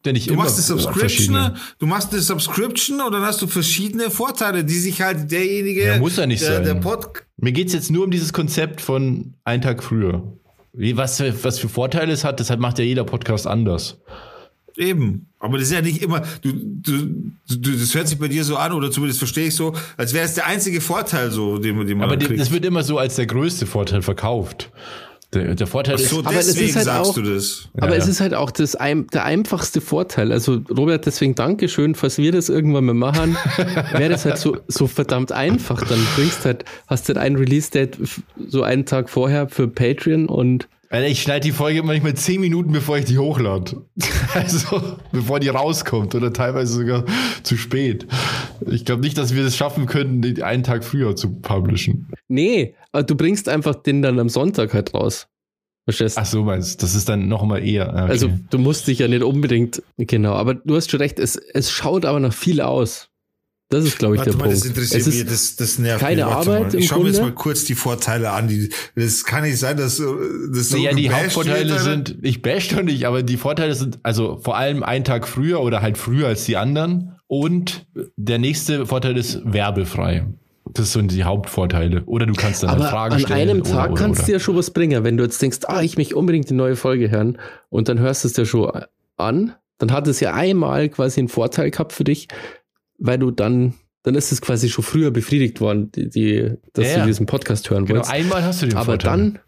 ja 0.08 0.12
nicht 0.12 0.28
du 0.28 0.34
immer 0.34 0.46
machst 0.46 0.56
eine 0.56 0.64
Subscription, 0.80 1.52
du 1.78 1.86
machst 1.86 2.12
eine 2.14 2.22
Subscription 2.24 3.00
und 3.02 3.12
dann 3.12 3.22
hast 3.22 3.44
du 3.44 3.48
verschiedene 3.48 4.10
Vorteile, 4.10 4.64
die 4.64 4.80
sich 4.80 5.00
halt 5.04 5.30
derjenige, 5.30 5.86
Ja, 5.86 5.98
muss 6.00 6.16
ja 6.18 6.26
nicht 6.26 6.42
der, 6.42 6.56
sein. 6.56 6.64
der 6.64 6.74
Pod, 6.74 7.06
Mir 7.42 7.52
geht's 7.52 7.74
jetzt 7.74 7.92
nur 7.92 8.04
um 8.04 8.12
dieses 8.12 8.34
Konzept 8.34 8.82
von 8.82 9.34
einen 9.44 9.62
Tag 9.62 9.84
früher. 9.84 10.24
Wie, 10.74 10.98
was, 10.98 11.18
für- 11.18 11.44
was 11.44 11.60
für 11.60 11.70
Vorteile 11.70 12.12
es 12.14 12.24
hat, 12.24 12.40
deshalb 12.40 12.60
macht 12.60 12.80
ja 12.80 12.86
jeder 12.86 13.04
Podcast 13.04 13.48
anders. 13.48 13.98
Eben. 14.76 15.28
Aber 15.40 15.58
das 15.58 15.68
ist 15.68 15.74
ja 15.74 15.82
nicht 15.82 16.02
immer, 16.02 16.22
du, 16.42 16.52
du, 16.54 17.32
du, 17.50 17.72
das 17.72 17.94
hört 17.96 18.08
sich 18.08 18.18
bei 18.20 18.28
dir 18.28 18.44
so 18.44 18.56
an, 18.56 18.72
oder 18.72 18.92
zumindest 18.92 19.20
verstehe 19.20 19.48
ich 19.48 19.56
so, 19.56 19.74
als 19.98 20.14
wäre 20.14 20.26
es 20.26 20.36
der 20.36 20.46
einzige 20.48 20.80
Vorteil 20.80 21.32
so, 21.32 21.58
den, 21.58 21.86
den 21.86 21.98
man 21.98 22.10
Aber 22.10 22.18
kriegt. 22.18 22.40
das 22.40 22.52
wird 22.52 22.64
immer 22.66 22.84
so 22.84 22.98
als 22.98 23.16
der 23.16 23.26
größte 23.26 23.66
Vorteil 23.66 24.02
verkauft. 24.02 24.72
Der, 25.34 25.54
der 25.54 25.68
Vorteil 25.68 25.96
Ach 25.96 26.00
so, 26.00 26.20
ist. 26.22 26.26
Aber 26.28 26.36
es 26.38 26.48
ist 26.48 26.56
deswegen 26.58 26.76
halt 26.76 26.86
sagst 26.86 27.12
auch- 27.12 27.14
du 27.16 27.22
das. 27.22 27.70
Aber 27.78 27.92
Ja, 27.92 27.98
es 27.98 28.06
ja. 28.06 28.12
ist 28.12 28.20
halt 28.22 28.34
auch 28.34 28.50
das, 28.50 28.72
der 29.14 29.26
einfachste 29.26 29.80
Vorteil. 29.80 30.32
Also, 30.32 30.62
Robert, 30.76 31.06
deswegen 31.06 31.36
Dankeschön, 31.36 31.94
falls 31.94 32.18
wir 32.18 32.32
das 32.32 32.50
irgendwann 32.50 32.86
mal 32.86 32.94
machen, 32.96 33.38
wäre 33.94 34.10
das 34.10 34.26
halt 34.26 34.40
so, 34.40 34.58
so 34.68 34.88
verdammt 34.88 35.32
einfach. 35.32 35.86
Dann 35.88 36.00
bringst 36.16 36.46
halt, 36.46 36.66
hast 36.88 37.08
halt 37.10 37.20
ein 37.20 37.36
Release-Date 37.36 37.98
so 38.48 38.64
einen 38.64 38.86
Tag 38.88 39.10
vorher 39.10 39.48
für 39.50 39.68
Patreon 39.68 40.26
und 40.28 40.68
Alter, 40.92 41.08
ich 41.08 41.22
schneide 41.22 41.42
die 41.42 41.52
Folge 41.52 41.84
manchmal 41.84 42.16
zehn 42.16 42.42
Minuten, 42.42 42.72
bevor 42.72 42.98
ich 42.98 43.06
die 43.06 43.20
hochlade. 43.20 43.84
Also, 44.34 44.82
bevor 45.12 45.40
die 45.40 45.50
rauskommt 45.50 46.14
oder 46.16 46.32
teilweise 46.34 46.74
sogar 46.74 47.04
zu 47.44 47.58
spät. 47.58 48.06
Ich 48.68 48.86
glaube 48.86 49.02
nicht, 49.02 49.18
dass 49.18 49.34
wir 49.36 49.44
das 49.44 49.56
schaffen 49.58 49.86
können, 49.88 50.22
den 50.22 50.42
einen 50.44 50.64
Tag 50.64 50.84
früher 50.84 51.16
zu 51.16 51.32
publishen. 51.42 52.08
nee, 52.28 52.74
aber 52.92 53.04
du 53.04 53.16
bringst 53.16 53.50
einfach 53.50 53.76
den 53.76 54.02
dann 54.02 54.20
am 54.20 54.30
Sonntag 54.30 54.74
halt 54.74 54.94
raus. 54.94 55.28
Verstehst 55.86 56.18
du? 56.18 56.22
Ach 56.22 56.26
so, 56.26 56.44
meinst 56.44 56.82
du, 56.82 56.86
das 56.86 56.96
ist 56.96 57.10
dann 57.10 57.28
noch 57.28 57.44
mal 57.46 57.66
eher. 57.66 57.94
ah, 57.94 58.04
Okay. 58.04 58.12
Also, 58.12 58.30
du 58.50 58.58
musst 58.60 58.88
dich 58.88 59.00
ja 59.00 59.08
nicht 59.08 59.24
unbedingt, 59.24 59.82
genau, 59.98 60.34
aber 60.34 60.54
du 60.56 60.76
hast 60.76 60.92
schon 60.92 61.00
recht, 61.00 61.18
es, 61.20 61.36
es 61.36 61.72
schaut 61.72 62.06
aber 62.06 62.20
noch 62.20 62.34
viel 62.34 62.62
aus. 62.62 63.10
Das 63.72 63.86
ist, 63.86 64.00
glaube 64.00 64.16
ich, 64.16 64.20
Warte 64.20 64.32
der 64.32 64.40
mal, 64.40 64.46
Punkt. 64.46 64.58
das 64.60 64.66
interessiert 64.66 65.02
es 65.02 65.08
ist, 65.08 65.16
mich, 65.16 65.26
das, 65.28 65.56
das 65.56 65.78
nervt 65.78 66.02
keine 66.02 66.26
mich. 66.26 66.34
Warte 66.34 66.52
Arbeit 66.52 66.74
mal. 66.74 66.80
Ich 66.80 66.88
schaue 66.88 67.04
mir 67.04 67.10
jetzt 67.10 67.22
mal 67.22 67.32
kurz 67.34 67.66
die 67.66 67.76
Vorteile 67.76 68.32
an. 68.32 68.48
Die, 68.48 68.72
das 68.96 69.24
kann 69.26 69.44
nicht 69.44 69.60
sein, 69.60 69.78
dass 69.78 69.98
das 69.98 70.70
so 70.70 70.78
ja, 70.78 70.92
die 70.92 71.12
Hauptvorteile 71.12 71.70
wird, 71.70 71.82
sind, 71.82 72.18
ich 72.24 72.42
bash 72.42 72.70
doch 72.70 72.82
nicht, 72.82 73.06
aber 73.06 73.22
die 73.22 73.38
Vorteile 73.38 73.76
sind 73.76 74.00
also 74.02 74.40
vor 74.42 74.58
allem 74.58 74.82
einen 74.82 75.06
Tag 75.06 75.28
früher 75.28 75.62
oder 75.62 75.84
halt 75.84 76.00
früher 76.00 76.28
als 76.28 76.46
die 76.46 76.58
anderen. 76.58 77.16
Und 77.28 77.86
der 78.18 78.40
nächste 78.40 78.88
Vorteil 78.88 79.16
ist 79.18 79.42
werbefrei. 79.46 80.26
Das 80.74 80.94
sind 80.94 81.12
die 81.12 81.24
Hauptvorteile. 81.24 82.04
Oder 82.06 82.26
du 82.26 82.34
kannst 82.34 82.64
dann 82.64 82.72
halt 82.72 82.82
aber 82.82 82.90
Fragen 82.90 83.14
an 83.16 83.20
stellen. 83.22 83.50
einem 83.50 83.62
oder, 83.62 83.70
Tag 83.72 83.92
oder, 83.92 84.02
kannst 84.02 84.20
oder. 84.22 84.26
du 84.28 84.32
ja 84.34 84.40
schon 84.40 84.56
was 84.56 84.72
bringen. 84.72 85.04
Wenn 85.04 85.18
du 85.18 85.24
jetzt 85.24 85.42
denkst, 85.42 85.60
ah, 85.68 85.82
ich 85.82 85.98
möchte 85.98 86.16
unbedingt 86.16 86.50
die 86.50 86.54
neue 86.54 86.76
Folge 86.76 87.10
hören 87.10 87.38
und 87.70 87.90
dann 87.90 88.00
hörst 88.00 88.24
du 88.24 88.28
es 88.28 88.34
dir 88.34 88.46
schon 88.46 88.70
an, 89.18 89.54
dann 89.78 89.92
hat 89.92 90.08
es 90.08 90.20
ja 90.20 90.34
einmal 90.34 90.90
quasi 90.90 91.20
einen 91.22 91.28
Vorteil 91.30 91.72
gehabt 91.72 91.94
für 91.94 92.04
dich, 92.04 92.28
weil 92.98 93.18
du 93.18 93.32
dann, 93.32 93.74
dann 94.04 94.16
ist 94.16 94.32
es 94.32 94.42
quasi 94.42 94.70
schon 94.70 94.84
früher 94.84 95.12
befriedigt 95.12 95.60
worden, 95.62 95.92
die, 95.92 96.10
die, 96.10 96.54
dass 96.74 96.88
Ja, 96.92 97.00
du 97.02 97.08
diesen 97.08 97.26
Podcast 97.26 97.70
hören 97.70 97.86
Genau, 97.86 98.00
wolltest. 98.00 98.14
einmal 98.14 98.44
hast 98.44 98.62
du 98.62 98.68
den 98.68 98.76
Aber 98.78 98.86
Vorteil. 98.94 99.12
dann 99.12 99.40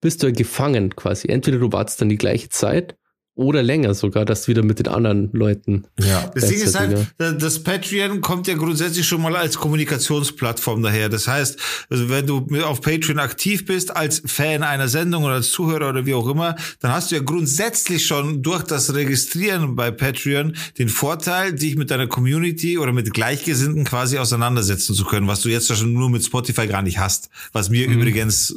bist 0.00 0.22
du 0.22 0.28
ja 0.28 0.32
gefangen 0.32 0.94
quasi. 0.94 1.28
Entweder 1.28 1.58
du 1.58 1.72
wartest 1.72 2.00
dann 2.00 2.08
die 2.08 2.18
gleiche 2.18 2.50
Zeit 2.50 2.96
oder 3.38 3.62
länger 3.62 3.94
sogar, 3.94 4.24
dass 4.24 4.42
du 4.42 4.48
wieder 4.48 4.64
mit 4.64 4.80
den 4.80 4.88
anderen 4.88 5.30
Leuten. 5.32 5.84
Ja. 6.00 6.28
Das 6.34 6.48
Ding 6.48 6.60
ist 6.60 6.78
halt, 6.78 7.06
äh, 7.18 7.34
das 7.38 7.62
Patreon 7.62 8.20
kommt 8.20 8.48
ja 8.48 8.54
grundsätzlich 8.54 9.06
schon 9.06 9.22
mal 9.22 9.36
als 9.36 9.56
Kommunikationsplattform 9.58 10.82
daher. 10.82 11.08
Das 11.08 11.28
heißt, 11.28 11.56
also 11.88 12.10
wenn 12.10 12.26
du 12.26 12.46
auf 12.64 12.80
Patreon 12.80 13.20
aktiv 13.20 13.64
bist, 13.64 13.94
als 13.94 14.22
Fan 14.26 14.64
einer 14.64 14.88
Sendung 14.88 15.22
oder 15.22 15.34
als 15.34 15.52
Zuhörer 15.52 15.88
oder 15.88 16.04
wie 16.04 16.14
auch 16.14 16.26
immer, 16.26 16.56
dann 16.80 16.90
hast 16.90 17.12
du 17.12 17.14
ja 17.14 17.22
grundsätzlich 17.22 18.04
schon 18.04 18.42
durch 18.42 18.64
das 18.64 18.92
Registrieren 18.92 19.76
bei 19.76 19.92
Patreon 19.92 20.56
den 20.78 20.88
Vorteil, 20.88 21.52
dich 21.52 21.76
mit 21.76 21.92
deiner 21.92 22.08
Community 22.08 22.76
oder 22.76 22.92
mit 22.92 23.14
Gleichgesinnten 23.14 23.84
quasi 23.84 24.18
auseinandersetzen 24.18 24.96
zu 24.96 25.04
können, 25.04 25.28
was 25.28 25.42
du 25.42 25.48
jetzt 25.48 25.70
ja 25.70 25.76
schon 25.76 25.92
nur 25.92 26.10
mit 26.10 26.24
Spotify 26.24 26.66
gar 26.66 26.82
nicht 26.82 26.98
hast. 26.98 27.30
Was 27.52 27.70
mir 27.70 27.86
übrigens 27.86 28.52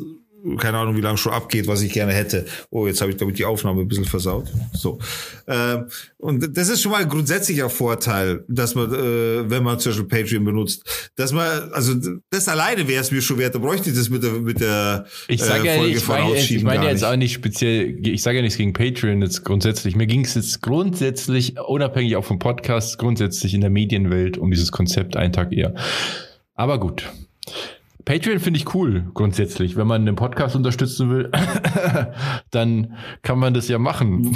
keine 0.57 0.77
Ahnung, 0.77 0.95
wie 0.95 1.01
lange 1.01 1.17
schon 1.17 1.33
abgeht, 1.33 1.67
was 1.67 1.81
ich 1.81 1.93
gerne 1.93 2.13
hätte. 2.13 2.45
Oh, 2.69 2.87
jetzt 2.87 3.01
habe 3.01 3.11
ich, 3.11 3.21
ich, 3.21 3.33
die 3.33 3.45
Aufnahme 3.45 3.81
ein 3.81 3.87
bisschen 3.87 4.05
versaut. 4.05 4.51
So. 4.73 4.99
Ähm, 5.47 5.85
und 6.17 6.57
das 6.57 6.69
ist 6.69 6.81
schon 6.81 6.91
mal 6.91 7.01
ein 7.01 7.09
grundsätzlicher 7.09 7.69
Vorteil, 7.69 8.43
dass 8.47 8.75
man, 8.75 8.93
äh, 8.93 9.49
wenn 9.49 9.63
man 9.63 9.79
zum 9.79 9.91
Beispiel 9.91 10.07
Patreon 10.07 10.43
benutzt, 10.43 11.11
dass 11.15 11.31
man, 11.31 11.71
also 11.73 11.93
das 12.29 12.47
alleine 12.47 12.87
wäre 12.87 13.01
es 13.01 13.11
mir 13.11 13.21
schon 13.21 13.37
wert, 13.37 13.55
da 13.55 13.59
bräuchte 13.59 13.89
ich 13.89 13.95
das 13.95 14.09
mit 14.09 14.23
der, 14.23 14.31
mit 14.33 14.59
der 14.59 15.05
Ich 15.27 15.41
sage 15.41 15.67
ja, 15.67 15.75
Folge 15.75 15.95
ich 15.95 16.07
meine, 16.07 16.35
ich 16.35 16.63
meine 16.63 16.85
jetzt 16.85 17.01
nicht. 17.01 17.05
auch 17.05 17.15
nicht 17.15 17.33
speziell, 17.33 17.99
ich 18.05 18.21
sage 18.21 18.37
ja 18.37 18.41
nichts 18.41 18.57
gegen 18.57 18.73
Patreon 18.73 19.21
jetzt 19.21 19.43
grundsätzlich. 19.43 19.95
Mir 19.95 20.07
ging 20.07 20.25
es 20.25 20.35
jetzt 20.35 20.61
grundsätzlich, 20.61 21.59
unabhängig 21.59 22.15
auch 22.15 22.25
vom 22.25 22.39
Podcast, 22.39 22.97
grundsätzlich 22.97 23.53
in 23.53 23.61
der 23.61 23.69
Medienwelt 23.69 24.37
um 24.37 24.51
dieses 24.51 24.71
Konzept 24.71 25.15
einen 25.15 25.33
Tag 25.33 25.53
eher. 25.53 25.75
Aber 26.55 26.79
gut. 26.79 27.11
Patreon 28.11 28.39
finde 28.39 28.59
ich 28.59 28.75
cool, 28.75 29.05
grundsätzlich. 29.13 29.77
Wenn 29.77 29.87
man 29.87 30.05
den 30.05 30.17
Podcast 30.17 30.57
unterstützen 30.57 31.09
will, 31.11 31.31
dann 32.51 32.97
kann 33.21 33.39
man 33.39 33.53
das 33.53 33.69
ja 33.69 33.79
machen. 33.79 34.35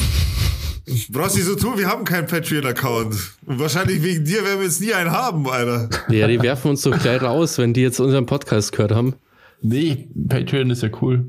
Brauchst 1.10 1.36
nicht 1.36 1.44
so 1.44 1.56
tun, 1.56 1.78
wir 1.78 1.90
haben 1.90 2.06
keinen 2.06 2.26
Patreon-Account. 2.26 3.16
Und 3.46 3.60
wahrscheinlich 3.60 4.02
wegen 4.02 4.24
dir 4.24 4.46
werden 4.46 4.60
wir 4.60 4.66
jetzt 4.66 4.80
nie 4.80 4.94
einen 4.94 5.12
haben, 5.12 5.46
Alter. 5.50 5.90
Ja, 6.08 6.26
die 6.28 6.42
werfen 6.42 6.70
uns 6.70 6.84
doch 6.84 6.98
gleich 6.98 7.22
raus, 7.22 7.58
wenn 7.58 7.74
die 7.74 7.82
jetzt 7.82 8.00
unseren 8.00 8.26
Podcast 8.26 8.72
gehört 8.72 8.94
haben. 8.94 9.16
Nee, 9.62 10.08
Patreon 10.30 10.70
ist 10.70 10.82
ja 10.82 10.90
cool. 11.02 11.26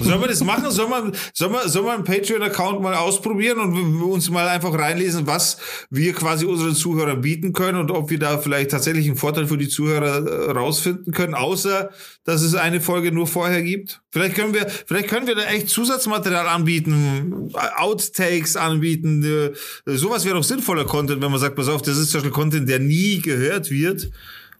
Sollen 0.00 0.20
wir 0.20 0.28
das 0.28 0.44
machen? 0.44 0.70
Soll 0.70 0.88
man, 0.88 1.12
soll 1.32 1.48
man, 1.50 1.68
soll 1.68 1.82
man 1.82 1.94
einen 1.96 2.04
Patreon-Account 2.04 2.82
mal 2.82 2.94
ausprobieren 2.94 3.58
und 3.58 3.74
wir- 3.74 4.00
wir 4.00 4.06
uns 4.06 4.28
mal 4.30 4.46
einfach 4.48 4.72
reinlesen, 4.78 5.26
was 5.26 5.58
wir 5.90 6.12
quasi 6.12 6.44
unseren 6.44 6.74
Zuhörern 6.74 7.20
bieten 7.20 7.52
können 7.52 7.78
und 7.78 7.90
ob 7.90 8.10
wir 8.10 8.18
da 8.18 8.38
vielleicht 8.38 8.70
tatsächlich 8.72 9.06
einen 9.06 9.16
Vorteil 9.16 9.46
für 9.46 9.56
die 9.56 9.68
Zuhörer 9.68 10.26
äh, 10.48 10.50
rausfinden 10.52 11.12
können, 11.12 11.34
außer 11.34 11.90
dass 12.24 12.42
es 12.42 12.54
eine 12.54 12.80
Folge 12.80 13.12
nur 13.12 13.26
vorher 13.26 13.62
gibt? 13.62 14.00
Vielleicht 14.10 14.34
können 14.34 14.52
wir, 14.54 14.66
vielleicht 14.68 15.08
können 15.08 15.26
wir 15.26 15.34
da 15.34 15.42
echt 15.44 15.68
Zusatzmaterial 15.68 16.46
anbieten, 16.46 17.50
Outtakes 17.76 18.56
anbieten, 18.56 19.22
äh, 19.24 19.96
sowas 19.96 20.24
wäre 20.24 20.36
doch 20.36 20.44
sinnvoller 20.44 20.84
Content, 20.84 21.22
wenn 21.22 21.30
man 21.30 21.40
sagt, 21.40 21.56
pass 21.56 21.68
auf, 21.68 21.82
das 21.82 21.96
ist 21.98 22.10
zum 22.10 22.20
Beispiel 22.20 22.32
Content, 22.32 22.68
der 22.68 22.78
nie 22.80 23.20
gehört 23.20 23.70
wird 23.70 24.10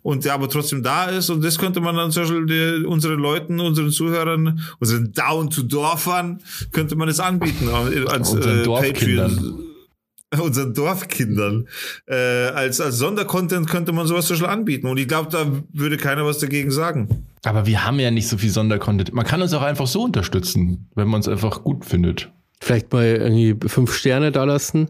und 0.07 0.25
der 0.25 0.35
aber 0.35 0.49
trotzdem 0.49 0.85
da 0.85 1.07
ist 1.07 1.31
und 1.31 1.45
das 1.45 1.59
könnte 1.59 1.81
man 1.81 1.97
dann 1.97 2.13
zum 2.13 2.23
Beispiel 2.23 2.47
die, 2.47 2.87
unseren 2.87 3.19
Leuten, 3.19 3.59
unseren 3.59 3.91
Zuhörern, 3.91 4.61
unseren 4.79 5.13
Down-to-Dorfern, 5.13 6.43
könnte 6.71 6.95
man 6.95 7.09
das 7.09 7.19
anbieten 7.19 7.69
äh, 7.69 8.09
als 8.09 8.31
Unseren 8.31 8.61
äh, 8.61 8.63
Dorfkindern. 8.63 9.35
Patreon. 9.35 10.47
Unseren 10.47 10.75
Dorfkindern. 10.75 11.69
Äh, 12.07 12.15
als, 12.15 12.81
als 12.81 12.99
Sondercontent 12.99 13.69
könnte 13.69 13.91
man 13.91 14.07
sowas 14.07 14.27
zum 14.27 14.35
Beispiel 14.35 14.49
anbieten. 14.49 14.87
Und 14.87 14.99
ich 14.99 15.09
glaube, 15.09 15.29
da 15.29 15.45
würde 15.73 15.97
keiner 15.97 16.25
was 16.25 16.39
dagegen 16.39 16.71
sagen. 16.71 17.27
Aber 17.45 17.67
wir 17.67 17.85
haben 17.85 17.99
ja 17.99 18.13
nicht 18.13 18.29
so 18.29 18.39
viel 18.39 18.51
Sondercontent. 18.51 19.13
Man 19.13 19.27
kann 19.27 19.43
uns 19.43 19.55
auch 19.55 19.63
einfach 19.63 19.89
so 19.89 20.05
unterstützen, 20.05 20.89
wenn 20.95 21.09
man 21.09 21.21
es 21.21 21.27
einfach 21.27 21.65
gut 21.65 21.85
findet. 21.85 22.31
Vielleicht 22.61 22.93
mal 22.93 23.07
irgendwie 23.07 23.57
fünf 23.67 23.93
Sterne 23.93 24.31
da 24.31 24.45
lassen, 24.45 24.89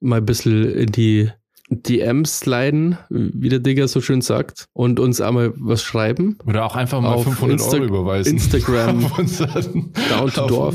mal 0.00 0.16
ein 0.16 0.26
bisschen 0.26 0.72
in 0.72 0.90
die 0.90 1.30
DMs 1.68 2.38
sliden, 2.40 2.96
wie 3.08 3.48
der 3.48 3.58
Digger 3.58 3.88
so 3.88 4.00
schön 4.00 4.20
sagt, 4.20 4.66
und 4.72 5.00
uns 5.00 5.20
einmal 5.20 5.52
was 5.56 5.82
schreiben. 5.82 6.38
Oder 6.46 6.64
auch 6.64 6.76
einfach 6.76 7.00
mal 7.00 7.14
Auf 7.14 7.24
500 7.24 7.58
Insta- 7.60 7.74
Euro 7.74 7.84
überweisen. 7.84 8.32
Instagram 8.34 9.04
auf 9.06 9.18
unseren, 9.18 9.92
Down 10.10 10.30
to 10.32 10.42
auf, 10.42 10.48
Dorf. 10.48 10.74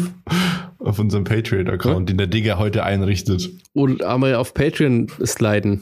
Auf 0.79 0.99
unserem 0.99 1.23
Patreon-Account, 1.23 2.09
den 2.09 2.17
der 2.17 2.27
Digger 2.27 2.57
heute 2.59 2.83
einrichtet. 2.83 3.49
Und 3.73 4.03
einmal 4.03 4.35
auf 4.35 4.53
Patreon 4.53 5.07
sliden. 5.23 5.81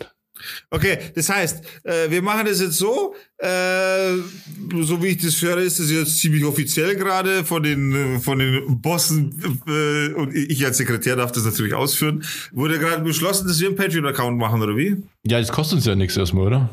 Okay, 0.70 0.98
das 1.16 1.30
heißt, 1.30 1.64
äh, 1.84 2.10
wir 2.10 2.22
machen 2.22 2.46
das 2.46 2.62
jetzt 2.62 2.78
so, 2.78 3.14
äh, 3.38 4.14
so 4.82 5.02
wie 5.04 5.08
ich 5.08 5.18
das 5.18 5.42
höre, 5.42 5.58
ist 5.58 5.80
das 5.80 5.92
jetzt 5.92 6.18
ziemlich 6.20 6.44
offiziell 6.46 6.96
gerade 6.96 7.44
von 7.44 7.64
den 7.64 8.16
äh, 8.16 8.20
von 8.20 8.40
den 8.40 8.82
Bossen 8.82 9.62
äh, 9.68 10.14
und 10.14 10.36
ich 10.36 10.66
als 10.66 10.78
Sekretär 10.78 11.16
darf 11.16 11.32
das 11.32 11.44
natürlich 11.46 11.74
ausführen. 11.74 12.24
Wurde 12.52 12.80
gerade 12.80 13.04
beschlossen, 13.04 13.48
dass 13.48 13.60
wir 13.60 13.68
einen 13.68 13.78
Patreon-Account 13.78 14.38
machen 14.38 14.62
oder 14.62 14.76
wie? 14.78 14.98
Ja, 15.26 15.40
das 15.40 15.52
kostet 15.52 15.78
uns 15.78 15.86
ja 15.86 15.96
nichts 15.96 16.16
erstmal, 16.18 16.48
oder? 16.48 16.70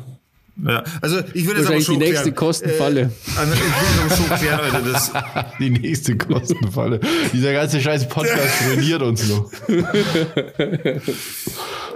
Ja, 0.65 0.83
also 1.01 1.19
ich 1.35 1.45
will 1.45 1.53
das 1.53 1.67
aber 1.67 1.75
Wahrscheinlich 1.75 1.85
schon 1.85 1.99
die 1.99 2.05
nächste 2.05 2.23
klären. 2.23 2.35
Kostenfalle. 2.35 3.01
Äh, 3.01 3.39
also 3.39 3.53
ich 3.53 3.59
will 3.61 3.69
das 3.77 3.99
aber 3.99 4.15
schon 4.15 4.37
klären, 4.39 4.59
Alter, 4.59 4.81
das, 4.91 5.11
Die 5.59 5.69
nächste 5.69 6.17
Kostenfalle. 6.17 6.99
Dieser 7.31 7.53
ganze 7.53 7.79
scheiß 7.79 8.09
Podcast 8.09 8.63
ruiniert 8.67 9.03
uns 9.03 9.29
noch. 9.29 9.51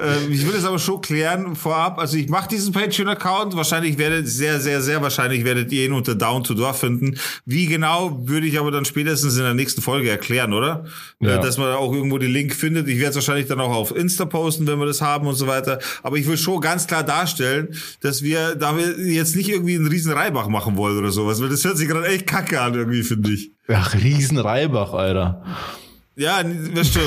äh, 0.01 0.25
ich 0.31 0.45
will 0.47 0.55
es 0.55 0.65
aber 0.65 0.79
schon 0.79 1.01
klären 1.01 1.55
vorab. 1.55 1.99
Also 1.99 2.17
ich 2.17 2.29
mache 2.29 2.49
diesen 2.49 2.73
Patreon-Account. 2.73 3.55
Wahrscheinlich 3.55 3.97
werdet 3.97 4.27
sehr, 4.27 4.59
sehr, 4.59 4.81
sehr 4.81 5.01
wahrscheinlich 5.01 5.43
werdet 5.45 5.71
ihr 5.71 5.85
ihn 5.85 5.93
unter 5.93 6.15
Down 6.15 6.43
to 6.43 6.53
Door 6.53 6.73
finden. 6.73 7.17
Wie 7.45 7.67
genau 7.67 8.19
würde 8.27 8.47
ich 8.47 8.59
aber 8.59 8.71
dann 8.71 8.85
spätestens 8.85 9.37
in 9.37 9.43
der 9.43 9.53
nächsten 9.53 9.81
Folge 9.81 10.09
erklären, 10.09 10.53
oder? 10.53 10.85
Äh, 11.21 11.27
Ja. 11.27 11.37
Dass 11.37 11.57
man 11.57 11.71
auch 11.73 11.93
irgendwo 11.93 12.17
den 12.17 12.31
Link 12.31 12.53
findet. 12.53 12.87
Ich 12.87 12.97
werde 12.97 13.09
es 13.11 13.15
wahrscheinlich 13.15 13.47
dann 13.47 13.59
auch 13.59 13.71
auf 13.73 13.95
Insta 13.95 14.25
posten, 14.25 14.67
wenn 14.67 14.79
wir 14.79 14.85
das 14.85 15.01
haben 15.01 15.27
und 15.27 15.35
so 15.35 15.47
weiter. 15.47 15.79
Aber 16.03 16.17
ich 16.17 16.27
will 16.27 16.37
schon 16.37 16.59
ganz 16.61 16.87
klar 16.87 17.03
darstellen, 17.03 17.69
dass 18.01 18.23
wir 18.23 18.55
da 18.55 18.75
wir 18.77 18.97
jetzt 18.99 19.35
nicht 19.35 19.49
irgendwie 19.49 19.75
einen 19.75 19.87
riesen 19.87 20.11
Reibach 20.11 20.47
machen 20.47 20.77
wollen 20.77 20.97
oder 20.97 21.11
sowas. 21.11 21.41
Weil 21.41 21.49
das 21.49 21.63
hört 21.63 21.77
sich 21.77 21.87
gerade 21.87 22.07
echt 22.07 22.27
kacke 22.27 22.59
an 22.59 22.73
irgendwie, 22.73 23.03
finde 23.03 23.31
ich. 23.31 23.51
Ach, 23.67 23.93
Riesenreibach, 23.93 24.93
Alter. 24.93 25.43
Ja, 26.21 26.37
weißt 26.43 26.95
du, 26.95 26.99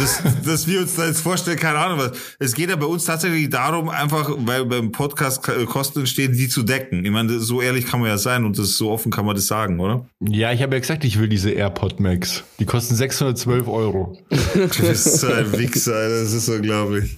dass, 0.00 0.22
dass 0.44 0.66
wir 0.66 0.80
uns 0.80 0.96
da 0.96 1.06
jetzt 1.06 1.20
vorstellen, 1.20 1.56
keine 1.58 1.78
Ahnung 1.78 1.98
was. 1.98 2.12
Es 2.40 2.52
geht 2.54 2.68
ja 2.68 2.74
bei 2.76 2.86
uns 2.86 3.04
tatsächlich 3.04 3.48
darum, 3.48 3.88
einfach, 3.88 4.28
weil 4.38 4.64
beim 4.64 4.90
Podcast 4.90 5.42
K- 5.44 5.64
Kosten 5.66 6.00
entstehen, 6.00 6.32
die 6.32 6.48
zu 6.48 6.64
decken. 6.64 7.04
Ich 7.04 7.10
meine, 7.12 7.38
so 7.38 7.62
ehrlich 7.62 7.86
kann 7.86 8.00
man 8.00 8.08
ja 8.08 8.18
sein 8.18 8.44
und 8.44 8.58
das 8.58 8.76
so 8.76 8.90
offen 8.90 9.12
kann 9.12 9.24
man 9.24 9.36
das 9.36 9.46
sagen, 9.46 9.78
oder? 9.78 10.06
Ja, 10.20 10.50
ich 10.50 10.62
habe 10.62 10.74
ja 10.74 10.80
gesagt, 10.80 11.04
ich 11.04 11.18
will 11.20 11.28
diese 11.28 11.50
AirPod 11.50 12.00
Max. 12.00 12.42
Die 12.58 12.64
kosten 12.66 12.96
612 12.96 13.68
Euro. 13.68 14.18
Du 14.54 14.82
bist 14.82 15.20
so 15.20 15.28
ein 15.28 15.52
Wichser, 15.56 16.08
das 16.08 16.32
ist 16.32 16.48
unglaublich. 16.48 17.16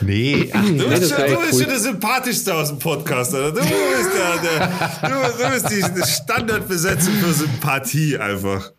Nee, 0.00 0.50
ach, 0.52 0.64
Du 0.64 0.88
bist, 0.88 1.02
das 1.02 1.10
schon, 1.10 1.30
du 1.34 1.40
bist 1.46 1.60
schon 1.60 1.68
der 1.70 1.78
sympathischste 1.80 2.54
aus 2.54 2.68
dem 2.68 2.78
Podcast, 2.78 3.34
Alter. 3.34 3.52
Du 3.52 3.60
bist 3.60 4.10
der, 4.14 4.58
der 4.58 5.10
du, 5.10 5.44
du 5.44 5.50
bist 5.50 5.70
die 5.70 6.12
Standardbesetzung 6.12 7.14
für 7.14 7.32
Sympathie 7.32 8.16
einfach. 8.18 8.70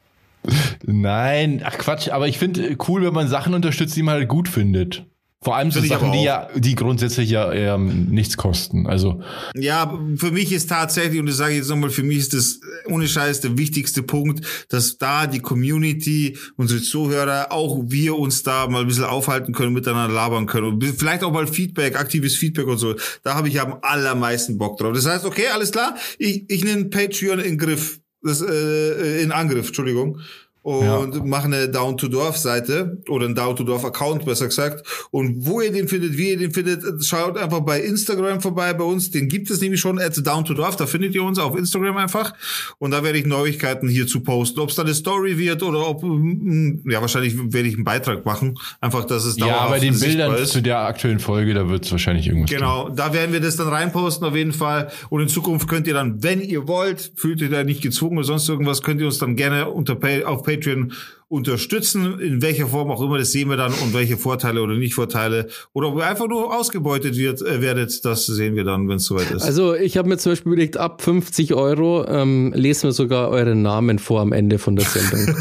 Nein, 0.86 1.62
ach 1.64 1.78
Quatsch, 1.78 2.10
aber 2.10 2.28
ich 2.28 2.38
finde 2.38 2.78
cool, 2.88 3.04
wenn 3.04 3.14
man 3.14 3.28
Sachen 3.28 3.54
unterstützt, 3.54 3.96
die 3.96 4.04
man 4.04 4.16
halt 4.16 4.30
gut 4.30 4.48
findet. 4.48 5.06
Vor 5.40 5.56
allem 5.56 5.70
so 5.70 5.80
Sachen, 5.82 6.12
die 6.14 6.24
ja, 6.24 6.50
die 6.56 6.74
grundsätzlich 6.74 7.30
ja 7.30 7.54
ähm, 7.54 8.08
nichts 8.10 8.38
kosten. 8.38 8.88
Also, 8.88 9.22
Ja, 9.56 9.98
für 10.16 10.32
mich 10.32 10.52
ist 10.52 10.68
tatsächlich, 10.68 11.20
und 11.20 11.28
das 11.28 11.38
sage 11.38 11.52
ich 11.52 11.60
jetzt 11.60 11.70
nochmal, 11.70 11.92
für 11.92 12.02
mich 12.02 12.18
ist 12.18 12.34
das 12.34 12.60
ohne 12.88 13.08
Scheiß 13.08 13.42
der 13.42 13.56
wichtigste 13.56 14.02
Punkt, 14.02 14.44
dass 14.70 14.98
da 14.98 15.28
die 15.28 15.40
Community, 15.40 16.38
unsere 16.58 16.82
Zuhörer, 16.82 17.52
auch 17.52 17.84
wir 17.86 18.18
uns 18.18 18.42
da 18.42 18.68
mal 18.68 18.82
ein 18.82 18.88
bisschen 18.88 19.04
aufhalten 19.04 19.54
können, 19.54 19.74
miteinander 19.74 20.14
labern 20.14 20.48
können 20.48 20.68
und 20.68 20.84
vielleicht 20.84 21.24
auch 21.24 21.32
mal 21.32 21.46
Feedback, 21.46 22.00
aktives 22.00 22.36
Feedback 22.36 22.66
und 22.66 22.80
so. 22.80 22.96
Da 23.22 23.36
habe 23.36 23.48
ich 23.48 23.62
am 23.62 23.78
allermeisten 23.84 24.58
Bock 24.58 24.80
drauf. 24.80 24.94
Das 24.94 25.06
heißt, 25.06 25.24
okay, 25.24 25.48
alles 25.54 25.72
klar, 25.72 25.96
ich, 26.18 26.50
ich 26.50 26.64
nehme 26.64 26.86
Patreon 26.86 27.40
in 27.40 27.60
Griff, 27.60 28.00
das, 28.28 28.42
äh, 28.42 29.22
in 29.24 29.32
Angriff, 29.32 29.68
Entschuldigung. 29.68 30.20
Und 30.68 31.26
mache 31.26 31.46
eine 31.46 31.70
Down-to-Dorf-Seite 31.70 33.02
oder 33.08 33.24
einen 33.24 33.36
Down-to-Dorf-Account, 33.36 34.26
besser 34.26 34.48
gesagt. 34.48 34.86
Und 35.12 35.46
wo 35.46 35.62
ihr 35.62 35.72
den 35.72 35.88
findet, 35.88 36.18
wie 36.18 36.32
ihr 36.32 36.38
den 36.38 36.52
findet, 36.52 36.84
schaut 37.06 37.38
einfach 37.38 37.62
bei 37.62 37.80
Instagram 37.80 38.42
vorbei 38.42 38.74
bei 38.74 38.84
uns. 38.84 39.10
Den 39.10 39.30
gibt 39.30 39.50
es 39.50 39.62
nämlich 39.62 39.80
schon, 39.80 39.98
at 39.98 40.18
Down-to-Dorf. 40.18 40.76
Da 40.76 40.86
findet 40.86 41.16
ihr 41.16 41.24
uns 41.24 41.40
auf 41.40 41.56
Instagram 41.56 41.96
einfach. 41.96 42.34
Und 42.80 42.92
da 42.92 43.02
werde 43.02 43.18
ich 43.18 43.26
Neuigkeiten 43.26 43.88
hierzu 43.88 44.20
posten. 44.20 44.60
Ob 44.60 44.68
es 44.70 44.76
dann 44.76 44.88
eine 44.88 44.96
Story 44.96 45.38
wird 45.38 45.64
oder 45.64 45.88
ob, 45.88 46.04
mm, 46.04 46.90
ja, 46.90 47.00
wahrscheinlich 47.00 47.38
werde 47.38 47.70
ich 47.70 47.76
einen 47.76 47.86
Beitrag 47.86 48.26
machen. 48.26 48.60
Einfach, 48.82 49.06
dass 49.06 49.24
es 49.24 49.38
ja, 49.38 49.46
dauerhaft 49.46 49.72
bei 49.72 49.80
den 49.80 49.94
sichtbar 49.94 50.28
Bildern 50.28 50.44
ist. 50.44 50.52
zu 50.52 50.62
der 50.62 50.80
aktuellen 50.80 51.20
Folge, 51.20 51.54
da 51.54 51.70
wird 51.70 51.86
es 51.86 51.92
wahrscheinlich 51.94 52.28
irgendwas. 52.28 52.52
Genau, 52.52 52.90
da 52.90 53.14
werden 53.14 53.32
wir 53.32 53.40
das 53.40 53.56
dann 53.56 53.70
reinposten 53.70 54.28
auf 54.28 54.36
jeden 54.36 54.52
Fall. 54.52 54.92
Und 55.08 55.22
in 55.22 55.30
Zukunft 55.30 55.70
könnt 55.70 55.88
ihr 55.88 55.94
dann, 55.94 56.22
wenn 56.24 56.42
ihr 56.42 56.68
wollt, 56.68 57.14
fühlt 57.16 57.40
ihr 57.40 57.50
da 57.50 57.64
nicht 57.64 57.82
gezwungen 57.82 58.18
oder 58.18 58.28
sonst 58.28 58.50
irgendwas, 58.50 58.82
könnt 58.82 59.00
ihr 59.00 59.08
uns 59.08 59.18
dann 59.18 59.38
gerne 59.38 59.70
unter 59.70 59.96
Pay, 59.96 60.26
auf 60.26 60.44
Patreon 60.58 60.94
unterstützen, 61.30 62.20
in 62.22 62.42
welcher 62.42 62.68
Form 62.68 62.90
auch 62.90 63.02
immer, 63.02 63.18
das 63.18 63.34
sehen 63.34 63.50
wir 63.50 63.58
dann 63.58 63.74
und 63.74 63.94
welche 63.94 64.16
Vorteile 64.16 64.62
oder 64.62 64.76
nicht 64.76 64.94
Vorteile 64.94 65.48
oder 65.74 65.90
ob 65.90 65.98
ihr 65.98 66.08
einfach 66.08 66.28
nur 66.28 66.56
ausgebeutet 66.58 67.18
wird, 67.18 67.42
äh, 67.42 67.62
werdet, 67.62 68.06
das 68.06 68.26
sehen 68.26 68.56
wir 68.56 68.64
dann, 68.64 68.88
wenn 68.88 68.96
es 68.96 69.06
soweit 69.06 69.32
ist. 69.32 69.44
Also 69.44 69.76
ich 69.76 69.98
habe 69.98 70.08
mir 70.08 70.18
zum 70.18 70.32
Beispiel 70.32 70.54
überlegt, 70.54 70.78
ab 70.78 71.02
50 71.02 71.54
Euro 71.54 72.06
ähm, 72.08 72.54
lesen 72.56 72.84
wir 72.84 72.94
sogar 72.94 73.30
euren 73.30 73.62
Namen 73.62 74.00
vor 74.00 74.22
am 74.22 74.32
Ende 74.32 74.58
von 74.58 74.78
der 74.78 74.86
Sendung. 74.86 75.26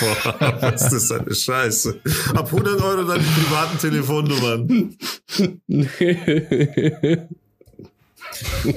Boah, 0.00 0.58
was 0.60 0.92
ist 0.92 1.10
das 1.10 1.12
eine 1.12 1.32
Scheiße. 1.32 2.00
Ab 2.34 2.46
100 2.52 2.82
Euro 2.82 3.04
dann 3.04 3.20
die 3.20 3.40
privaten 3.40 3.78
Telefonnummern. 3.78 4.96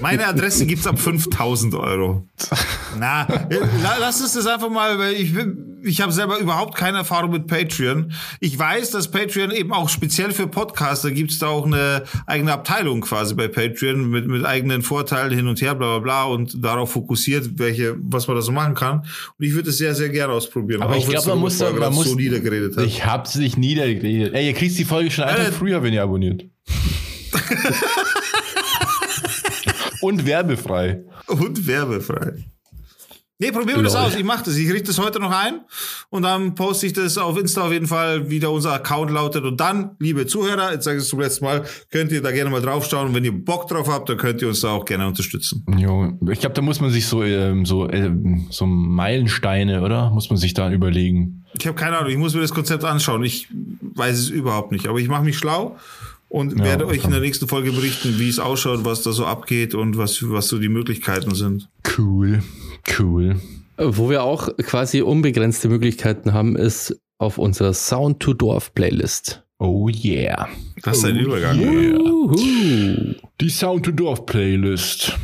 Meine 0.01 0.27
Adresse 0.27 0.65
gibt's 0.65 0.87
ab 0.87 0.99
5000 0.99 1.75
Euro. 1.75 2.25
Na, 2.99 3.27
la- 3.49 3.97
lass 3.99 4.21
uns 4.21 4.33
das 4.33 4.45
einfach 4.47 4.69
mal, 4.69 4.97
weil 4.99 5.13
ich, 5.13 5.33
ich 5.83 6.01
habe 6.01 6.11
selber 6.11 6.37
überhaupt 6.39 6.75
keine 6.75 6.99
Erfahrung 6.99 7.31
mit 7.31 7.47
Patreon. 7.47 8.11
Ich 8.39 8.57
weiß, 8.57 8.91
dass 8.91 9.09
Patreon 9.11 9.51
eben 9.51 9.71
auch 9.73 9.89
speziell 9.89 10.31
für 10.31 10.47
Podcaster 10.47 11.11
gibt's 11.11 11.39
da 11.39 11.47
auch 11.47 11.65
eine 11.65 12.03
eigene 12.27 12.53
Abteilung 12.53 13.01
quasi 13.01 13.33
bei 13.35 13.47
Patreon 13.47 14.09
mit, 14.09 14.27
mit 14.27 14.45
eigenen 14.45 14.81
Vorteilen 14.81 15.31
hin 15.33 15.47
und 15.47 15.61
her, 15.61 15.75
bla 15.75 15.97
bla 15.97 15.99
bla 15.99 16.23
und 16.25 16.63
darauf 16.63 16.91
fokussiert, 16.91 17.57
welche, 17.59 17.95
was 18.01 18.27
man 18.27 18.35
da 18.35 18.41
so 18.41 18.51
machen 18.51 18.73
kann. 18.75 18.99
Und 19.37 19.45
ich 19.45 19.53
würde 19.53 19.69
es 19.69 19.77
sehr, 19.77 19.95
sehr 19.95 20.09
gerne 20.09 20.33
ausprobieren. 20.33 20.81
Aber 20.81 20.93
Auch 20.93 20.97
ich 20.97 21.05
glaube, 21.05 21.19
es 21.19 21.25
man 21.27 21.39
muss, 21.39 21.57
da- 21.57 21.71
man 21.71 21.93
muss 21.93 22.07
so 22.09 22.15
niedergeredet 22.15 22.77
hat. 22.77 22.85
Ich 22.85 23.05
hab's 23.05 23.35
nicht 23.35 23.57
niedergeredet. 23.57 24.33
Ey, 24.33 24.47
ihr 24.47 24.53
kriegt 24.53 24.77
die 24.77 24.85
Folge 24.85 25.11
schon 25.11 25.25
Tag 25.25 25.39
Äh. 25.39 25.51
früher, 25.51 25.81
wenn 25.83 25.93
ihr 25.93 26.03
abonniert. 26.03 26.45
Und 30.01 30.25
werbefrei. 30.25 31.03
Und 31.27 31.67
werbefrei. 31.67 32.45
Nee, 33.41 33.51
probieren 33.51 33.77
wir 33.77 33.83
das 33.85 33.95
Lol. 33.95 34.03
aus. 34.03 34.15
Ich 34.15 34.23
mache 34.23 34.43
das. 34.45 34.55
Ich 34.55 34.71
richte 34.71 34.89
das 34.89 34.99
heute 34.99 35.19
noch 35.19 35.31
ein 35.31 35.61
und 36.11 36.21
dann 36.21 36.53
poste 36.53 36.85
ich 36.85 36.93
das 36.93 37.17
auf 37.17 37.39
Insta 37.39 37.63
auf 37.63 37.71
jeden 37.71 37.87
Fall, 37.87 38.29
wie 38.29 38.39
da 38.39 38.49
unser 38.49 38.71
Account 38.71 39.09
lautet. 39.09 39.45
Und 39.45 39.59
dann, 39.59 39.95
liebe 39.97 40.27
Zuhörer, 40.27 40.73
jetzt 40.73 40.83
sage 40.83 40.97
ich 40.97 41.03
es 41.05 41.09
zum 41.09 41.19
letzten 41.19 41.45
Mal, 41.45 41.63
könnt 41.89 42.11
ihr 42.11 42.21
da 42.21 42.31
gerne 42.31 42.51
mal 42.51 42.61
draufschauen. 42.61 43.07
Und 43.07 43.15
wenn 43.15 43.25
ihr 43.25 43.31
Bock 43.31 43.67
drauf 43.67 43.89
habt, 43.89 44.09
dann 44.09 44.17
könnt 44.17 44.43
ihr 44.43 44.47
uns 44.47 44.61
da 44.61 44.69
auch 44.69 44.85
gerne 44.85 45.07
unterstützen. 45.07 45.65
Jo, 45.75 46.19
ich 46.29 46.39
glaube, 46.39 46.53
da 46.53 46.61
muss 46.61 46.81
man 46.81 46.91
sich 46.91 47.07
so, 47.07 47.23
ähm, 47.23 47.65
so, 47.65 47.89
ähm, 47.89 48.45
so 48.51 48.67
Meilensteine, 48.67 49.81
oder? 49.81 50.11
Muss 50.11 50.29
man 50.29 50.37
sich 50.37 50.53
da 50.53 50.71
überlegen. 50.71 51.43
Ich 51.57 51.65
habe 51.65 51.75
keine 51.75 51.97
Ahnung, 51.97 52.11
ich 52.11 52.17
muss 52.17 52.35
mir 52.35 52.41
das 52.41 52.53
Konzept 52.53 52.83
anschauen. 52.83 53.23
Ich 53.23 53.47
weiß 53.81 54.19
es 54.19 54.29
überhaupt 54.29 54.71
nicht. 54.71 54.85
Aber 54.85 54.99
ich 54.99 55.07
mache 55.07 55.23
mich 55.23 55.39
schlau 55.39 55.77
und 56.31 56.57
Ja, 56.57 56.63
werde 56.63 56.87
euch 56.87 57.03
in 57.03 57.11
der 57.11 57.19
nächsten 57.19 57.47
Folge 57.47 57.71
berichten, 57.71 58.15
wie 58.17 58.29
es 58.29 58.39
ausschaut, 58.39 58.85
was 58.85 59.03
da 59.03 59.11
so 59.11 59.25
abgeht 59.25 59.75
und 59.75 59.97
was, 59.97 60.29
was 60.29 60.47
so 60.47 60.57
die 60.59 60.69
Möglichkeiten 60.69 61.35
sind. 61.35 61.69
Cool, 61.97 62.41
cool. 62.97 63.35
Wo 63.77 64.09
wir 64.09 64.23
auch 64.23 64.49
quasi 64.57 65.01
unbegrenzte 65.01 65.67
Möglichkeiten 65.67 66.33
haben, 66.33 66.55
ist 66.55 66.97
auf 67.17 67.37
unserer 67.37 67.73
Sound 67.73 68.19
to 68.19 68.33
Dorf 68.33 68.73
Playlist. 68.73 69.43
Oh 69.59 69.89
yeah. 69.89 70.47
Das 70.83 70.97
ist 70.99 71.05
ein 71.05 71.17
Übergang. 71.17 71.59
yeah. 71.59 73.15
Die 73.41 73.49
Sound 73.49 73.85
to 73.85 73.91
Dorf 73.91 74.25
Playlist. 74.25 75.17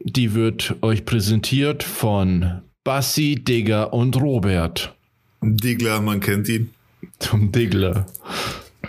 Die 0.00 0.34
wird 0.34 0.76
euch 0.82 1.04
präsentiert 1.04 1.82
von 1.82 2.62
Bassi, 2.84 3.36
Digger 3.36 3.92
und 3.92 4.20
Robert. 4.20 4.94
Diggler, 5.42 6.00
man 6.00 6.20
kennt 6.20 6.48
ihn. 6.48 6.70
Zum 7.18 7.52
Diggler. 7.52 8.06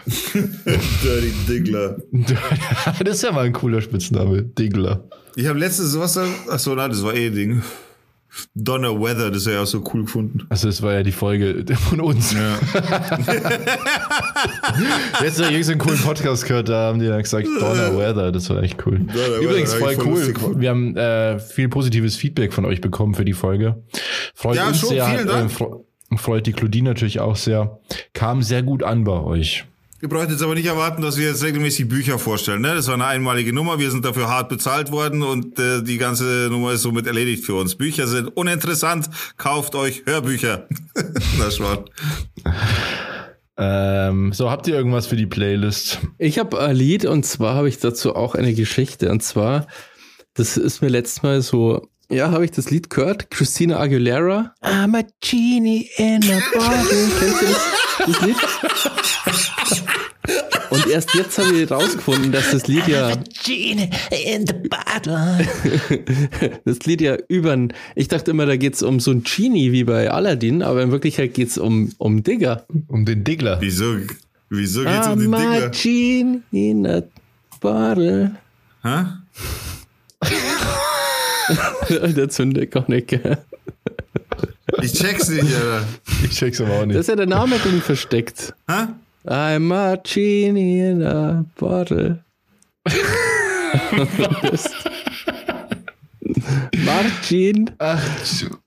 Dirty 0.33 1.31
Diggler. 1.47 1.97
das 3.03 3.15
ist 3.17 3.23
ja 3.23 3.31
mal 3.31 3.45
ein 3.45 3.53
cooler 3.53 3.81
Spitzname. 3.81 4.43
Diggler. 4.43 5.03
Ich 5.35 5.47
habe 5.47 5.59
letztens 5.59 5.97
was 5.97 6.13
da. 6.13 6.25
Achso, 6.49 6.75
nein, 6.75 6.89
das 6.89 7.03
war 7.03 7.13
eh 7.13 7.29
Ding. 7.29 7.61
Donner 8.55 8.97
Weather, 8.97 9.29
das 9.29 9.45
habe 9.45 9.55
ich 9.55 9.61
auch 9.61 9.65
so 9.67 9.83
cool 9.93 10.03
gefunden. 10.03 10.45
Also 10.47 10.67
das 10.67 10.81
war 10.81 10.93
ja 10.93 11.03
die 11.03 11.11
Folge 11.11 11.65
von 11.89 11.99
uns. 11.99 12.31
Ja. 12.31 12.39
Jetzt 15.21 15.37
habe 15.41 15.49
ich 15.51 15.57
irgendeinen 15.57 15.77
coolen 15.79 15.99
Podcast 15.99 16.45
gehört, 16.45 16.69
da 16.69 16.87
haben 16.87 16.99
die 16.99 17.07
dann 17.07 17.21
gesagt, 17.21 17.45
Donner 17.45 17.97
Weather, 17.97 18.31
das 18.31 18.49
war 18.49 18.63
echt 18.63 18.85
cool. 18.85 18.99
Donner 18.99 19.37
Übrigens 19.41 19.73
voll 19.73 19.97
cool. 20.05 20.33
Wir 20.59 20.69
haben 20.69 20.95
äh, 20.95 21.39
viel 21.39 21.67
positives 21.67 22.15
Feedback 22.15 22.53
von 22.53 22.63
euch 22.65 22.79
bekommen 22.81 23.15
für 23.15 23.25
die 23.25 23.33
Folge. 23.33 23.83
Freut 24.33 24.55
Ja, 24.55 24.67
uns 24.69 24.79
schon, 24.79 24.89
sehr. 24.89 25.05
vielen 25.07 25.27
Dank. 25.27 25.51
Äh, 25.51 25.53
fre- 25.63 25.83
freut 26.17 26.47
die 26.47 26.53
Claudine 26.53 26.89
natürlich 26.89 27.19
auch 27.19 27.35
sehr. 27.35 27.79
Kam 28.13 28.43
sehr 28.43 28.63
gut 28.63 28.81
an 28.83 29.03
bei 29.03 29.19
euch. 29.19 29.65
Ihr 30.01 30.09
braucht 30.09 30.31
jetzt 30.31 30.41
aber 30.41 30.55
nicht 30.55 30.65
erwarten, 30.65 31.03
dass 31.03 31.17
wir 31.17 31.27
jetzt 31.27 31.43
regelmäßig 31.43 31.87
Bücher 31.87 32.17
vorstellen. 32.17 32.61
Ne? 32.61 32.73
Das 32.73 32.87
war 32.87 32.95
eine 32.95 33.05
einmalige 33.05 33.53
Nummer. 33.53 33.77
Wir 33.77 33.91
sind 33.91 34.03
dafür 34.03 34.29
hart 34.29 34.49
bezahlt 34.49 34.91
worden 34.91 35.21
und 35.21 35.59
äh, 35.59 35.83
die 35.83 35.99
ganze 35.99 36.47
Nummer 36.49 36.71
ist 36.71 36.81
somit 36.81 37.05
erledigt 37.05 37.45
für 37.45 37.53
uns. 37.53 37.75
Bücher 37.75 38.07
sind 38.07 38.35
uninteressant. 38.35 39.09
Kauft 39.37 39.75
euch 39.75 40.03
Hörbücher. 40.05 40.67
Na 41.37 41.51
schon. 41.51 41.85
Ähm, 43.57 44.33
so, 44.33 44.49
habt 44.49 44.67
ihr 44.67 44.73
irgendwas 44.73 45.05
für 45.05 45.15
die 45.15 45.27
Playlist? 45.27 45.99
Ich 46.17 46.39
habe 46.39 46.59
ein 46.59 46.75
Lied 46.75 47.05
und 47.05 47.23
zwar 47.23 47.53
habe 47.53 47.69
ich 47.69 47.77
dazu 47.77 48.15
auch 48.15 48.33
eine 48.33 48.55
Geschichte. 48.55 49.11
Und 49.11 49.21
zwar, 49.21 49.67
das 50.33 50.57
ist 50.57 50.81
mir 50.81 50.89
letztes 50.89 51.21
Mal 51.21 51.43
so, 51.43 51.87
ja, 52.09 52.31
habe 52.31 52.43
ich 52.43 52.51
das 52.51 52.71
Lied 52.71 52.89
gehört? 52.89 53.29
Christina 53.29 53.79
Aguilera. 53.79 54.53
I'm 54.63 54.97
a 54.97 55.03
genie 55.21 55.89
in 55.97 56.23
a 56.23 56.41
bottle. 56.53 57.09
Kennst 57.19 57.41
du 57.41 57.45
das, 57.45 57.90
das 58.05 58.21
Lied? 58.21 58.35
Und 60.69 60.87
erst 60.87 61.13
jetzt 61.15 61.37
habe 61.37 61.57
ich 61.57 61.69
rausgefunden, 61.69 62.31
dass 62.31 62.51
das 62.51 62.67
Lied 62.67 62.87
ja, 62.87 63.13
Genie 63.43 63.89
in 64.25 64.47
the 64.47 64.53
bottle. 64.53 65.45
das 66.65 66.79
Lied 66.85 67.01
ja 67.01 67.17
über 67.27 67.51
ein, 67.51 67.73
ich 67.95 68.07
dachte 68.07 68.31
immer, 68.31 68.45
da 68.45 68.55
geht's 68.55 68.81
um 68.81 69.01
so 69.01 69.11
ein 69.11 69.23
Genie 69.23 69.73
wie 69.73 69.83
bei 69.83 70.09
Aladdin, 70.09 70.63
aber 70.63 70.81
in 70.81 70.91
Wirklichkeit 70.91 71.33
geht's 71.33 71.57
um, 71.57 71.91
um 71.97 72.23
Digger. 72.23 72.65
Um 72.87 73.05
den 73.05 73.23
Diggler. 73.25 73.57
Wieso? 73.59 73.97
Wieso 74.49 74.83
geht's 74.83 75.07
A 75.07 75.13
um 75.13 75.19
den 75.19 75.31
Dinger? 75.31 75.59
Margin 75.59 76.43
in 76.51 76.87
a 76.87 77.03
bottle. 77.59 78.31
Hä? 78.83 79.05
Der 82.15 82.29
zündet 82.29 82.71
gar 82.71 82.89
nicht, 82.89 83.07
gell? 83.07 83.39
Ich 84.81 84.93
check's 84.93 85.29
nicht, 85.29 85.43
Alter. 85.55 85.83
Ich 86.23 86.31
check's 86.31 86.59
aber 86.61 86.73
auch 86.81 86.85
nicht. 86.85 86.95
ist 86.97 87.07
ja 87.09 87.15
der 87.15 87.27
Name 87.27 87.57
drin 87.59 87.81
versteckt. 87.81 88.53
Hä? 88.69 88.87
I'm 89.25 89.59
Martini 89.59 90.79
in 90.89 91.03
a 91.03 91.45
bottle. 91.57 92.23
Martin. 96.85 97.71
Ach, 97.79 98.01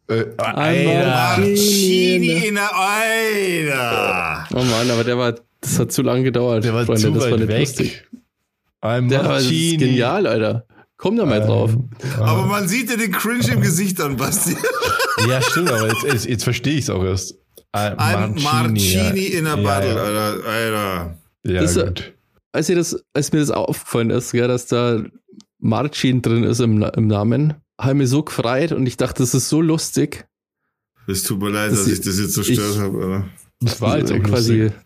äh, 0.09 0.25
Alter. 0.37 1.37
Martini 1.37 2.47
in 2.49 2.55
der 2.55 2.71
Alter. 2.75 4.47
Oh 4.55 4.63
Mann, 4.63 4.91
aber 4.91 5.05
der 5.05 5.19
war, 5.19 5.35
das 5.61 5.79
hat 5.79 5.93
zu 5.93 6.03
lange 6.03 6.25
gedauert. 6.25 6.65
Der 6.65 6.75
war 6.75 6.85
Freunde, 6.85 7.03
zu 7.03 7.11
das 7.11 7.23
war 7.25 7.31
weit 7.33 7.39
nicht 7.41 7.49
weg. 7.49 7.59
lustig. 7.61 8.05
I'm 8.83 9.09
Der 9.09 9.25
war 9.25 9.35
das 9.35 9.45
ist 9.45 9.79
genial, 9.79 10.27
Alter. 10.27 10.67
Komm 11.05 11.19
da 11.19 11.27
mal 11.27 11.43
drauf. 11.43 11.71
Aber 12.19 12.47
man 12.47 12.67
sieht 12.67 12.89
dir 12.89 12.97
den 12.97 13.13
Cringe 13.13 13.47
im 13.53 13.61
Gesicht 13.61 14.01
an, 14.01 14.17
Basti. 14.17 14.57
Ja, 15.29 15.43
stimmt, 15.43 15.71
aber 15.71 15.89
jetzt, 15.89 16.03
jetzt, 16.03 16.27
jetzt 16.27 16.45
verstehe 16.45 16.73
ich 16.79 16.85
es 16.85 16.91
auch 16.91 17.05
erst. 17.05 17.35
I'm 17.75 17.97
Ein 17.99 18.35
Martini 18.43 19.27
in 19.27 19.45
der 19.45 19.57
ja, 19.59 19.63
Bottle, 19.63 19.95
ja. 19.95 20.03
Alter. 20.03 20.49
Alter. 20.49 21.19
Ja, 21.47 21.61
Das, 21.61 21.77
äh, 21.77 21.85
gut. 21.87 22.15
Als, 22.53 22.67
das, 22.69 23.05
als 23.13 23.33
mir 23.33 23.41
das 23.41 23.51
aufgefallen 23.51 24.09
ist, 24.09 24.33
gell, 24.33 24.49
dass 24.49 24.65
da 24.67 25.03
Marcin 25.61 26.23
drin 26.23 26.43
ist 26.45 26.61
im, 26.61 26.83
im 26.83 27.07
Namen, 27.07 27.53
habe 27.79 27.93
ich 27.93 27.99
mich 27.99 28.09
so 28.09 28.23
gefreut 28.23 28.73
und 28.73 28.87
ich 28.87 28.97
dachte, 28.97 29.23
das 29.23 29.35
ist 29.35 29.51
so 29.51 29.61
lustig. 29.61 30.27
Es 31.07 31.23
tut 31.23 31.39
mir 31.39 31.51
leid, 31.51 31.71
Das 31.71 31.81
dass 31.81 31.89
ich 31.89 32.01
das 32.01 32.19
jetzt 32.19 32.39
ich- 32.39 32.57
zerstört 32.57 32.79
habe, 32.79 32.99
Alter. 33.05 33.29
Das 33.61 33.81
war 33.83 33.99
jetzt 33.99 34.11
auch 34.11 34.23
quasi 34.23 34.55
lustig. 34.63 34.81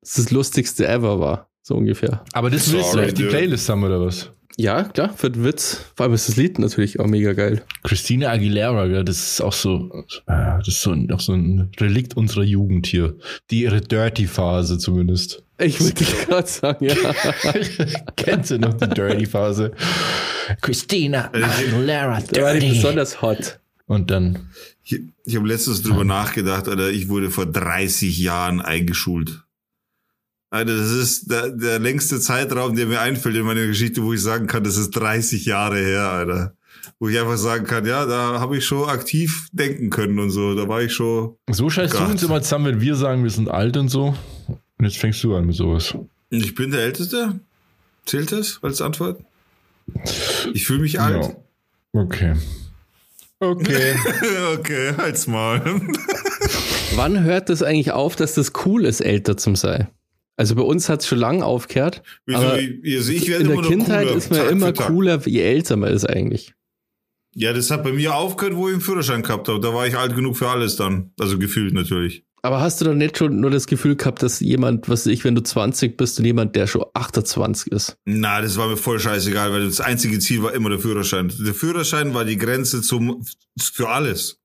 das, 0.00 0.10
ist 0.10 0.18
das 0.18 0.30
lustigste 0.32 0.88
ever 0.88 1.20
war, 1.20 1.50
so 1.62 1.74
ungefähr. 1.76 2.24
Aber 2.32 2.48
das 2.50 2.72
willst 2.72 2.88
du 2.88 2.92
Sorry, 2.94 3.06
auf 3.08 3.12
die. 3.14 3.24
Playlist 3.26 3.68
haben, 3.68 3.84
oder 3.84 4.00
was? 4.00 4.30
Ja, 4.60 4.82
klar, 4.82 5.14
für 5.16 5.30
den 5.30 5.44
Witz. 5.44 5.84
Vor 5.94 6.04
allem 6.04 6.14
ist 6.14 6.28
das 6.28 6.34
Lied 6.36 6.58
natürlich 6.58 6.98
auch 6.98 7.06
mega 7.06 7.32
geil. 7.32 7.62
Christina 7.84 8.30
Aguilera, 8.30 8.88
gell, 8.88 9.04
das 9.04 9.18
ist 9.18 9.40
auch 9.40 9.52
so, 9.52 10.04
äh, 10.26 10.58
das 10.58 10.66
ist 10.66 10.82
so 10.82 10.90
ein, 10.90 11.12
auch 11.12 11.20
so 11.20 11.32
ein 11.32 11.70
Relikt 11.78 12.16
unserer 12.16 12.42
Jugend 12.42 12.88
hier. 12.88 13.14
Die 13.52 13.62
ihre 13.62 13.80
Dirty-Phase 13.80 14.78
zumindest. 14.78 15.44
Ich 15.60 15.80
würde 15.80 16.04
gerade 16.04 16.48
sagen, 16.48 16.84
ja. 16.84 16.94
Kennst 18.16 18.50
du 18.50 18.58
noch 18.58 18.74
die 18.74 18.88
Dirty-Phase? 18.88 19.72
Christina 20.60 21.30
Aguilera, 21.32 22.20
Der 22.20 22.42
war 22.42 22.54
nicht 22.54 22.68
besonders 22.68 23.22
hot. 23.22 23.60
Und 23.86 24.10
dann, 24.10 24.50
Ich, 24.84 25.00
ich 25.24 25.36
habe 25.36 25.46
letztens 25.46 25.82
drüber 25.82 26.04
nachgedacht, 26.04 26.66
Alter. 26.66 26.90
Ich 26.90 27.08
wurde 27.08 27.30
vor 27.30 27.46
30 27.46 28.18
Jahren 28.18 28.60
eingeschult. 28.60 29.44
Alter, 30.50 30.76
das 30.76 30.90
ist 30.90 31.30
der, 31.30 31.50
der 31.50 31.78
längste 31.78 32.20
Zeitraum, 32.20 32.74
der 32.74 32.86
mir 32.86 33.00
einfällt 33.00 33.36
in 33.36 33.42
meiner 33.42 33.66
Geschichte, 33.66 34.02
wo 34.02 34.14
ich 34.14 34.22
sagen 34.22 34.46
kann, 34.46 34.64
das 34.64 34.78
ist 34.78 34.90
30 34.90 35.44
Jahre 35.44 35.78
her, 35.78 36.10
Alter. 36.10 36.54
Wo 36.98 37.08
ich 37.08 37.18
einfach 37.18 37.36
sagen 37.36 37.66
kann, 37.66 37.84
ja, 37.84 38.06
da 38.06 38.40
habe 38.40 38.56
ich 38.56 38.64
schon 38.64 38.88
aktiv 38.88 39.48
denken 39.52 39.90
können 39.90 40.18
und 40.18 40.30
so. 40.30 40.54
Da 40.54 40.66
war 40.66 40.80
ich 40.80 40.92
schon. 40.92 41.36
so 41.50 41.68
scheißt 41.68 41.94
du 41.94 41.98
Gott. 41.98 42.10
uns 42.10 42.22
immer 42.22 42.40
zusammen, 42.40 42.66
wenn 42.66 42.80
wir 42.80 42.94
sagen, 42.94 43.22
wir 43.22 43.30
sind 43.30 43.50
alt 43.50 43.76
und 43.76 43.88
so. 43.88 44.14
Und 44.78 44.84
jetzt 44.84 44.96
fängst 44.96 45.22
du 45.22 45.36
an 45.36 45.44
mit 45.44 45.54
sowas. 45.54 45.94
Ich 46.30 46.54
bin 46.54 46.70
der 46.70 46.80
Älteste. 46.80 47.40
Zählt 48.06 48.32
das 48.32 48.58
als 48.62 48.80
Antwort? 48.80 49.20
Ich 50.54 50.66
fühle 50.66 50.80
mich 50.80 50.98
alt. 51.00 51.24
Ja. 51.24 52.00
Okay. 52.00 52.34
Okay. 53.40 53.94
okay, 54.58 54.94
halt's 54.96 55.26
mal. 55.26 55.62
Wann 56.94 57.22
hört 57.22 57.50
das 57.50 57.62
eigentlich 57.62 57.92
auf, 57.92 58.16
dass 58.16 58.34
das 58.34 58.52
cool 58.64 58.84
ist, 58.84 59.00
älter 59.00 59.36
zum 59.36 59.54
sein? 59.56 59.88
Also 60.38 60.54
bei 60.54 60.62
uns 60.62 60.88
hat 60.88 61.00
es 61.00 61.08
schon 61.08 61.18
lange 61.18 61.44
aufgehört. 61.44 62.02
Wieso, 62.24 62.38
Aber 62.38 62.52
also 62.52 63.12
ich 63.12 63.28
werde 63.28 63.44
In 63.44 63.50
der 63.50 63.60
Kindheit 63.62 64.06
cooler, 64.06 64.16
ist 64.16 64.30
man 64.30 64.38
Tag 64.38 64.50
immer 64.50 64.72
cooler, 64.72 65.26
je 65.26 65.40
älter 65.40 65.76
man 65.76 65.92
ist 65.92 66.08
eigentlich. 66.08 66.54
Ja, 67.34 67.52
das 67.52 67.70
hat 67.70 67.82
bei 67.82 67.92
mir 67.92 68.14
aufgehört, 68.14 68.56
wo 68.56 68.68
ich 68.68 68.74
einen 68.74 68.80
Führerschein 68.80 69.22
gehabt 69.22 69.48
habe. 69.48 69.58
Da 69.58 69.74
war 69.74 69.86
ich 69.86 69.96
alt 69.96 70.14
genug 70.14 70.36
für 70.36 70.48
alles 70.48 70.76
dann. 70.76 71.12
Also 71.18 71.38
gefühlt 71.38 71.74
natürlich. 71.74 72.24
Aber 72.42 72.60
hast 72.60 72.80
du 72.80 72.84
doch 72.84 72.94
nicht 72.94 73.18
schon 73.18 73.40
nur 73.40 73.50
das 73.50 73.66
Gefühl 73.66 73.96
gehabt, 73.96 74.22
dass 74.22 74.38
jemand, 74.38 74.88
was 74.88 75.06
ich, 75.06 75.24
wenn 75.24 75.34
du 75.34 75.42
20 75.42 75.96
bist 75.96 76.20
und 76.20 76.24
jemand, 76.24 76.54
der 76.54 76.68
schon 76.68 76.84
28 76.94 77.72
ist? 77.72 77.96
Na, 78.04 78.40
das 78.40 78.56
war 78.56 78.68
mir 78.68 78.76
voll 78.76 79.00
scheißegal, 79.00 79.52
weil 79.52 79.66
das 79.66 79.80
einzige 79.80 80.20
Ziel 80.20 80.44
war 80.44 80.54
immer 80.54 80.70
der 80.70 80.78
Führerschein. 80.78 81.32
Der 81.44 81.54
Führerschein 81.54 82.14
war 82.14 82.24
die 82.24 82.38
Grenze 82.38 82.80
zum, 82.80 83.24
für 83.60 83.88
alles. 83.88 84.40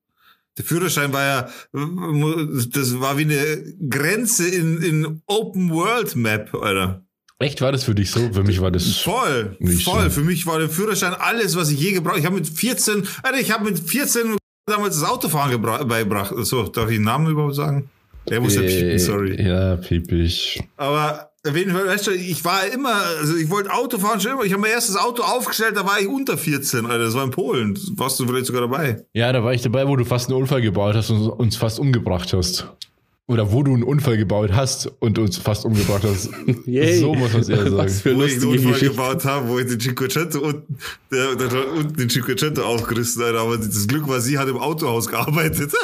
Der 0.56 0.64
Führerschein 0.64 1.12
war 1.12 1.24
ja, 1.24 1.48
das 1.72 3.00
war 3.00 3.18
wie 3.18 3.22
eine 3.22 3.74
Grenze 3.88 4.48
in, 4.48 4.80
in 4.82 5.22
Open 5.26 5.70
World 5.70 6.14
Map, 6.16 6.54
Alter. 6.54 7.02
Echt, 7.40 7.60
war 7.60 7.72
das 7.72 7.82
für 7.84 7.94
dich 7.94 8.10
so? 8.12 8.32
Für 8.32 8.44
mich 8.44 8.60
war 8.60 8.70
das. 8.70 8.96
Voll, 8.98 9.56
voll. 9.82 10.04
so. 10.04 10.10
Für 10.10 10.20
mich 10.20 10.46
war 10.46 10.60
der 10.60 10.68
Führerschein 10.68 11.14
alles, 11.14 11.56
was 11.56 11.70
ich 11.70 11.80
je 11.80 11.92
gebraucht. 11.92 12.18
Ich 12.18 12.24
habe 12.26 12.36
mit 12.36 12.46
14, 12.48 13.02
Alter, 13.24 13.40
ich 13.40 13.50
habe 13.50 13.64
mit 13.64 13.78
14 13.80 14.36
damals 14.66 15.00
das 15.00 15.08
Autofahren 15.10 15.52
gebra- 15.52 15.84
beigebracht. 15.84 16.32
So, 16.38 16.62
darf 16.68 16.88
ich 16.88 16.96
den 16.96 17.02
Namen 17.04 17.26
überhaupt 17.30 17.56
sagen? 17.56 17.90
Der 18.28 18.40
muss 18.40 18.54
ja 18.54 18.62
piepen, 18.62 18.98
sorry. 19.00 19.34
Äh, 19.34 19.48
Ja, 19.48 19.76
piepig. 19.76 20.62
Aber 20.76 21.32
weißt 21.44 22.06
du, 22.06 22.10
ich 22.12 22.44
war 22.44 22.66
immer, 22.66 22.94
also 23.20 23.36
ich 23.36 23.50
wollte 23.50 23.72
Auto 23.72 23.98
fahren 23.98 24.20
schon 24.20 24.32
immer. 24.32 24.44
Ich 24.44 24.52
habe 24.52 24.62
mein 24.62 24.70
erstes 24.70 24.96
Auto 24.96 25.22
aufgestellt, 25.22 25.76
da 25.76 25.84
war 25.86 26.00
ich 26.00 26.08
unter 26.08 26.38
14, 26.38 26.86
Alter. 26.86 27.04
Das 27.04 27.14
war 27.14 27.24
in 27.24 27.30
Polen. 27.30 27.78
Warst 27.96 28.18
du 28.18 28.26
vielleicht 28.26 28.46
sogar 28.46 28.62
dabei? 28.62 29.04
Ja, 29.12 29.32
da 29.32 29.44
war 29.44 29.52
ich 29.52 29.62
dabei, 29.62 29.86
wo 29.86 29.96
du 29.96 30.04
fast 30.04 30.28
einen 30.30 30.38
Unfall 30.38 30.62
gebaut 30.62 30.94
hast 30.94 31.10
und 31.10 31.28
uns 31.28 31.56
fast 31.56 31.78
umgebracht 31.78 32.32
hast. 32.32 32.66
Oder 33.26 33.50
wo 33.52 33.62
du 33.62 33.72
einen 33.72 33.84
Unfall 33.84 34.18
gebaut 34.18 34.50
hast 34.52 34.90
und 35.00 35.18
uns 35.18 35.38
fast 35.38 35.64
umgebracht 35.64 36.04
hast. 36.04 36.28
Yay. 36.66 36.98
So 36.98 37.14
muss 37.14 37.32
man 37.32 37.40
es 37.42 37.48
eher 37.48 37.64
Was 37.76 38.02
sagen. 38.02 38.14
für 38.14 38.16
Wo 38.16 38.24
ich 38.24 38.34
einen 38.34 38.44
Unfall 38.44 38.72
Geschichte. 38.72 38.90
gebaut 38.94 39.24
habe, 39.24 39.48
wo 39.48 39.58
ich 39.58 39.66
den 39.66 39.80
Cinquecento 39.80 40.40
unten, 40.40 40.78
der, 41.10 41.34
der 41.34 41.72
unten 41.72 41.94
den 41.96 42.10
Cinquecento 42.10 42.62
aufgerissen, 42.62 43.22
Alter. 43.22 43.40
Aber 43.40 43.56
das 43.56 43.86
Glück 43.86 44.06
war, 44.08 44.20
sie 44.20 44.38
hat 44.38 44.48
im 44.48 44.58
Autohaus 44.58 45.06
gearbeitet. 45.08 45.72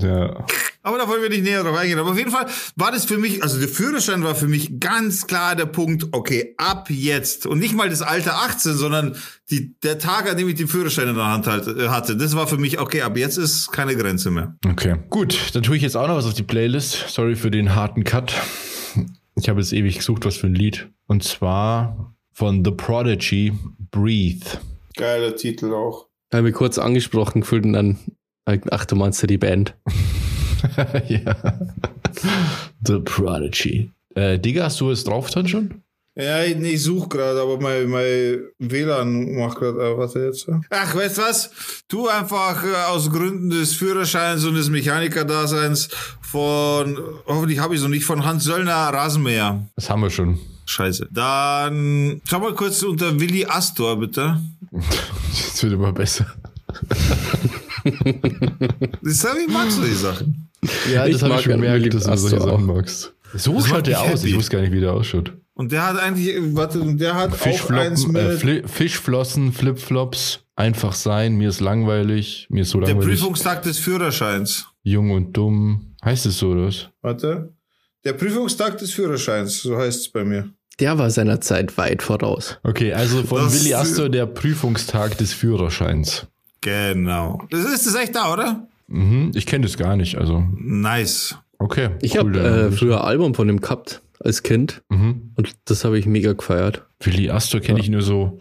Ja. 0.00 0.46
Aber 0.82 0.96
da 0.96 1.06
wollen 1.08 1.20
wir 1.20 1.28
nicht 1.28 1.44
näher 1.44 1.62
drauf 1.62 1.76
eingehen. 1.76 1.98
Aber 1.98 2.10
auf 2.10 2.18
jeden 2.18 2.30
Fall 2.30 2.46
war 2.76 2.90
das 2.90 3.04
für 3.04 3.18
mich, 3.18 3.42
also 3.42 3.58
der 3.58 3.68
Führerschein 3.68 4.24
war 4.24 4.34
für 4.34 4.48
mich 4.48 4.80
ganz 4.80 5.26
klar 5.26 5.54
der 5.54 5.66
Punkt, 5.66 6.08
okay, 6.12 6.54
ab 6.56 6.88
jetzt. 6.88 7.46
Und 7.46 7.58
nicht 7.58 7.74
mal 7.74 7.90
das 7.90 8.00
Alter 8.00 8.36
18, 8.36 8.74
sondern 8.74 9.16
die, 9.50 9.74
der 9.82 9.98
Tag, 9.98 10.30
an 10.30 10.38
dem 10.38 10.48
ich 10.48 10.54
den 10.54 10.68
Führerschein 10.68 11.08
in 11.08 11.16
der 11.16 11.26
Hand 11.26 11.46
halt, 11.46 11.66
äh, 11.66 11.88
hatte. 11.88 12.16
Das 12.16 12.34
war 12.34 12.46
für 12.46 12.56
mich, 12.56 12.80
okay, 12.80 13.02
ab 13.02 13.16
jetzt 13.16 13.36
ist 13.36 13.72
keine 13.72 13.94
Grenze 13.94 14.30
mehr. 14.30 14.56
Okay. 14.66 14.96
Gut, 15.10 15.54
dann 15.54 15.62
tue 15.62 15.76
ich 15.76 15.82
jetzt 15.82 15.96
auch 15.96 16.08
noch 16.08 16.16
was 16.16 16.26
auf 16.26 16.34
die 16.34 16.42
Playlist. 16.42 17.08
Sorry 17.08 17.36
für 17.36 17.50
den 17.50 17.74
harten 17.74 18.04
Cut. 18.04 18.34
Ich 19.36 19.48
habe 19.48 19.60
jetzt 19.60 19.72
ewig 19.72 19.98
gesucht, 19.98 20.24
was 20.24 20.36
für 20.36 20.46
ein 20.46 20.54
Lied. 20.54 20.88
Und 21.06 21.24
zwar 21.24 22.14
von 22.32 22.64
The 22.64 22.70
Prodigy, 22.70 23.52
Breathe. 23.90 24.46
Geiler 24.96 25.36
Titel 25.36 25.74
auch. 25.74 26.06
Habe 26.32 26.44
mich 26.44 26.54
kurz 26.54 26.78
angesprochen 26.78 27.42
gefühlt 27.42 27.64
und 27.64 27.74
dann, 27.74 27.98
ach, 28.70 28.86
du 28.86 28.96
meinst 28.96 29.20
ja 29.20 29.26
die 29.26 29.38
Band. 29.38 29.74
ja. 31.08 31.36
The 32.86 32.98
Prodigy. 32.98 33.90
Äh, 34.14 34.38
Digga, 34.38 34.64
hast 34.64 34.80
du 34.80 34.90
es 34.90 35.04
drauf 35.04 35.30
dann 35.30 35.48
schon? 35.48 35.82
Ja, 36.16 36.42
ich, 36.42 36.56
ich 36.56 36.82
suche 36.82 37.08
gerade, 37.08 37.40
aber 37.40 37.60
mein, 37.60 37.88
mein 37.88 38.40
WLAN 38.58 39.36
macht 39.36 39.58
gerade, 39.58 39.78
äh, 39.78 39.96
warte 39.96 40.18
jetzt. 40.20 40.46
Ach, 40.68 40.94
weißt 40.94 41.18
du 41.18 41.22
was? 41.22 41.50
Tu 41.88 42.08
einfach 42.08 42.64
äh, 42.64 42.74
aus 42.90 43.10
Gründen 43.10 43.50
des 43.50 43.74
Führerscheins 43.74 44.44
und 44.44 44.54
des 44.54 44.68
Mechanikerdaseins 44.70 45.88
von, 46.20 46.98
hoffentlich 47.26 47.60
habe 47.60 47.74
ich 47.74 47.78
es 47.78 47.84
noch 47.84 47.90
nicht, 47.90 48.04
von 48.04 48.24
Hans 48.24 48.44
Söllner 48.44 48.72
Rasenmäher. 48.72 49.66
Das 49.76 49.88
haben 49.88 50.02
wir 50.02 50.10
schon. 50.10 50.38
Scheiße. 50.66 51.08
Dann 51.10 52.20
schau 52.28 52.40
mal 52.40 52.54
kurz 52.54 52.82
unter 52.82 53.18
Willi 53.18 53.44
Astor, 53.44 53.98
bitte. 53.98 54.40
Das 54.70 55.62
wird 55.62 55.72
immer 55.72 55.92
besser. 55.92 56.26
Das 59.02 59.24
ich 59.24 59.48
mag 59.48 59.70
solche 59.70 59.96
Sachen. 59.96 60.49
Ja, 60.92 61.06
Ich 61.06 61.14
das 61.14 61.22
habe 61.22 61.34
ich 61.36 61.40
schon 61.42 61.52
gemerkt, 61.54 61.94
dass 61.94 62.04
du 62.04 62.16
solche 62.16 62.38
Sachen 62.40 62.50
auch. 62.50 62.58
magst. 62.60 63.14
So 63.34 63.52
Das 63.54 63.64
schaut 63.66 63.74
macht 63.76 63.86
der 63.86 64.00
aus. 64.02 64.24
Ich 64.24 64.30
happy. 64.30 64.36
wusste 64.36 64.56
gar 64.56 64.60
nicht, 64.62 64.72
wie 64.72 64.80
der 64.80 64.92
ausschaut. 64.92 65.32
Und 65.54 65.72
der 65.72 65.86
hat 65.86 65.98
eigentlich, 66.00 66.36
warte, 66.54 66.80
der 66.96 67.14
hat 67.14 67.28
auch 67.28 67.32
eins 67.32 67.42
Fischflocken, 67.42 68.12
mit. 68.12 68.22
äh, 68.22 68.36
Fli 68.38 68.62
Fischflossen, 68.66 69.52
Flipflops, 69.52 70.40
einfach 70.56 70.94
sein, 70.94 71.36
mir 71.36 71.48
ist 71.50 71.60
langweilig, 71.60 72.46
mir 72.50 72.62
ist 72.62 72.70
so 72.70 72.80
der 72.80 72.88
langweilig. 72.90 73.18
Prüfungstag 73.20 73.62
des 73.62 73.78
Führerscheins. 73.78 74.66
Jung 74.82 75.10
und 75.10 75.36
dumm. 75.36 75.94
Heißt 76.04 76.24
es 76.26 76.38
so, 76.38 76.48
oder 76.50 76.66
was? 76.66 76.88
Warte. 77.02 77.52
Der 78.04 78.14
Prüfungstag 78.14 78.78
des 78.78 78.92
Führerscheins, 78.92 79.60
so 79.60 79.76
heißt 79.76 80.00
es 80.00 80.08
bei 80.08 80.24
mir. 80.24 80.48
Der 80.78 80.96
war 80.96 81.10
seiner 81.10 81.42
Zeit 81.42 81.76
weit 81.76 82.02
voraus. 82.02 82.58
Okay, 82.62 82.94
also 82.94 83.22
von 83.22 83.42
Das- 83.42 83.52
Willi 83.62 83.74
Astor 83.74 84.08
der 84.08 84.24
Prüfungstag 84.26 85.18
des 85.18 85.34
Führerscheins. 85.34 86.26
Genau. 86.62 87.42
Das 87.50 87.64
ist 87.64 87.86
das 87.86 87.94
echt 87.96 88.14
da, 88.16 88.32
oder? 88.32 88.66
Mhm, 88.90 89.30
ich 89.34 89.46
kenne 89.46 89.64
das 89.66 89.76
gar 89.78 89.96
nicht, 89.96 90.18
also 90.18 90.44
Nice. 90.58 91.36
okay. 91.58 91.90
Ich 92.02 92.18
cool, 92.20 92.36
habe 92.38 92.66
äh, 92.68 92.70
früher 92.72 93.00
ein 93.00 93.06
Album 93.06 93.34
von 93.34 93.46
dem 93.46 93.60
gehabt 93.60 94.02
als 94.22 94.42
Kind 94.42 94.82
mhm. 94.90 95.30
und 95.36 95.54
das 95.64 95.84
habe 95.84 95.98
ich 95.98 96.04
mega 96.06 96.32
gefeiert. 96.34 96.84
Willi 97.02 97.30
Astor 97.30 97.60
kenne 97.60 97.80
ich 97.80 97.88
nur 97.88 98.02
so, 98.02 98.38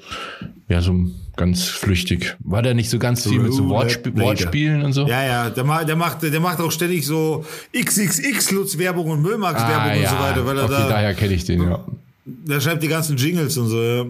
ja, 0.67 0.81
so 0.81 0.93
ganz 1.37 1.63
flüchtig. 1.69 2.35
War 2.43 2.61
der 2.61 2.73
nicht 2.73 2.89
so 2.89 2.99
ganz 2.99 3.25
viel 3.25 3.39
mit 3.39 3.53
so 3.53 3.69
Wortsp 3.69 4.07
Wortspielen 4.17 4.81
und 4.83 4.91
so? 4.91 5.07
Ja, 5.07 5.23
ja, 5.23 5.49
der, 5.49 5.63
ma- 5.63 5.85
der, 5.85 5.95
macht, 5.95 6.21
der 6.23 6.39
macht 6.41 6.59
auch 6.59 6.71
ständig 6.71 7.05
so 7.05 7.45
XXX-Lutz-Werbung 7.73 9.09
und 9.09 9.21
Müllmarks-Werbung 9.21 9.91
Ah, 9.91 9.95
und 9.95 10.01
ja. 10.01 10.09
so 10.09 10.17
weiter, 10.19 10.45
weil 10.45 10.57
er 10.57 10.63
okay, 10.65 10.73
da, 10.73 10.89
daher 10.89 11.13
kenne 11.13 11.33
ich 11.35 11.45
den, 11.45 11.61
ja. 11.63 11.85
der 12.25 12.59
schreibt 12.59 12.83
die 12.83 12.89
ganzen 12.89 13.15
Jingles 13.15 13.57
und 13.57 13.67
so. 13.69 13.81
Ja. 13.81 14.05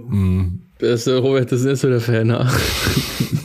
Das, 0.80 1.06
äh, 1.06 1.12
Robert, 1.14 1.52
das 1.52 1.62
ist 1.62 1.82
so 1.82 1.90
der 1.90 2.02
Fan. 2.02 2.30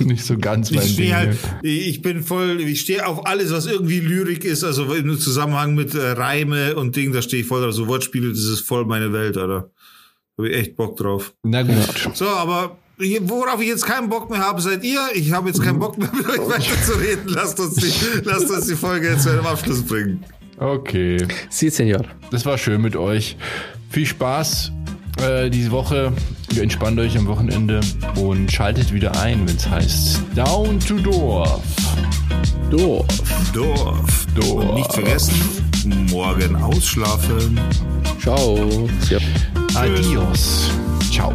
Nicht 0.09 0.25
so 0.25 0.37
ganz 0.39 0.71
mein 0.71 0.81
Ich 0.81 0.97
Ding. 0.97 1.07
stehe 1.07 1.17
halt, 1.17 1.39
ich 1.63 2.03
bin 2.03 2.23
voll, 2.23 2.61
ich 2.61 2.81
stehe 2.81 3.07
auf 3.07 3.27
alles, 3.27 3.51
was 3.53 3.67
irgendwie 3.67 4.01
Lyrik 4.01 4.45
ist, 4.45 4.65
also 4.65 4.93
im 4.95 5.19
Zusammenhang 5.19 5.75
mit 5.75 5.95
äh, 5.95 6.11
Reime 6.13 6.77
und 6.77 6.95
Ding, 6.97 7.13
da 7.13 7.23
stehe 7.23 7.43
ich 7.43 7.49
voll 7.49 7.63
drauf. 7.63 7.73
So 7.75 7.87
Wortspiele, 7.89 8.29
das 8.31 8.39
ist 8.45 8.61
voll 8.61 8.85
meine 8.85 9.13
Welt, 9.13 9.37
Alter. 9.37 9.71
Da 10.37 10.43
hab 10.43 10.51
ich 10.51 10.57
echt 10.57 10.77
Bock 10.77 10.97
drauf. 10.97 11.33
Na 11.43 11.63
gut. 11.63 11.77
So, 12.15 12.27
aber 12.27 12.77
hier- 13.01 13.29
worauf 13.29 13.61
ich 13.61 13.69
jetzt 13.69 13.87
keinen 13.87 14.09
Bock 14.09 14.31
mehr 14.31 14.41
habe, 14.41 14.61
seid 14.61 14.83
ihr. 14.85 15.01
Ich 15.15 15.33
habe 15.33 15.49
jetzt 15.49 15.63
keinen 15.63 15.79
Bock 15.79 15.97
mehr 15.99 16.11
mit 16.15 16.29
euch 16.29 16.39
weiter 16.49 16.83
zu 16.85 16.93
reden. 16.93 17.23
Lasst 17.29 17.59
uns 17.61 17.75
die, 17.77 17.93
lasst 18.25 18.51
uns 18.51 18.67
die 18.67 18.75
Folge 18.77 19.09
jetzt 19.11 19.23
zu 19.25 19.31
einem 19.31 19.47
Abschluss 19.47 19.83
bringen. 19.83 20.25
Okay. 20.59 21.27
Sie, 21.51 21.69
Senor. 21.71 22.05
Das 22.31 22.45
war 22.47 22.57
schön 22.59 22.81
mit 22.81 22.95
euch. 22.97 23.37
Viel 23.91 24.07
Spaß 24.07 24.71
äh, 25.21 25.51
diese 25.51 25.71
Woche. 25.73 26.13
Ihr 26.55 26.63
entspannt 26.63 27.01
euch 27.01 27.19
am 27.19 27.27
Wochenende 27.27 27.81
und 28.15 28.51
schaltet 28.53 28.93
wieder 28.93 29.21
ein, 29.21 29.49
wenn 29.49 29.57
es 29.57 29.69
heißt 29.69 30.21
Down 30.37 30.79
to 30.79 30.99
Dorf. 30.99 31.63
Dorf. 32.71 33.07
Dorf. 33.53 34.27
Dorf. 34.37 34.49
Und 34.49 34.75
nicht 34.75 34.93
vergessen, 34.93 35.35
morgen 36.11 36.55
ausschlafen. 36.55 37.59
Ciao. 38.21 38.89
Ja. 39.11 39.19
Adios. 39.75 40.71
Ciao. 41.11 41.33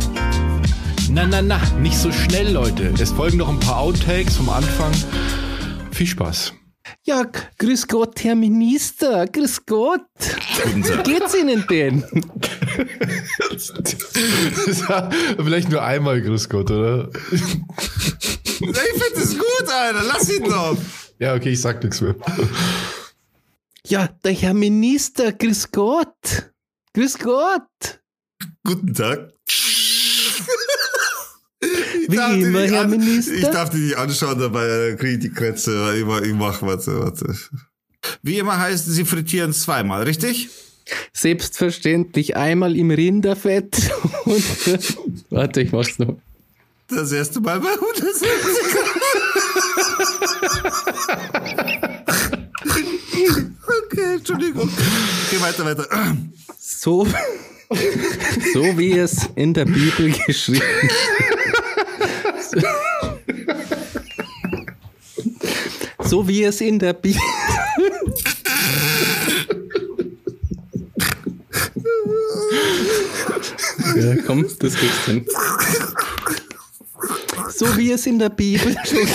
Na, 1.10 1.28
na, 1.28 1.42
na, 1.42 1.60
nicht 1.82 1.98
so 1.98 2.12
schnell, 2.14 2.54
Leute. 2.54 2.94
Es 2.98 3.12
folgen 3.12 3.40
noch 3.40 3.50
ein 3.50 3.60
paar 3.60 3.80
Outtakes 3.80 4.38
vom 4.38 4.48
Anfang. 4.50 4.94
Viel 5.92 6.08
Spaß. 6.08 6.54
Ja, 7.04 7.26
grüß 7.58 7.88
Gott, 7.88 8.24
Herr 8.24 8.36
Minister, 8.36 9.28
grüß 9.28 9.66
Gott. 9.66 10.02
Guten 10.64 10.84
Tag. 10.84 11.08
Wie 11.08 11.14
geht's 11.14 11.36
Ihnen 11.36 11.66
denn? 11.70 12.04
Vielleicht 15.38 15.70
nur 15.70 15.84
einmal, 15.84 16.22
Grüß 16.22 16.50
Gott, 16.50 16.72
oder? 16.72 17.10
Ich 17.32 17.42
finde 17.42 19.16
es 19.16 19.38
gut, 19.38 19.70
Alter. 19.70 20.04
Lass 20.04 20.30
ihn 20.30 20.44
doch. 20.44 20.78
Ja, 21.20 21.36
okay, 21.36 21.52
ich 21.52 21.62
sag 21.62 21.82
nichts 21.84 22.02
mehr. 22.02 22.16
Ja, 23.88 24.08
der 24.24 24.34
Herr 24.34 24.54
Minister, 24.54 25.32
grüß 25.32 25.72
Gott. 25.72 26.52
Grüß 26.94 27.18
Gott. 27.20 28.02
Guten 28.64 28.94
Tag. 28.94 29.32
Ich 32.04 32.12
Wie 32.12 32.16
darf 32.16 32.34
die 32.34 32.42
immer, 32.42 32.62
nicht 32.62 32.74
Herr 32.74 32.82
an- 32.82 32.90
Minister. 32.90 33.34
Ich 33.34 33.48
darf 33.48 33.70
die 33.70 33.78
nicht 33.78 33.98
anschauen, 33.98 34.40
dabei 34.40 34.96
kriege 35.00 35.14
ich 35.14 35.20
die 35.20 35.32
Krätze. 35.32 35.96
Ich, 35.98 36.06
mach- 36.06 36.22
ich 36.22 36.34
mach, 36.34 36.62
warte, 36.62 37.00
warte. 37.00 37.36
Wie 38.24 38.38
immer 38.38 38.58
heißt, 38.60 38.86
sie 38.86 39.06
frittieren 39.06 39.54
zweimal, 39.54 40.04
richtig? 40.04 40.50
Selbstverständlich 41.14 42.36
einmal 42.36 42.76
im 42.76 42.92
Rinderfett 42.92 43.78
und 44.26 44.44
warte, 45.30 45.62
ich 45.62 45.72
mach's 45.72 46.00
noch. 46.00 46.18
Das 46.88 47.12
erste 47.12 47.40
Mal 47.42 47.60
bei 47.60 47.70
170 47.70 48.28
Okay, 53.84 54.16
Entschuldigung. 54.16 54.70
Geh 55.30 55.40
weiter, 55.42 55.66
weiter. 55.66 55.88
So, 56.60 57.06
so 58.54 58.78
wie 58.78 58.98
es 58.98 59.30
in 59.36 59.54
der 59.54 59.66
Bibel 59.66 60.12
geschrieben 60.26 60.62
So 66.06 66.28
wie 66.28 66.44
es 66.44 66.60
in 66.62 66.80
der 66.80 66.94
Bibel. 66.94 67.22
Ja, 73.96 74.16
komm, 74.26 74.46
das 74.60 74.74
kriegst 74.76 75.06
hin. 75.06 75.26
So 77.50 77.78
wie 77.78 77.92
es 77.92 78.06
in 78.06 78.18
der 78.18 78.30
Bibel 78.30 78.76
schon 78.86 79.08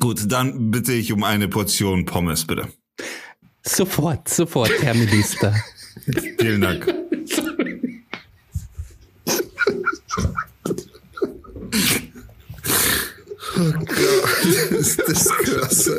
Gut, 0.00 0.17
dann 0.28 0.70
bitte 0.70 0.92
ich 0.92 1.12
um 1.12 1.24
eine 1.24 1.48
Portion 1.48 2.04
Pommes, 2.04 2.46
bitte. 2.46 2.68
Sofort, 3.62 4.28
sofort, 4.28 4.72
Herr 4.80 4.94
Minister. 4.94 5.54
Vielen 6.38 6.60
Dank. 6.60 6.94
Oh 13.60 13.72
Gott, 13.72 14.44
ist 14.70 15.02
das 15.04 15.28
krass. 15.28 15.90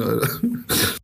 Alter. 0.00 0.40
Ich 0.68 0.95